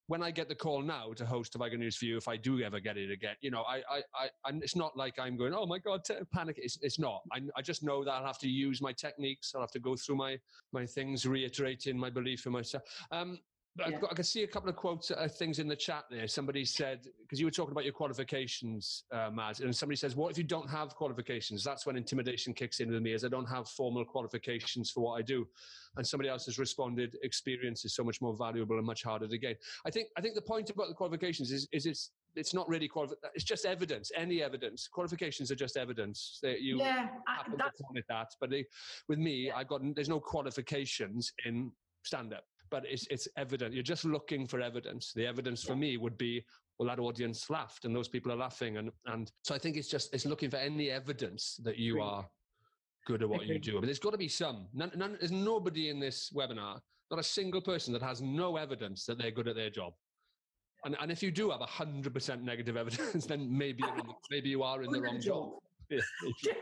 when 0.07 0.21
I 0.21 0.31
get 0.31 0.49
the 0.49 0.55
call 0.55 0.81
now 0.81 1.13
to 1.13 1.25
host 1.25 1.53
Have 1.53 1.61
I 1.61 1.69
Got 1.69 1.79
News 1.79 1.95
for 1.95 2.05
you, 2.05 2.17
if 2.17 2.27
I 2.27 2.35
do 2.35 2.61
ever 2.61 2.79
get 2.79 2.97
it 2.97 3.09
again, 3.09 3.35
you 3.41 3.51
know, 3.51 3.61
I, 3.61 3.77
I, 3.89 4.01
I, 4.15 4.29
I'm, 4.45 4.61
it's 4.61 4.75
not 4.75 4.97
like 4.97 5.17
I'm 5.17 5.37
going, 5.37 5.53
oh 5.53 5.65
my 5.65 5.79
God, 5.79 6.01
panic. 6.33 6.57
It's, 6.59 6.77
it's 6.81 6.99
not. 6.99 7.21
I, 7.31 7.41
I 7.55 7.61
just 7.61 7.83
know 7.83 8.03
that 8.03 8.11
I'll 8.11 8.25
have 8.25 8.39
to 8.39 8.49
use 8.49 8.81
my 8.81 8.91
techniques. 8.91 9.53
I'll 9.55 9.61
have 9.61 9.71
to 9.71 9.79
go 9.79 9.95
through 9.95 10.17
my, 10.17 10.37
my 10.73 10.85
things, 10.85 11.25
reiterating 11.25 11.97
my 11.97 12.09
belief 12.09 12.45
in 12.45 12.51
myself. 12.51 12.83
Um, 13.11 13.39
yeah. 13.75 13.99
got, 13.99 14.11
I 14.11 14.13
can 14.13 14.23
see 14.23 14.43
a 14.43 14.47
couple 14.47 14.69
of 14.69 14.75
quotes, 14.75 15.09
uh, 15.09 15.27
things 15.27 15.57
in 15.57 15.67
the 15.67 15.75
chat 15.75 16.05
there. 16.11 16.27
Somebody 16.27 16.63
said, 16.63 17.07
because 17.21 17.39
you 17.39 17.47
were 17.47 17.51
talking 17.51 17.71
about 17.71 17.83
your 17.83 17.93
qualifications, 17.93 19.03
uh, 19.11 19.31
Matt, 19.33 19.61
and 19.61 19.75
somebody 19.75 19.95
says, 19.95 20.15
what 20.15 20.31
if 20.31 20.37
you 20.37 20.43
don't 20.43 20.69
have 20.69 20.89
qualifications? 20.89 21.63
That's 21.63 21.85
when 21.85 21.97
intimidation 21.97 22.53
kicks 22.53 22.79
in 22.81 22.91
with 22.91 23.01
me, 23.01 23.13
as 23.13 23.25
I 23.25 23.29
don't 23.29 23.47
have 23.47 23.67
formal 23.67 24.05
qualifications 24.05 24.91
for 24.91 25.03
what 25.03 25.13
I 25.19 25.23
do. 25.23 25.47
And 25.97 26.05
somebody 26.05 26.29
else 26.29 26.45
has 26.45 26.59
responded, 26.59 27.17
experience 27.23 27.83
is 27.83 27.95
so 27.95 28.03
much 28.03 28.21
more 28.21 28.35
valuable 28.35 28.77
and 28.77 28.85
much 28.85 29.03
harder 29.03 29.27
to 29.27 29.37
gain. 29.37 29.55
I 29.85 29.89
think, 29.89 30.09
I 30.17 30.21
think 30.21 30.35
the 30.35 30.41
point 30.41 30.69
about 30.69 30.87
the 30.89 30.93
qualifications 30.93 31.51
is, 31.51 31.67
is 31.71 31.87
it's, 31.87 32.11
it's 32.35 32.53
not 32.53 32.69
really 32.69 32.87
qualified. 32.87 33.17
It's 33.33 33.43
just 33.43 33.65
evidence, 33.65 34.11
any 34.15 34.43
evidence. 34.43 34.87
Qualifications 34.87 35.51
are 35.51 35.55
just 35.55 35.77
evidence. 35.77 36.39
That 36.43 36.61
you 36.61 36.77
yeah, 36.77 37.07
happen 37.27 37.57
to 37.57 38.03
that. 38.09 38.27
But 38.39 38.51
they, 38.51 38.65
with 39.07 39.19
me, 39.19 39.47
yeah. 39.47 39.55
I've 39.55 39.67
got, 39.67 39.81
there's 39.95 40.09
no 40.09 40.19
qualifications 40.19 41.33
in 41.45 41.71
stand 42.03 42.33
up 42.33 42.43
but 42.73 42.85
it's, 42.89 43.05
it's 43.11 43.27
evident. 43.37 43.71
You're 43.71 43.83
just 43.83 44.03
looking 44.03 44.47
for 44.47 44.59
evidence. 44.59 45.13
The 45.13 45.27
evidence 45.27 45.63
for 45.63 45.75
me 45.75 45.95
would 45.97 46.17
be, 46.17 46.43
well, 46.79 46.89
that 46.89 46.99
audience 46.99 47.47
laughed 47.51 47.85
and 47.85 47.95
those 47.95 48.07
people 48.07 48.31
are 48.31 48.35
laughing. 48.35 48.77
And, 48.77 48.89
and 49.05 49.31
so 49.43 49.53
I 49.53 49.59
think 49.59 49.77
it's 49.77 49.87
just, 49.87 50.11
it's 50.11 50.25
looking 50.25 50.49
for 50.49 50.57
any 50.57 50.89
evidence 50.89 51.59
that 51.63 51.77
you 51.77 52.01
are 52.01 52.27
good 53.05 53.21
at 53.21 53.29
what 53.29 53.45
you 53.45 53.59
do. 53.59 53.73
Mean, 53.73 53.85
there's 53.85 53.99
got 53.99 54.13
to 54.13 54.17
be 54.17 54.27
some. 54.27 54.65
None, 54.73 54.91
none, 54.95 55.17
there's 55.19 55.31
nobody 55.31 55.89
in 55.89 55.99
this 55.99 56.31
webinar, 56.35 56.79
not 57.11 57.19
a 57.19 57.23
single 57.23 57.61
person 57.61 57.93
that 57.93 58.01
has 58.01 58.23
no 58.23 58.57
evidence 58.57 59.05
that 59.05 59.19
they're 59.19 59.29
good 59.29 59.47
at 59.47 59.55
their 59.55 59.69
job. 59.69 59.93
And, 60.83 60.97
and 60.99 61.11
if 61.11 61.21
you 61.21 61.29
do 61.29 61.51
have 61.51 61.61
hundred 61.61 62.11
percent 62.11 62.43
negative 62.43 62.75
evidence, 62.83 63.27
then 63.27 63.55
maybe 63.55 63.83
you're 63.83 63.99
in 63.99 64.07
the, 64.07 64.13
maybe 64.31 64.49
you 64.49 64.63
are 64.63 64.81
in 64.81 64.89
the 64.91 64.99
wrong 64.99 65.21
job. 65.21 65.51
Yeah, 65.89 65.99
definitely. 65.99 66.33
Yeah, 66.43 66.53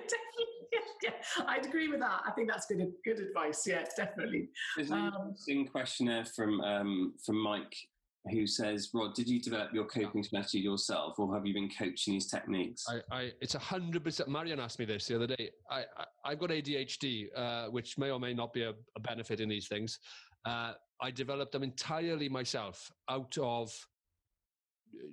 yeah, 1.03 1.11
I'd 1.47 1.65
agree 1.65 1.87
with 1.87 1.99
that. 1.99 2.21
I 2.25 2.31
think 2.31 2.49
that's 2.49 2.65
good 2.67 2.91
good 3.03 3.19
advice. 3.19 3.65
Yeah, 3.65 3.83
definitely. 3.95 4.49
There's 4.75 4.91
an 4.91 4.97
Um, 4.99 5.13
interesting 5.15 5.67
questionnaire 5.67 6.25
from 6.25 6.61
um, 6.61 7.13
from 7.25 7.41
Mike 7.41 7.75
who 8.29 8.45
says, 8.45 8.89
"Rhod, 8.93 9.15
did 9.15 9.27
you 9.27 9.41
develop 9.41 9.73
your 9.73 9.85
coping 9.85 10.23
strategy 10.23 10.59
yourself, 10.59 11.17
or 11.17 11.33
have 11.33 11.45
you 11.45 11.53
been 11.53 11.69
coaching 11.69 12.13
these 12.13 12.27
techniques?" 12.27 12.85
I, 12.87 13.01
I 13.11 13.31
it's 13.41 13.55
a 13.55 13.59
hundred 13.59 14.03
percent. 14.03 14.29
Marion 14.29 14.59
asked 14.59 14.79
me 14.79 14.85
this 14.85 15.07
the 15.07 15.15
other 15.15 15.27
day. 15.27 15.49
I, 15.69 15.79
I 15.97 16.05
I've 16.25 16.39
got 16.39 16.49
ADHD, 16.49 17.27
uh, 17.35 17.67
which 17.67 17.97
may 17.97 18.11
or 18.11 18.19
may 18.19 18.33
not 18.33 18.53
be 18.53 18.63
a, 18.63 18.73
a 18.95 18.99
benefit 18.99 19.39
in 19.39 19.49
these 19.49 19.67
things. 19.67 19.99
Uh, 20.45 20.73
I 21.01 21.11
developed 21.11 21.51
them 21.51 21.63
entirely 21.63 22.29
myself 22.29 22.91
out 23.09 23.35
of 23.39 23.73
uh, 24.95 25.07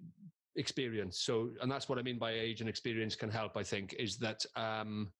experience. 0.56 1.20
So, 1.20 1.50
and 1.62 1.70
that's 1.70 1.88
what 1.88 1.98
I 1.98 2.02
mean 2.02 2.18
by 2.18 2.32
age 2.32 2.60
and 2.60 2.68
experience 2.68 3.14
can 3.14 3.30
help. 3.30 3.56
I 3.56 3.62
think 3.62 3.94
is 3.98 4.18
that 4.18 4.44
um, 4.56 5.12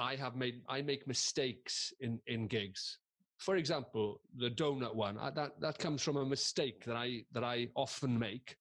I 0.00 0.16
have 0.16 0.34
made 0.34 0.62
I 0.68 0.82
make 0.82 1.06
mistakes 1.06 1.92
in 2.00 2.18
in 2.26 2.46
gigs. 2.46 2.98
For 3.38 3.56
example, 3.56 4.20
the 4.36 4.50
donut 4.50 4.94
one 4.94 5.18
uh, 5.18 5.30
that 5.30 5.60
that 5.60 5.78
comes 5.78 6.02
from 6.02 6.16
a 6.16 6.24
mistake 6.24 6.84
that 6.86 6.96
I 6.96 7.24
that 7.32 7.44
I 7.44 7.68
often 7.74 8.18
make, 8.18 8.56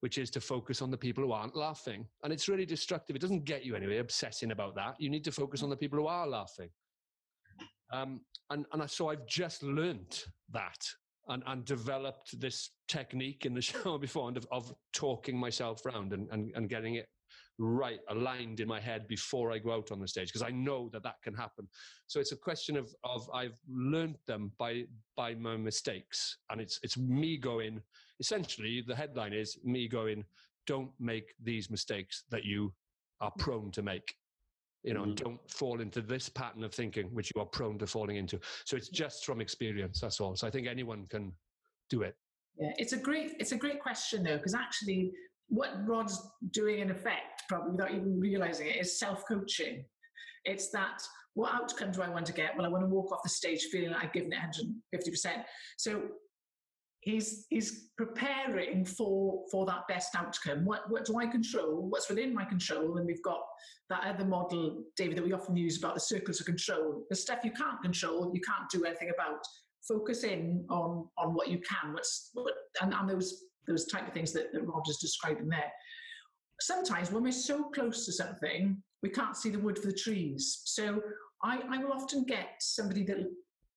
which 0.00 0.18
is 0.18 0.30
to 0.30 0.40
focus 0.40 0.80
on 0.80 0.90
the 0.90 0.96
people 0.96 1.24
who 1.24 1.32
aren't 1.32 1.56
laughing, 1.56 2.06
and 2.22 2.32
it's 2.32 2.48
really 2.48 2.66
destructive. 2.66 3.16
It 3.16 3.22
doesn't 3.22 3.44
get 3.44 3.64
you 3.64 3.74
anywhere 3.74 4.00
obsessing 4.00 4.52
about 4.52 4.74
that. 4.76 4.94
You 4.98 5.10
need 5.10 5.24
to 5.24 5.32
focus 5.32 5.62
on 5.62 5.70
the 5.70 5.76
people 5.76 5.98
who 5.98 6.06
are 6.06 6.26
laughing. 6.26 6.70
Um, 7.92 8.20
and 8.50 8.64
and 8.72 8.82
I, 8.82 8.86
so 8.86 9.08
I've 9.08 9.26
just 9.26 9.62
learnt 9.62 10.26
that 10.52 10.78
and, 11.28 11.42
and 11.46 11.64
developed 11.64 12.38
this 12.40 12.70
technique 12.86 13.46
in 13.46 13.54
the 13.54 13.62
show 13.70 13.98
before 13.98 14.30
of, 14.30 14.46
of 14.52 14.72
talking 14.92 15.36
myself 15.36 15.84
round 15.84 16.12
and, 16.12 16.28
and, 16.30 16.52
and 16.54 16.68
getting 16.68 16.94
it 16.96 17.08
right 17.58 18.00
aligned 18.08 18.60
in 18.60 18.68
my 18.68 18.80
head 18.80 19.06
before 19.06 19.52
I 19.52 19.58
go 19.58 19.72
out 19.72 19.92
on 19.92 20.00
the 20.00 20.08
stage 20.08 20.28
because 20.28 20.42
I 20.42 20.50
know 20.50 20.88
that 20.92 21.02
that 21.04 21.22
can 21.22 21.34
happen. 21.34 21.68
So 22.06 22.20
it's 22.20 22.32
a 22.32 22.36
question 22.36 22.76
of 22.76 22.94
of 23.04 23.28
I've 23.32 23.58
learned 23.68 24.16
them 24.26 24.52
by 24.58 24.84
by 25.16 25.34
my 25.34 25.56
mistakes, 25.56 26.38
and 26.50 26.60
it's 26.60 26.80
it's 26.82 26.96
me 26.98 27.36
going. 27.36 27.80
Essentially, 28.20 28.82
the 28.86 28.96
headline 28.96 29.32
is 29.32 29.58
me 29.64 29.88
going. 29.88 30.24
Don't 30.66 30.90
make 30.98 31.34
these 31.42 31.70
mistakes 31.70 32.24
that 32.30 32.44
you 32.44 32.72
are 33.20 33.32
prone 33.38 33.70
to 33.72 33.82
make. 33.82 34.14
You 34.82 34.92
know, 34.92 35.02
and 35.04 35.16
mm-hmm. 35.16 35.24
don't 35.24 35.50
fall 35.50 35.80
into 35.80 36.02
this 36.02 36.28
pattern 36.28 36.62
of 36.62 36.74
thinking 36.74 37.06
which 37.06 37.32
you 37.34 37.40
are 37.40 37.46
prone 37.46 37.78
to 37.78 37.86
falling 37.86 38.16
into. 38.16 38.38
So 38.66 38.76
it's 38.76 38.90
just 38.90 39.24
from 39.24 39.40
experience. 39.40 39.98
That's 40.00 40.20
all. 40.20 40.36
So 40.36 40.46
I 40.46 40.50
think 40.50 40.66
anyone 40.66 41.06
can 41.08 41.32
do 41.88 42.02
it. 42.02 42.16
Yeah, 42.58 42.72
it's 42.76 42.92
a 42.92 42.98
great 42.98 43.32
it's 43.40 43.52
a 43.52 43.56
great 43.56 43.80
question 43.80 44.22
though 44.22 44.36
because 44.36 44.54
actually 44.54 45.12
what 45.48 45.86
Rhod's 45.86 46.20
doing 46.50 46.80
in 46.80 46.90
effect, 46.90 47.42
probably 47.48 47.72
without 47.72 47.92
even 47.92 48.18
realizing 48.18 48.66
it, 48.66 48.76
is 48.76 48.98
self 48.98 49.24
coaching. 49.26 49.84
It's 50.44 50.70
that 50.70 51.02
what 51.34 51.52
outcome 51.52 51.90
do 51.90 52.02
I 52.02 52.08
want 52.08 52.26
to 52.26 52.32
get? 52.32 52.56
Well, 52.56 52.66
I 52.66 52.70
want 52.70 52.84
to 52.84 52.88
walk 52.88 53.12
off 53.12 53.22
the 53.22 53.28
stage 53.28 53.64
feeling 53.72 53.90
like 53.90 54.04
I've 54.04 54.12
given 54.12 54.32
it 54.32 54.36
150 54.36 55.10
percent. 55.10 55.42
So 55.76 56.02
he's 57.00 57.46
he's 57.50 57.90
preparing 57.98 58.84
for 58.84 59.42
for 59.50 59.66
that 59.66 59.86
best 59.88 60.14
outcome. 60.16 60.64
What 60.64 60.90
what 60.90 61.04
do 61.04 61.18
I 61.18 61.26
control? 61.26 61.86
What's 61.88 62.08
within 62.08 62.34
my 62.34 62.44
control? 62.44 62.96
And 62.96 63.06
we've 63.06 63.22
got 63.22 63.40
that 63.90 64.04
other 64.04 64.24
model, 64.24 64.84
David, 64.96 65.18
that 65.18 65.24
we 65.24 65.32
often 65.32 65.56
use 65.56 65.78
about 65.78 65.94
the 65.94 66.00
circles 66.00 66.40
of 66.40 66.46
control. 66.46 67.04
The 67.10 67.16
stuff 67.16 67.40
you 67.44 67.52
can't 67.52 67.82
control, 67.82 68.30
you 68.34 68.40
can't 68.40 68.68
do 68.70 68.84
anything 68.84 69.10
about. 69.14 69.40
Focus 69.86 70.24
in 70.24 70.64
on 70.70 71.08
on 71.18 71.34
what 71.34 71.48
you 71.48 71.58
can. 71.58 71.92
What's 71.92 72.30
what, 72.32 72.54
and, 72.80 72.94
and 72.94 73.10
those 73.10 73.44
those 73.66 73.86
type 73.86 74.06
of 74.06 74.14
things 74.14 74.32
that, 74.32 74.52
that 74.52 74.62
is 74.88 74.98
describing 74.98 75.48
there. 75.48 75.72
Sometimes 76.60 77.10
when 77.10 77.22
we're 77.22 77.32
so 77.32 77.64
close 77.70 78.04
to 78.06 78.12
something, 78.12 78.82
we 79.02 79.08
can't 79.08 79.36
see 79.36 79.50
the 79.50 79.58
wood 79.58 79.78
for 79.78 79.88
the 79.88 79.92
trees. 79.92 80.62
So 80.64 81.02
I, 81.42 81.60
I 81.68 81.78
will 81.78 81.92
often 81.92 82.24
get 82.24 82.56
somebody 82.60 83.04
that 83.04 83.18
will 83.18 83.30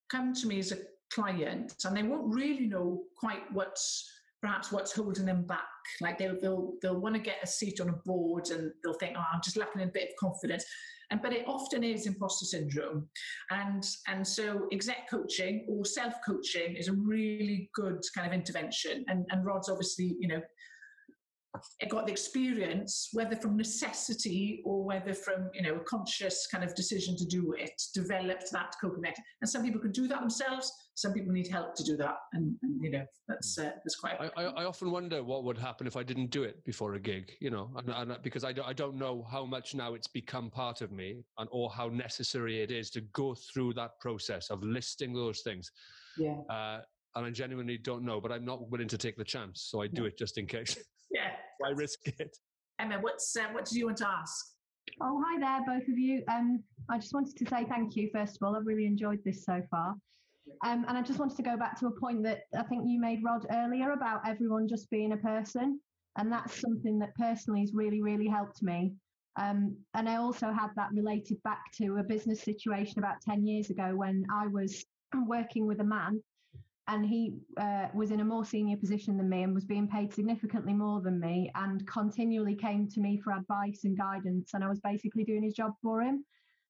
come 0.10 0.34
to 0.34 0.48
me 0.48 0.60
as 0.60 0.72
a 0.72 0.78
client 1.12 1.74
and 1.86 1.96
they 1.96 2.04
won't 2.04 2.34
really 2.34 2.68
know 2.68 3.04
quite 3.18 3.52
what's 3.52 4.10
perhaps 4.48 4.72
what's 4.72 4.94
holding 4.94 5.26
them 5.26 5.44
back. 5.44 5.60
Like 6.02 6.18
they'll 6.18 6.40
they'll 6.40 6.74
they'll 6.82 7.00
want 7.00 7.16
to 7.16 7.22
get 7.22 7.38
a 7.44 7.48
seat 7.48 7.82
on 7.82 7.90
a 7.90 7.94
board 8.06 8.50
and 8.50 8.72
they'll 8.84 8.94
think, 8.94 9.16
oh, 9.18 9.24
I'm 9.34 9.42
just 9.44 9.58
lacking 9.58 9.82
a 9.82 9.88
bit 9.88 10.10
of 10.10 10.16
confidence. 10.20 10.66
And 11.12 11.22
but 11.22 11.34
it 11.34 11.46
often 11.48 11.84
is 11.84 12.06
imposter 12.06 12.46
syndrome. 12.46 13.08
And 13.52 13.86
and 14.08 14.26
so 14.26 14.68
exec 14.72 15.10
coaching 15.10 15.66
or 15.70 15.86
self-coaching 15.86 16.76
is 16.76 16.88
a 16.88 16.94
really 16.94 17.70
good 17.74 18.02
kind 18.16 18.28
of 18.28 18.34
intervention. 18.34 19.06
And 19.08 19.26
and 19.32 19.46
Rhod's 19.46 19.70
obviously, 19.70 20.16
you 20.20 20.28
know, 20.30 20.42
got 21.90 22.06
the 22.06 22.12
experience, 22.12 23.10
whether 23.14 23.36
from 23.36 23.58
necessity 23.58 24.62
or 24.66 24.84
whether 24.84 25.14
from 25.14 25.50
you 25.54 25.62
know 25.62 25.76
a 25.76 25.80
conscious 25.82 26.48
kind 26.52 26.64
of 26.64 26.76
decision 26.76 27.16
to 27.18 27.26
do 27.26 27.54
it, 27.54 27.82
developed 27.94 28.52
that 28.52 28.76
coping 28.82 29.02
mechanism. 29.02 29.24
And 29.42 29.50
some 29.50 29.64
people 29.64 29.82
can 29.82 29.92
do 29.92 30.08
that 30.08 30.20
themselves. 30.20 30.72
Some 30.96 31.14
people 31.14 31.32
need 31.32 31.48
help 31.48 31.76
to 31.76 31.84
do 31.84 31.96
that, 31.98 32.16
and, 32.34 32.56
and 32.64 32.84
you 32.84 32.92
know 32.92 33.06
that's 33.28 33.58
uh, 33.58 33.72
that's 33.84 33.96
quite. 33.96 34.16
I, 34.20 34.30
I, 34.36 34.44
I 34.44 34.66
often 34.66 34.92
wonder 34.92 35.24
what 35.24 35.44
would 35.44 35.58
happen 35.58 35.88
if 35.88 35.96
I 35.96 36.04
didn't 36.04 36.32
do 36.32 36.44
it 36.44 36.64
before 36.64 36.96
a 36.96 37.00
gig, 37.00 37.32
you 37.40 37.50
know, 37.50 37.70
and, 37.76 37.90
and 37.90 38.22
because 38.24 38.44
I 38.44 38.52
don't, 38.52 38.68
I 38.68 38.74
don't 38.74 38.96
know 38.96 39.26
how 39.30 39.46
much 39.46 39.76
now 39.76 39.94
it's 39.94 40.08
become 40.08 40.50
part 40.50 40.82
of 40.82 40.92
me, 40.92 41.24
and 41.38 41.50
or 41.52 41.70
how 41.70 41.88
necessary 41.88 42.62
it 42.62 42.72
is 42.72 42.90
to 42.92 43.02
go 43.14 43.36
through 43.36 43.74
that 43.76 44.00
process 44.00 44.50
of 44.50 44.64
listing 44.64 45.14
those 45.14 45.42
things. 45.42 45.72
yeah. 46.18 46.38
Uh, 46.50 46.82
and 47.16 47.26
I 47.26 47.32
genuinely 47.32 47.80
don't 47.80 48.04
know, 48.04 48.22
but 48.22 48.32
I'm 48.32 48.46
not 48.46 48.70
willing 48.70 48.88
to 48.90 48.98
take 48.98 49.18
the 49.18 49.24
chance, 49.24 49.64
so 49.72 49.82
I 49.82 49.88
do 49.88 50.06
it 50.06 50.18
just 50.20 50.38
in 50.38 50.46
case. 50.46 50.78
Yeah. 51.12 51.32
I 51.66 51.70
risk 51.72 52.00
it. 52.06 52.38
Emma, 52.80 52.98
what's 53.00 53.36
uh, 53.36 53.48
what 53.52 53.66
do 53.66 53.80
you 53.80 53.86
want 53.86 53.98
to 53.98 54.08
ask? 54.08 54.46
Oh, 55.02 55.24
hi 55.26 55.40
there, 55.40 55.66
both 55.66 55.88
of 55.88 55.98
you. 55.98 56.24
Um, 56.30 56.64
I 56.90 56.98
just 56.98 57.14
wanted 57.14 57.36
to 57.38 57.46
say 57.46 57.66
thank 57.70 57.96
you, 57.96 58.10
first 58.14 58.38
of 58.38 58.46
all. 58.46 58.56
I've 58.56 58.66
really 58.66 58.86
enjoyed 58.86 59.20
this 59.26 59.44
so 59.44 59.62
far. 59.70 59.96
Um, 60.66 60.86
and 60.88 60.98
I 60.98 61.02
just 61.02 61.20
wanted 61.20 61.38
to 61.38 61.44
go 61.44 61.58
back 61.58 61.80
to 61.80 61.88
a 61.88 62.00
point 62.00 62.24
that 62.24 62.42
I 62.58 62.64
think 62.64 62.84
you 62.86 63.00
made, 63.00 63.24
Rhod, 63.24 63.46
earlier 63.52 63.92
about 63.92 64.22
everyone 64.28 64.68
just 64.68 64.90
being 64.90 65.12
a 65.14 65.18
person. 65.18 65.80
And 66.18 66.32
that's 66.32 66.60
something 66.60 66.98
that 67.00 67.16
personally 67.16 67.62
has 67.62 67.74
really, 67.74 68.02
really 68.02 68.28
helped 68.28 68.64
me. 68.64 68.94
Um, 69.38 69.78
and 69.94 70.10
I 70.10 70.16
also 70.16 70.52
had 70.52 70.70
that 70.76 70.90
related 70.94 71.42
back 71.44 71.62
to 71.80 71.98
a 71.98 72.04
business 72.04 72.42
situation 72.42 72.98
about 72.98 73.22
10 73.22 73.46
years 73.46 73.70
ago 73.70 73.94
when 73.96 74.26
I 74.34 74.48
was 74.48 74.84
working 75.28 75.68
with 75.68 75.80
a 75.80 75.84
man 75.84 76.22
and 76.88 77.06
he 77.06 77.34
uh, 77.58 77.88
was 77.94 78.12
in 78.12 78.22
a 78.22 78.26
more 78.26 78.46
senior 78.46 78.78
position 78.78 79.18
than 79.18 79.30
me 79.30 79.44
and 79.44 79.54
was 79.54 79.66
being 79.66 79.88
paid 79.88 80.14
significantly 80.14 80.74
more 80.74 81.02
than 81.02 81.20
me 81.20 81.52
and 81.56 81.86
continually 81.86 82.56
came 82.56 82.88
to 82.88 83.02
me 83.02 83.20
for 83.22 83.34
advice 83.34 83.82
and 83.84 83.98
guidance 83.98 84.52
and 84.54 84.64
i 84.64 84.70
was 84.70 84.80
basically 84.80 85.24
doing 85.24 85.44
his 85.44 85.54
job 85.54 85.74
for 85.82 86.02
him. 86.02 86.24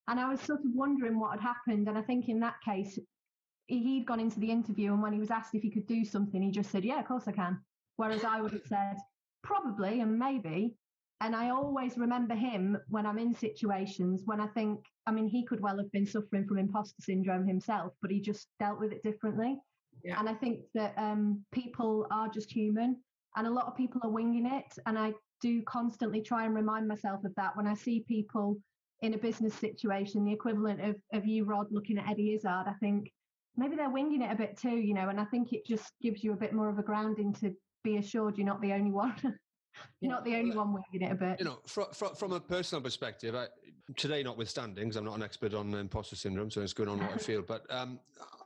And 0.08 0.19
i 0.19 0.30
was 0.30 0.41
sort 0.41 0.60
of 0.60 0.71
wondering 0.73 1.19
what 1.19 1.32
had 1.32 1.41
happened 1.41 1.88
and 1.88 1.97
i 1.97 2.01
think 2.01 2.30
in 2.30 2.39
that 2.39 2.60
case 2.65 2.97
he'd 3.67 4.08
gone 4.08 4.19
into 4.19 4.39
the 4.39 4.49
interview 4.49 4.93
and 4.93 5.01
when 5.01 5.13
he 5.13 5.19
was 5.19 5.32
asked 5.32 5.53
if 5.53 5.62
he 5.62 5.69
could 5.69 5.88
do 5.88 6.03
something 6.03 6.41
he 6.41 6.51
just 6.51 6.71
said 6.71 6.86
yeah 6.86 6.99
of 6.99 7.08
course 7.08 7.27
i 7.27 7.32
can. 7.32 7.60
Whereas 7.97 8.23
i 8.23 8.41
would 8.41 8.53
have 8.53 8.67
said 8.67 8.97
probably 9.43 10.01
and 10.01 10.17
maybe. 10.17 10.75
And 11.19 11.36
i 11.36 11.49
always 11.49 11.97
remember 11.97 12.36
him 12.36 12.77
when 12.89 13.06
i'm 13.06 13.17
in 13.17 13.34
situations 13.36 14.21
when 14.25 14.39
i 14.39 14.47
think 14.47 14.86
i 15.08 15.12
mean 15.12 15.27
he 15.27 15.45
could 15.45 15.62
well 15.62 15.77
have 15.77 15.91
been 15.91 16.06
suffering 16.06 16.45
from 16.47 16.60
imposter 16.60 17.01
syndrome 17.01 17.47
himself 17.47 17.93
but 18.01 18.12
he 18.12 18.21
just 18.21 18.47
dealt 18.60 18.80
with 18.80 18.91
it 18.91 19.01
differently 19.03 19.58
Yeah. 20.03 20.19
and 20.19 20.29
I 20.29 20.33
think 20.33 20.62
that 20.73 20.93
um, 20.97 21.43
people 21.51 22.07
are 22.12 22.29
just 22.29 22.51
human, 22.51 22.97
and 23.36 23.47
a 23.47 23.51
lot 23.51 23.65
of 23.65 23.75
people 23.75 24.01
are 24.03 24.10
winging 24.10 24.45
it. 24.45 24.77
And 24.86 24.97
I 24.97 25.13
do 25.41 25.62
constantly 25.63 26.21
try 26.21 26.45
and 26.45 26.55
remind 26.55 26.88
myself 26.88 27.23
of 27.23 27.33
that 27.36 27.55
when 27.55 27.67
I 27.67 27.73
see 27.73 28.03
people 28.07 28.57
in 29.01 29.13
a 29.13 29.17
business 29.17 29.53
situation, 29.53 30.25
the 30.25 30.33
equivalent 30.33 30.81
of, 30.81 30.95
of 31.13 31.25
you, 31.25 31.45
Rhod, 31.45 31.67
looking 31.71 31.97
at 31.97 32.10
Eddie 32.10 32.33
Izzard. 32.33 32.67
I 32.67 32.73
think 32.79 33.12
maybe 33.55 33.75
they're 33.75 33.89
winging 33.89 34.21
it 34.21 34.31
a 34.31 34.36
bit 34.36 34.57
too, 34.57 34.77
you 34.77 34.93
know, 34.93 35.10
and 35.10 35.19
I 35.19 35.25
think 35.25 35.53
it 35.53 35.65
just 35.65 35.93
gives 36.01 36.23
you 36.23 36.33
a 36.33 36.38
bit 36.38 36.53
more 36.53 36.69
of 36.69 36.79
a 36.79 36.83
grounding 36.83 37.33
to 37.36 37.53
be 37.83 37.97
assured 37.97 38.38
you're 38.38 38.47
not 38.47 38.62
the 38.62 38.73
only 38.73 38.91
one. 38.91 39.15
you're 40.01 40.12
not 40.12 40.25
the 40.25 40.36
only 40.36 40.55
one 40.55 40.73
winging 40.73 41.07
it 41.07 41.12
a 41.12 41.15
bit. 41.15 41.39
You 41.39 41.45
know, 41.45 41.60
from, 41.67 41.86
from, 41.93 42.15
from 42.15 42.31
a 42.31 42.39
personal 42.39 42.81
perspective, 42.81 43.36
I, 43.36 43.47
today 43.95 44.23
notwithstanding, 44.23 44.89
'cause 44.89 44.95
I'm 44.95 45.05
not 45.05 45.17
an 45.17 45.23
expert 45.23 45.53
on 45.53 45.73
imposter 45.73 46.15
syndrome, 46.15 46.49
so 46.49 46.62
it's 46.62 46.73
going 46.73 46.89
on 46.89 46.99
what 46.99 47.13
I 47.13 47.17
feel, 47.17 47.43
but 47.43 47.71
um, 47.71 47.99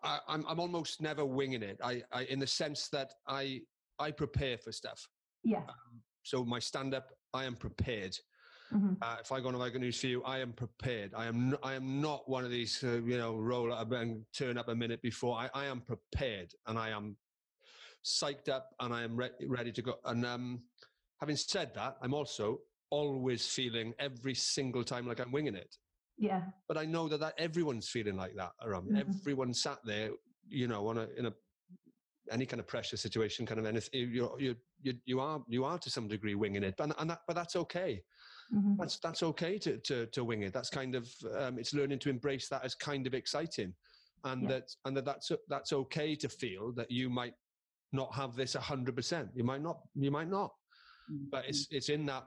I, 0.03 0.19
I'm, 0.27 0.45
I'm 0.47 0.59
almost 0.59 1.01
never 1.01 1.25
winging 1.25 1.63
it. 1.63 1.79
I, 1.83 2.03
I, 2.11 2.23
in 2.23 2.39
the 2.39 2.47
sense 2.47 2.89
that 2.89 3.13
I, 3.27 3.61
I 3.99 4.11
prepare 4.11 4.57
for 4.57 4.71
stuff. 4.71 5.07
yeah. 5.43 5.63
So 6.23 6.43
my 6.45 6.59
stand 6.59 6.93
up, 6.93 7.07
I 7.33 7.45
am 7.45 7.55
prepared. 7.55 8.15
mhm. 8.71 8.97
Uh, 9.01 9.17
if 9.21 9.31
I 9.31 9.39
go 9.39 9.47
on 9.47 9.53
Have 9.53 9.63
I 9.63 9.69
Got 9.69 9.81
News 9.81 9.99
for 9.99 10.07
You, 10.07 10.23
I 10.23 10.39
am 10.39 10.53
prepared. 10.53 11.13
I 11.15 11.25
am. 11.25 11.53
N- 11.53 11.57
I 11.63 11.73
am 11.73 11.99
not 11.99 12.29
one 12.29 12.45
of 12.45 12.51
these, 12.51 12.83
uh, 12.83 13.01
you 13.03 13.17
know, 13.17 13.37
roll 13.37 13.73
up 13.73 13.91
and 13.91 14.23
turn 14.33 14.57
up 14.57 14.67
a 14.69 14.75
minute 14.75 15.01
before. 15.01 15.35
I, 15.37 15.49
I 15.55 15.65
am 15.65 15.81
prepared, 15.81 16.51
and 16.67 16.77
I 16.77 16.89
am 16.89 17.17
psyched 18.05 18.49
up, 18.49 18.69
and 18.79 18.93
I 18.93 19.01
am 19.03 19.15
re- 19.15 19.31
ready 19.47 19.71
to 19.71 19.81
go. 19.81 19.95
And 20.05 20.25
um, 20.25 20.63
having 21.19 21.35
said 21.35 21.73
that, 21.75 21.97
I'm 22.01 22.13
also 22.13 22.59
always 22.91 23.47
feeling 23.47 23.93
every 23.99 24.35
single 24.35 24.83
time 24.83 25.07
like 25.07 25.19
I'm 25.19 25.31
winging 25.31 25.55
it. 25.55 25.75
Yeah. 26.21 26.43
But 26.67 26.77
I 26.77 26.85
know 26.85 27.09
that, 27.09 27.19
that 27.19 27.33
everyone's 27.39 27.89
feeling 27.89 28.15
like 28.15 28.35
that 28.35 28.51
around 28.61 28.87
me. 28.87 29.01
Mhm. 29.01 29.19
Everyone 29.19 29.53
sat 29.53 29.79
there, 29.83 30.11
you 30.47 30.67
know, 30.67 30.87
on 30.87 30.99
a 30.99 31.07
in 31.17 31.25
a 31.25 31.33
any 32.31 32.45
kind 32.45 32.59
of 32.59 32.67
pressure 32.67 32.95
situation, 32.95 33.45
kind 33.45 33.59
of 33.59 33.65
anything, 33.65 33.91
you 34.11 34.31
you 34.39 34.55
you 34.83 34.93
you 35.05 35.19
are 35.19 35.43
you 35.47 35.65
are 35.65 35.79
to 35.79 35.89
some 35.89 36.07
degree 36.07 36.35
winging 36.35 36.63
it, 36.63 36.75
and, 36.79 36.93
and 36.99 37.09
that, 37.09 37.21
but 37.27 37.35
that's 37.35 37.55
okay. 37.55 38.03
Mm-hmm. 38.53 38.75
That's 38.77 38.99
that's 38.99 39.23
okay 39.23 39.57
to, 39.57 39.77
to 39.79 40.05
to 40.05 40.23
wing 40.23 40.43
it. 40.43 40.53
That's 40.53 40.69
kind 40.69 40.93
of 40.93 41.09
um, 41.39 41.57
it's 41.57 41.73
learning 41.73 41.99
to 41.99 42.09
embrace 42.09 42.47
that 42.49 42.63
as 42.63 42.75
kind 42.75 43.07
of 43.07 43.15
exciting, 43.15 43.73
and 44.23 44.43
yeah. 44.43 44.49
that 44.49 44.75
and 44.85 44.95
that 44.97 45.05
that's 45.05 45.31
that's 45.49 45.73
okay 45.73 46.15
to 46.15 46.29
feel 46.29 46.71
that 46.73 46.91
you 46.91 47.09
might 47.09 47.33
not 47.91 48.13
have 48.13 48.35
this 48.35 48.53
hundred 48.53 48.95
percent. 48.95 49.29
You 49.33 49.43
might 49.43 49.63
not. 49.63 49.79
You 49.95 50.11
might 50.11 50.29
not. 50.29 50.51
Mm-hmm. 51.11 51.29
But 51.31 51.45
it's 51.47 51.67
it's 51.71 51.89
in 51.89 52.05
that 52.05 52.25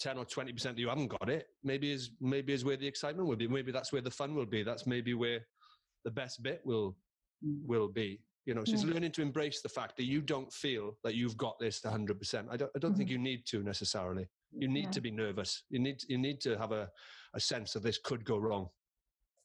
10 0.00 0.18
or 0.18 0.24
20 0.24 0.52
percent 0.52 0.76
that 0.76 0.80
you 0.80 0.88
haven't 0.88 1.08
got 1.08 1.28
it 1.28 1.46
maybe 1.62 1.92
is 1.92 2.10
maybe 2.20 2.52
is 2.52 2.64
where 2.64 2.76
the 2.76 2.86
excitement 2.86 3.28
will 3.28 3.36
be. 3.36 3.46
Maybe 3.46 3.72
that's 3.72 3.92
where 3.92 4.02
the 4.02 4.10
fun 4.10 4.34
will 4.34 4.46
be. 4.46 4.62
That's 4.62 4.86
maybe 4.86 5.14
where 5.14 5.40
the 6.04 6.10
best 6.10 6.42
bit 6.42 6.62
will 6.64 6.96
will 7.42 7.88
be. 7.88 8.20
You 8.46 8.54
know 8.54 8.64
so 8.64 8.72
it's 8.72 8.84
learning 8.84 9.12
to 9.12 9.22
embrace 9.22 9.60
the 9.60 9.68
fact 9.68 9.96
that 9.98 10.04
you 10.04 10.20
don't 10.20 10.52
feel 10.52 10.96
that 11.04 11.14
you've 11.14 11.36
got 11.36 11.58
this 11.60 11.84
100 11.84 12.18
percent. 12.18 12.48
I 12.50 12.56
don't, 12.56 12.70
I 12.74 12.78
don't 12.78 12.92
mm-hmm. 12.92 12.98
think 12.98 13.10
you 13.10 13.18
need 13.18 13.46
to 13.46 13.62
necessarily. 13.62 14.26
You 14.52 14.66
need 14.66 14.84
yeah. 14.84 14.90
to 14.90 15.00
be 15.00 15.10
nervous. 15.10 15.64
You 15.70 15.78
need 15.78 16.00
you 16.08 16.18
need 16.18 16.40
to 16.42 16.56
have 16.58 16.72
a, 16.72 16.88
a 17.34 17.40
sense 17.40 17.72
that 17.74 17.82
this 17.82 17.98
could 18.02 18.24
go 18.24 18.38
wrong. 18.38 18.68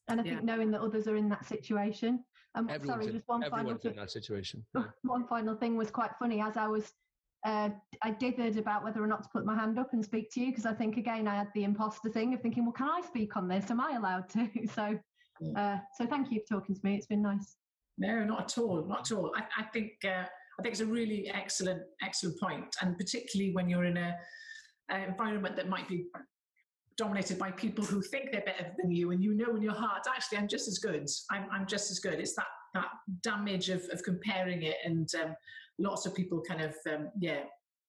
And 0.08 0.22
i 0.22 0.24
think 0.24 0.44
knowing 0.44 0.70
that 0.72 0.82
others 0.82 1.08
are 1.08 1.16
in 1.16 1.30
that 1.30 1.46
situation 1.46 2.24
um, 2.56 2.70
everyone's 2.70 3.04
sorry, 3.04 3.08
in, 3.08 3.14
just 3.14 3.28
one 3.28 3.44
everyone's 3.44 3.82
final 3.82 3.92
in 3.92 3.98
that 3.98 4.12
situation. 4.12 4.66
One 5.04 5.28
final 5.28 5.56
thing 5.56 5.76
was 5.76 5.92
quite 5.92 6.12
funny. 6.18 6.42
As 6.42 6.56
I 6.56 6.68
was 6.68 6.94
uh, 7.46 7.70
I 8.02 8.12
dithered 8.12 8.58
about 8.58 8.84
whether 8.84 9.02
or 9.04 9.08
not 9.08 9.24
to 9.24 9.30
put 9.30 9.46
my 9.46 9.56
hand 9.56 9.78
up 9.78 9.94
and 9.94 10.04
speak 10.04 10.32
to 10.32 10.42
you 10.42 10.48
because 10.48 10.66
I 10.66 10.74
think 10.74 10.98
again 10.98 11.28
I 11.28 11.36
had 11.36 11.50
the 11.54 11.64
imposter 11.64 12.10
thing 12.10 12.34
of 12.34 12.42
thinking, 12.42 12.66
well, 12.66 12.74
can 12.74 12.90
I 12.90 13.02
speak 13.06 13.38
on 13.38 13.48
this? 13.48 13.70
Am 13.70 13.80
I 13.80 13.96
allowed 13.98 14.28
to? 14.30 14.50
So, 14.76 14.98
uh, 15.58 15.78
so 15.98 16.06
thank 16.06 16.32
you 16.32 16.42
for 16.42 16.60
talking 16.60 16.76
to 16.76 16.82
me. 16.84 16.96
It's 16.96 17.06
been 17.06 17.22
nice. 17.22 17.58
No, 17.98 18.24
not 18.24 18.42
at 18.42 18.58
all. 18.58 18.86
Not 18.86 19.12
at 19.12 19.18
all. 19.18 19.32
I, 19.36 19.44
I 19.62 19.64
think 19.66 19.92
uh, 20.04 20.26
I 20.58 20.64
think 20.64 20.74
it's 20.74 20.82
a 20.82 20.86
really 20.86 21.30
excellent 21.34 21.84
excellent 22.02 22.40
point, 22.40 22.76
and 22.82 22.98
particularly 22.98 23.54
when 23.54 23.70
you're 23.70 23.86
in 23.86 23.98
a 23.98 24.16
an 24.90 25.02
environment 25.10 25.56
that 25.58 25.70
might 25.70 25.88
be 25.88 26.06
dominated 26.98 27.38
by 27.38 27.52
people 27.52 27.84
who 27.84 28.02
think 28.02 28.32
they're 28.32 28.42
better 28.42 28.72
than 28.82 28.92
you, 28.92 29.12
and 29.12 29.24
you 29.24 29.36
know 29.36 29.56
in 29.56 29.62
your 29.62 29.74
heart, 29.74 30.04
actually, 30.08 30.38
I'm 30.38 30.48
just 30.48 30.68
as 30.68 30.80
good. 30.80 31.08
I'm, 31.30 31.46
I'm 31.52 31.68
just 31.68 31.92
as 31.92 32.00
good. 32.00 32.20
It's 32.20 32.36
that 32.36 32.48
that 32.74 32.90
damage 33.22 33.70
of, 33.70 33.84
of 33.92 34.04
comparing 34.04 34.64
it 34.64 34.76
and 34.84 35.10
um, 35.24 35.36
lots 35.80 36.06
of 36.06 36.16
people 36.16 36.42
kind 36.48 36.62
of 36.62 36.76
um, 36.92 37.10
yeah 37.20 37.42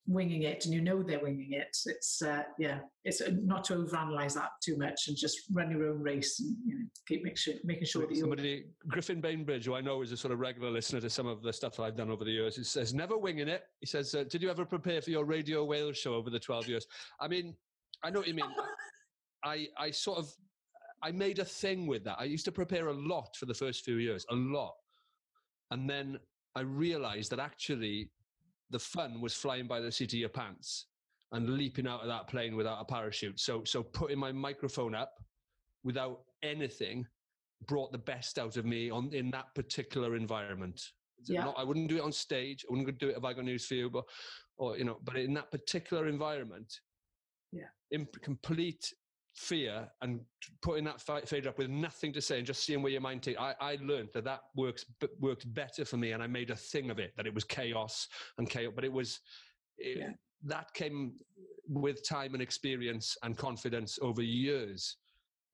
winging 0.09 0.43
it 0.43 0.65
and 0.65 0.73
you 0.73 0.81
know 0.81 1.03
they're 1.03 1.21
winging 1.21 1.53
it. 1.53 1.77
It's 1.87 2.23
uh, 2.23 2.43
yeah 2.59 2.79
it's 3.05 3.21
uh, 3.21 3.31
not 3.43 3.65
to 3.65 3.75
overanalyze 3.75 4.35
that 4.35 4.51
too 4.63 4.77
much 4.77 5.09
and 5.09 5.17
just 5.17 5.41
run 5.53 5.71
your 5.71 5.89
own 5.89 6.01
race 6.01 6.41
and 6.41 6.57
you 6.65 6.79
know, 6.79 6.85
keep 7.07 7.25
make 7.25 7.37
sure, 7.37 7.55
making 7.65 7.87
sure 7.87 8.07
that 8.07 8.17
somebody 8.17 8.67
griffin 8.89 9.21
bainbridge 9.21 9.67
who 9.67 9.75
i 9.75 9.81
know 9.81 10.03
is 10.03 10.13
a 10.13 10.17
sort 10.17 10.33
of 10.33 10.39
regular 10.39 10.71
listener 10.71 11.01
to 11.01 11.11
some 11.11 11.27
of 11.27 11.43
the 11.43 11.53
stuff 11.53 11.77
that 11.77 11.83
i've 11.83 11.97
done 11.97 12.11
over 12.11 12.25
the 12.25 12.31
years 12.31 12.57
he 12.57 12.65
says 12.65 12.95
never 12.95 13.19
winging 13.19 13.49
it. 13.49 13.65
He 13.81 13.87
says 13.87 14.15
uh, 14.15 14.25
did 14.29 14.43
you 14.43 14.51
ever 14.51 14.65
prepare 14.65 15.01
for 15.03 15.11
your 15.11 15.25
radio 15.25 15.65
wales 15.65 15.97
show 15.97 16.15
over 16.15 16.31
the 16.31 16.41
12 16.41 16.69
years? 16.69 16.87
I 17.21 17.29
mean 17.29 17.55
i 18.05 18.11
know 18.11 18.21
what 18.21 18.29
you 18.29 18.35
mean. 18.35 18.47
I 19.45 19.69
i 19.79 19.91
sort 19.91 20.19
of 20.19 20.33
i 21.03 21.11
made 21.11 21.39
a 21.41 21.45
thing 21.45 21.87
with 21.87 22.05
that. 22.05 22.17
I 22.19 22.25
used 22.25 22.45
to 22.45 22.53
prepare 22.53 22.89
a 22.89 22.93
lot 22.93 23.37
for 23.37 23.47
the 23.47 23.55
first 23.55 23.85
few 23.85 23.97
years 23.97 24.25
a 24.31 24.35
lot. 24.35 24.75
And 25.73 25.91
then 25.91 26.19
I 26.57 26.63
realized 26.63 27.31
that 27.31 27.39
actually 27.39 28.11
the 28.71 28.79
fun 28.79 29.21
was 29.21 29.35
flying 29.35 29.67
by 29.67 29.79
the 29.79 29.93
seat 29.93 30.13
of 30.15 30.19
your 30.19 30.31
pants 30.31 30.87
and 31.33 31.51
leaping 31.51 31.87
out 31.87 32.01
of 32.01 32.09
that 32.09 32.29
plane 32.29 32.57
without 32.57 32.81
a 32.81 32.85
parachute. 32.85 33.39
So, 33.39 33.63
so 33.65 33.83
putting 33.83 34.19
my 34.19 34.33
microphone 34.33 34.95
up 34.95 35.13
without 35.85 36.21
anything 36.43 37.07
brought 37.67 37.93
the 37.93 37.99
best 37.99 38.39
out 38.39 38.57
of 38.57 38.65
me 38.65 38.91
on 38.91 39.13
in 39.13 39.31
that 39.33 39.55
particular 39.55 40.17
environment. 40.17 40.81
Yeah. 41.27 41.45
Not, 41.45 41.57
I 41.59 41.65
wouldn't 41.65 41.89
do 41.89 41.99
it 41.99 42.03
on 42.03 42.13
stage. 42.13 42.65
I 42.69 42.73
wouldn't 42.73 42.99
do 42.99 43.09
it 43.09 43.15
Have 43.15 43.25
I 43.25 43.35
Got 43.35 43.45
News 43.45 43.67
for 43.67 43.75
You, 43.75 43.91
but 43.91 44.05
or 44.59 44.77
you 44.79 44.85
know, 44.85 44.99
but 45.05 45.17
in 45.17 45.35
that 45.35 45.51
particular 45.51 46.09
environment, 46.09 46.81
yeah, 47.53 47.69
in 47.91 48.07
complete 48.23 48.93
fear 49.37 49.87
and 50.01 50.21
putting 50.63 50.85
that 50.85 51.01
fader 51.29 51.51
up 51.51 51.59
with 51.59 51.69
nothing 51.69 52.13
to 52.13 52.21
say 52.21 52.39
and 52.39 52.47
just 52.47 52.65
seeing 52.65 52.83
where 52.83 52.93
your 52.93 53.01
mind 53.01 53.23
takes. 53.23 53.39
I, 53.39 53.55
I 53.61 53.79
learned 53.83 54.09
that 54.15 54.25
that 54.25 54.41
works 54.57 54.85
worked 55.21 55.53
better 55.55 55.85
for 55.85 55.97
me, 55.97 56.13
and 56.13 56.23
I 56.23 56.27
made 56.27 56.51
a 56.51 56.57
thing 56.57 56.91
of 56.91 56.99
it. 56.99 57.13
That 57.17 57.27
it 57.27 57.35
was 57.35 57.45
chaos 57.45 58.09
and 58.39 58.49
chaos, 58.49 58.73
but 58.75 58.85
it 58.85 58.93
was 58.93 59.21
it, 59.79 59.99
yeah. 59.99 60.11
that 60.45 60.73
came 60.75 61.15
with 61.69 62.07
time 62.09 62.33
and 62.33 62.43
experience 62.43 63.17
and 63.23 63.37
confidence 63.37 63.99
over 64.01 64.23
years. 64.23 64.97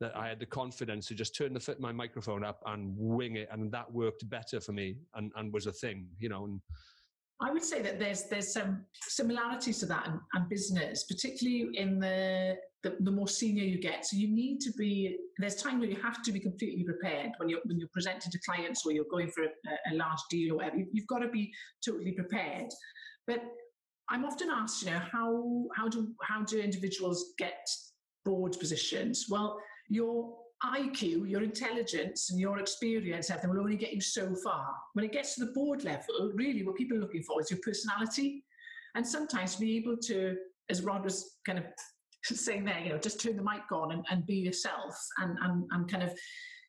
That 0.00 0.16
I 0.16 0.28
had 0.28 0.40
the 0.40 0.46
confidence 0.46 1.06
to 1.08 1.14
just 1.14 1.36
turn 1.36 1.52
the 1.52 1.76
my 1.78 1.92
microphone 1.92 2.44
up 2.44 2.62
and 2.66 2.94
wing 2.96 3.36
it, 3.36 3.48
and 3.50 3.70
that 3.72 3.92
worked 3.92 4.28
better 4.28 4.60
for 4.60 4.72
me 4.72 4.96
and, 5.14 5.32
and 5.36 5.52
was 5.52 5.66
a 5.66 5.72
thing, 5.72 6.06
you 6.18 6.28
know. 6.28 6.44
And 6.44 6.60
I 7.40 7.50
would 7.52 7.64
say 7.64 7.82
that 7.82 7.98
there's 7.98 8.24
there's 8.24 8.52
some 8.52 8.84
similarities 9.08 9.80
to 9.80 9.86
that 9.86 10.06
and, 10.06 10.20
and 10.34 10.48
business, 10.48 11.04
particularly 11.04 11.76
in 11.76 11.98
the, 11.98 12.56
the, 12.82 12.96
the 13.00 13.10
more 13.10 13.28
senior 13.28 13.64
you 13.64 13.80
get. 13.80 14.04
So 14.04 14.16
you 14.16 14.28
need 14.28 14.60
to 14.60 14.72
be 14.72 15.16
there's 15.38 15.56
time 15.56 15.78
where 15.78 15.88
you 15.88 16.00
have 16.02 16.22
to 16.24 16.32
be 16.32 16.40
completely 16.40 16.84
prepared 16.84 17.30
when 17.36 17.48
you're 17.48 17.60
when 17.64 17.78
you're 17.78 17.88
presenting 17.92 18.30
to 18.32 18.40
clients 18.40 18.84
or 18.84 18.92
you're 18.92 19.04
going 19.10 19.30
for 19.30 19.44
a, 19.44 19.48
a 19.92 19.94
large 19.94 20.20
deal 20.30 20.52
or 20.52 20.56
whatever. 20.56 20.76
You, 20.76 20.86
you've 20.92 21.06
got 21.06 21.20
to 21.20 21.28
be 21.28 21.52
totally 21.84 22.12
prepared. 22.12 22.70
But 23.26 23.42
I'm 24.10 24.24
often 24.24 24.50
asked, 24.50 24.82
you 24.84 24.90
know, 24.90 24.98
how 24.98 25.64
how 25.76 25.88
do 25.88 26.12
how 26.22 26.42
do 26.42 26.60
individuals 26.60 27.34
get 27.38 27.68
board 28.24 28.56
positions? 28.58 29.26
Well, 29.28 29.58
you're 29.88 30.34
IQ, 30.64 31.28
your 31.28 31.42
intelligence 31.42 32.30
and 32.30 32.38
your 32.38 32.58
experience, 32.58 33.30
everything 33.30 33.50
will 33.50 33.60
only 33.60 33.76
get 33.76 33.92
you 33.92 34.00
so 34.00 34.34
far. 34.36 34.72
When 34.92 35.04
it 35.04 35.12
gets 35.12 35.34
to 35.34 35.44
the 35.44 35.52
board 35.52 35.82
level, 35.82 36.32
really 36.34 36.62
what 36.62 36.76
people 36.76 36.96
are 36.96 37.00
looking 37.00 37.24
for 37.24 37.40
is 37.40 37.50
your 37.50 37.58
personality. 37.64 38.44
And 38.94 39.06
sometimes 39.06 39.56
be 39.56 39.76
able 39.76 39.96
to, 40.04 40.36
as 40.70 40.82
Rhod 40.82 41.02
was 41.02 41.38
kind 41.44 41.58
of 41.58 41.64
saying 42.44 42.64
there, 42.64 42.78
you 42.80 42.90
know, 42.90 42.98
just 42.98 43.20
turn 43.20 43.36
the 43.36 43.42
mic 43.42 43.70
on 43.72 43.92
and, 43.92 44.04
and 44.10 44.26
be 44.26 44.36
yourself 44.36 44.96
and, 45.18 45.36
and, 45.42 45.64
and 45.72 45.90
kind 45.90 46.02
of 46.02 46.12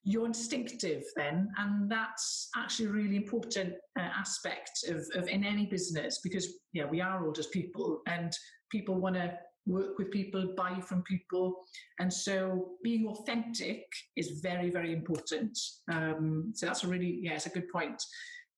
you're 0.03 0.25
instinctive 0.25 1.03
then. 1.15 1.49
And 1.57 1.89
that's 1.89 2.49
actually 2.55 2.87
a 2.87 2.91
really 2.91 3.15
important 3.15 3.73
uh, 3.97 4.01
aspect 4.01 4.85
of, 4.89 5.05
of 5.15 5.29
in 5.29 5.43
any 5.43 5.65
business 5.65 6.19
because, 6.23 6.55
yeah, 6.73 6.85
we 6.85 6.99
are 7.01 7.25
all 7.25 7.31
just 7.31 7.51
people 7.51 8.01
and 8.07 8.33
people 8.69 8.95
want 8.95 9.15
to 9.15 9.37
work 9.65 9.97
with 9.97 10.11
people, 10.11 10.53
buy 10.57 10.79
from 10.81 11.03
people. 11.03 11.55
And 11.99 12.11
so 12.11 12.71
being 12.83 13.07
authentic 13.07 13.85
is 14.17 14.41
very, 14.41 14.69
very 14.69 14.91
important. 14.91 15.57
Um, 15.91 16.51
so 16.53 16.65
that's 16.65 16.83
a 16.83 16.87
really, 16.87 17.19
yeah, 17.21 17.33
it's 17.33 17.45
a 17.45 17.49
good 17.49 17.69
point. 17.69 18.01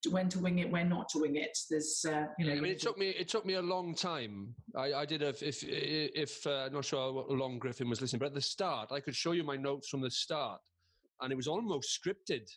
When 0.09 0.29
to 0.29 0.39
wing 0.39 0.59
it, 0.59 0.69
when 0.69 0.89
not 0.89 1.09
to 1.09 1.19
wing 1.19 1.35
it. 1.35 1.57
There's, 1.69 2.05
uh, 2.07 2.25
you 2.37 2.45
know. 2.45 2.53
I 2.53 2.59
mean, 2.59 2.71
it 2.71 2.81
took 2.81 2.97
me. 2.97 3.09
It 3.09 3.27
took 3.27 3.45
me 3.45 3.55
a 3.55 3.61
long 3.61 3.95
time. 3.95 4.53
I, 4.75 4.93
I 4.93 5.05
did 5.05 5.21
a. 5.21 5.29
If 5.29 5.63
if 5.63 6.45
uh, 6.47 6.69
not 6.69 6.85
sure 6.85 7.25
how 7.29 7.35
long 7.35 7.59
Griffin 7.59 7.89
was 7.89 8.01
listening, 8.01 8.19
but 8.19 8.27
at 8.27 8.33
the 8.33 8.41
start, 8.41 8.91
I 8.91 8.99
could 8.99 9.15
show 9.15 9.31
you 9.31 9.43
my 9.43 9.55
notes 9.55 9.89
from 9.89 10.01
the 10.01 10.11
start, 10.11 10.61
and 11.21 11.31
it 11.31 11.35
was 11.35 11.47
almost 11.47 11.99
scripted. 11.99 12.49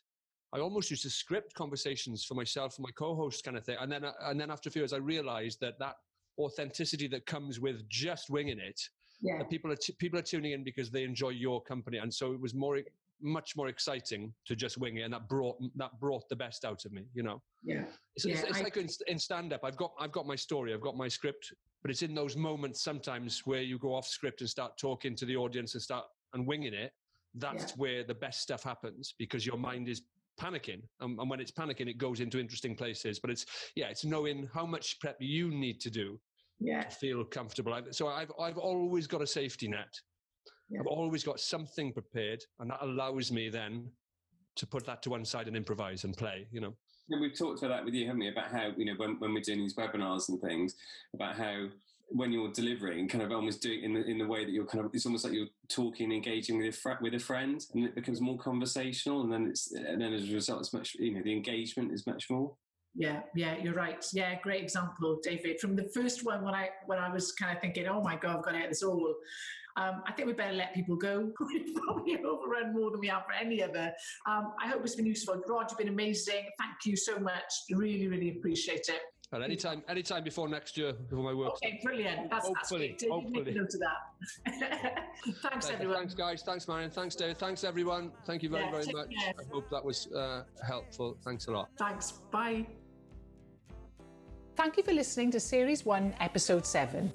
I 0.53 0.61
almost 0.61 0.91
used 0.91 1.03
to 1.03 1.11
script 1.11 1.53
conversations 1.55 2.25
for 2.25 2.35
myself 2.35 2.79
and 2.79 2.85
my 2.85 2.91
co-host 2.93 3.45
kind 3.45 3.57
of 3.57 3.65
thing. 3.65 3.77
And 3.81 3.93
then, 3.93 4.05
and 4.23 4.41
then 4.41 4.51
after 4.51 4.71
a 4.71 4.73
few 4.73 4.81
years, 4.81 4.95
I 4.95 4.97
realized 4.97 5.61
that 5.61 5.79
that 5.79 5.97
authenticity 6.39 7.07
that 7.09 7.27
comes 7.27 7.61
with 7.61 7.87
just 7.91 8.31
winging 8.31 8.59
it. 8.59 8.81
Yeah. 9.21 9.43
people 9.51 9.73
are 9.73 9.77
t- 9.77 9.97
people 9.99 10.19
are 10.19 10.23
tuning 10.23 10.53
in 10.53 10.63
because 10.63 10.91
they 10.91 11.03
enjoy 11.03 11.31
your 11.31 11.61
company, 11.63 11.99
and 11.99 12.13
so 12.13 12.33
it 12.33 12.41
was 12.41 12.55
more 12.55 12.79
much 13.21 13.57
more 13.57 13.69
exciting 13.69 14.33
to 14.47 14.57
just 14.57 14.79
wing 14.79 14.99
it, 14.99 15.03
and 15.03 15.13
that 15.13 15.29
brought 15.29 15.57
that 15.77 15.91
brought 16.01 16.29
the 16.29 16.37
best 16.37 16.65
out 16.65 16.85
of 16.85 16.93
me. 16.93 17.05
You 17.15 17.23
know. 17.23 17.43
Yeah. 17.63 17.85
It's, 18.17 18.25
yeah, 18.25 18.35
it's, 18.35 18.43
it's 18.43 18.59
I, 18.59 18.63
like 18.63 18.77
in, 18.77 18.89
in 19.07 19.19
stand 19.19 19.53
up. 19.53 19.61
I've 19.65 19.77
got 19.77 19.93
I've 19.99 20.13
got 20.13 20.27
my 20.27 20.37
story. 20.37 20.73
I've 20.75 20.81
got 20.81 20.97
my 20.97 21.09
script, 21.09 21.53
but 21.83 21.91
it's 21.91 22.03
in 22.03 22.15
those 22.15 22.37
moments 22.37 22.83
sometimes 22.83 23.43
where 23.45 23.63
you 23.63 23.79
go 23.79 23.95
off 23.95 24.07
script 24.07 24.41
and 24.41 24.51
start 24.51 24.73
talking 24.79 25.15
to 25.17 25.25
the 25.25 25.37
audience 25.37 25.75
and 25.75 25.83
start 25.83 26.05
and 26.35 26.47
winging 26.47 26.75
it. 26.75 26.93
That's 27.35 27.71
yeah. 27.71 27.77
where 27.77 28.05
the 28.05 28.15
best 28.15 28.41
stuff 28.41 28.63
happens 28.63 29.15
because 29.19 29.47
your 29.47 29.59
mind 29.59 29.89
is 29.89 30.03
panicking 30.41 30.83
and, 31.01 31.19
and, 31.19 31.29
when 31.29 31.41
it's 31.41 31.51
panicking 31.51 31.89
it 31.89 31.99
goes 31.99 32.21
into 32.21 32.39
interesting 32.39 32.77
places 32.77 33.19
but 33.19 33.29
it's 33.29 33.45
yeah 33.75 33.89
it's 33.89 34.05
knowing 34.05 34.49
how 34.55 34.65
much 34.65 35.01
prep 35.01 35.17
you 35.19 35.51
need 35.51 35.81
to 35.81 35.91
do 35.91 36.17
yeah. 36.61 36.83
to 36.83 36.91
feel 36.97 37.25
comfortable. 37.25 37.79
So 37.91 38.09
I've 38.09 38.33
I've 38.41 38.59
always 38.59 39.07
got 39.07 39.23
a 39.23 39.27
safety 39.27 39.69
net. 39.69 39.93
Yeah. 40.69 40.81
I've 40.81 40.87
always 40.87 41.25
got 41.25 41.41
something 41.41 41.93
prepared, 41.93 42.45
and 42.61 42.71
that 42.71 42.83
allows 42.83 43.33
me 43.33 43.49
then 43.49 43.91
to 44.57 44.67
put 44.67 44.85
that 44.87 45.03
to 45.03 45.11
one 45.11 45.25
side 45.25 45.47
and 45.47 45.57
improvise 45.57 46.05
and 46.05 46.17
play. 46.17 46.47
You 46.51 46.61
know. 46.61 46.75
And 47.11 47.21
we've 47.21 47.37
talked 47.37 47.63
about 47.63 47.69
that 47.69 47.85
with 47.85 47.95
you, 47.95 48.07
haven't 48.07 48.21
we? 48.21 48.29
About 48.29 48.51
how 48.51 48.73
you 48.77 48.85
know 48.85 48.95
when, 48.97 49.19
when 49.19 49.33
we're 49.33 49.41
doing 49.41 49.61
these 49.61 49.75
webinars 49.75 50.29
and 50.29 50.41
things, 50.41 50.75
about 51.15 51.37
how 51.37 51.69
when 52.11 52.33
you're 52.33 52.53
delivering, 52.53 53.09
kind 53.09 53.23
of 53.23 53.33
almost 53.33 53.63
doing 53.63 53.83
in 53.83 53.95
the 53.95 54.05
in 54.05 54.19
the 54.19 54.27
way 54.27 54.45
that 54.45 54.51
you're 54.51 54.67
kind 54.67 54.85
of 54.85 54.91
it's 54.95 55.07
almost 55.07 55.25
like 55.25 55.33
you're 55.33 55.47
talking, 55.69 56.13
engaging 56.13 56.59
with 56.59 56.69
a 56.69 56.73
fr- 56.73 57.01
with 57.01 57.15
a 57.15 57.19
friend, 57.19 57.65
and 57.75 57.85
it 57.85 57.95
becomes 57.95 58.21
more 58.21 58.39
conversational, 58.39 59.23
and 59.23 59.33
then 59.33 59.47
it's 59.47 59.73
and 59.73 60.01
then 60.01 60.13
as 60.13 60.29
a 60.29 60.35
result, 60.35 60.61
it's 60.61 60.73
much 60.73 60.95
you 60.99 61.15
know 61.15 61.23
the 61.23 61.33
engagement 61.33 61.93
is 61.93 62.07
much 62.07 62.29
more. 62.31 62.55
Yeah, 62.99 63.21
yeah, 63.37 63.57
you're 63.63 63.75
right. 63.75 64.05
Yeah, 64.13 64.41
great 64.43 64.61
example, 64.61 65.21
David. 65.23 65.61
From 65.61 65.77
the 65.77 65.85
first 65.95 66.27
one, 66.27 66.45
when 66.45 66.53
I 66.53 66.71
when 66.87 66.99
I 66.99 67.09
was 67.09 67.31
kind 67.31 67.57
of 67.57 67.63
thinking, 67.63 67.87
oh 67.87 68.03
my 68.03 68.17
god, 68.17 68.39
I've 68.39 68.45
got 68.45 68.53
to 68.53 68.59
get 68.59 68.69
this 68.71 68.83
all. 68.83 69.15
Um, 69.77 70.03
I 70.09 70.13
think 70.13 70.27
we 70.27 70.35
better 70.35 70.55
let 70.55 70.75
people 70.75 70.97
go. 70.97 71.31
We've 71.53 71.73
probably 71.77 72.17
overrun 72.17 72.75
more 72.75 72.91
than 72.91 72.99
we 72.99 73.07
have 73.07 73.25
for 73.25 73.33
any 73.33 73.63
other. 73.63 73.93
Um, 74.27 74.53
I 74.61 74.67
hope 74.67 74.81
it's 74.83 74.97
been 74.97 75.07
useful. 75.07 75.41
Rhod, 75.47 75.67
you've 75.71 75.79
been 75.79 75.89
amazing. 75.89 76.49
Thank 76.59 76.87
you 76.87 76.97
so 76.97 77.21
much. 77.21 77.53
Really, 77.71 78.09
really 78.09 78.31
appreciate 78.31 78.89
it. 78.89 79.01
And 79.31 79.45
anytime, 79.45 79.85
anytime 79.89 80.25
before 80.25 80.49
next 80.49 80.77
year, 80.77 80.95
before 80.95 81.23
my 81.23 81.35
work. 81.35 81.53
Okay, 81.53 81.79
brilliant. 81.85 82.31
That's, 82.31 82.47
hopefully, 82.47 82.97
that's 82.99 83.13
hopefully. 83.13 83.53
Note 83.55 83.75
of 83.75 83.81
that. 83.81 85.05
Thanks, 85.43 85.71
everyone. 85.71 85.99
Thanks, 85.99 86.15
guys. 86.15 86.43
Thanks, 86.43 86.67
Marion. 86.67 86.91
Thanks, 86.91 87.15
Dave. 87.15 87.37
Thanks, 87.37 87.63
everyone. 87.63 88.11
Thank 88.27 88.43
you 88.43 88.49
very, 88.49 88.65
Yeah, 88.65 88.71
very 88.71 88.87
much. 88.87 89.11
care. 89.11 89.35
I 89.39 89.43
hope 89.53 89.69
that 89.71 89.85
was 89.85 90.09
uh, 90.13 90.43
helpful. 90.67 91.19
Thanks 91.25 91.47
a 91.47 91.53
lot. 91.53 91.69
Thanks. 91.79 92.13
Bye. 92.33 92.67
Thank 94.59 94.77
you 94.77 94.83
for 94.83 94.93
listening 94.93 95.31
to 95.31 95.39
Series 95.39 95.87
1, 95.87 96.17
Episode 96.19 96.67
7. 96.67 97.13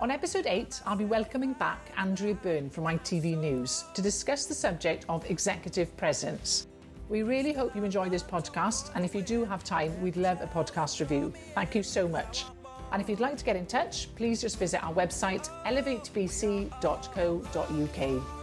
On 0.00 0.12
Episode 0.12 0.46
8, 0.46 0.80
I'll 0.86 0.94
be 0.94 1.04
welcoming 1.04 1.54
back 1.54 1.90
Andrea 1.96 2.34
Byrne 2.34 2.70
from 2.70 2.84
ITV 2.84 3.36
News 3.36 3.82
to 3.94 4.00
discuss 4.00 4.46
the 4.46 4.54
subject 4.54 5.04
of 5.08 5.28
executive 5.28 5.96
presence. 5.96 6.68
We 7.08 7.24
really 7.24 7.52
hope 7.52 7.74
you 7.74 7.82
enjoy 7.82 8.10
this 8.10 8.22
podcast, 8.22 8.92
and 8.94 9.04
if 9.04 9.12
you 9.12 9.22
do 9.22 9.44
have 9.44 9.64
time, 9.64 10.00
we'd 10.00 10.16
love 10.16 10.40
a 10.40 10.46
podcast 10.46 11.00
review. 11.00 11.32
Thank 11.52 11.74
you 11.74 11.82
so 11.82 12.06
much. 12.06 12.44
And 12.92 13.02
if 13.02 13.08
you'd 13.08 13.18
like 13.18 13.36
to 13.38 13.44
get 13.44 13.56
in 13.56 13.66
touch, 13.66 14.14
please 14.14 14.40
just 14.40 14.56
visit 14.56 14.80
our 14.84 14.94
website 14.94 15.50
elevatebc.co.uk. 15.66 18.37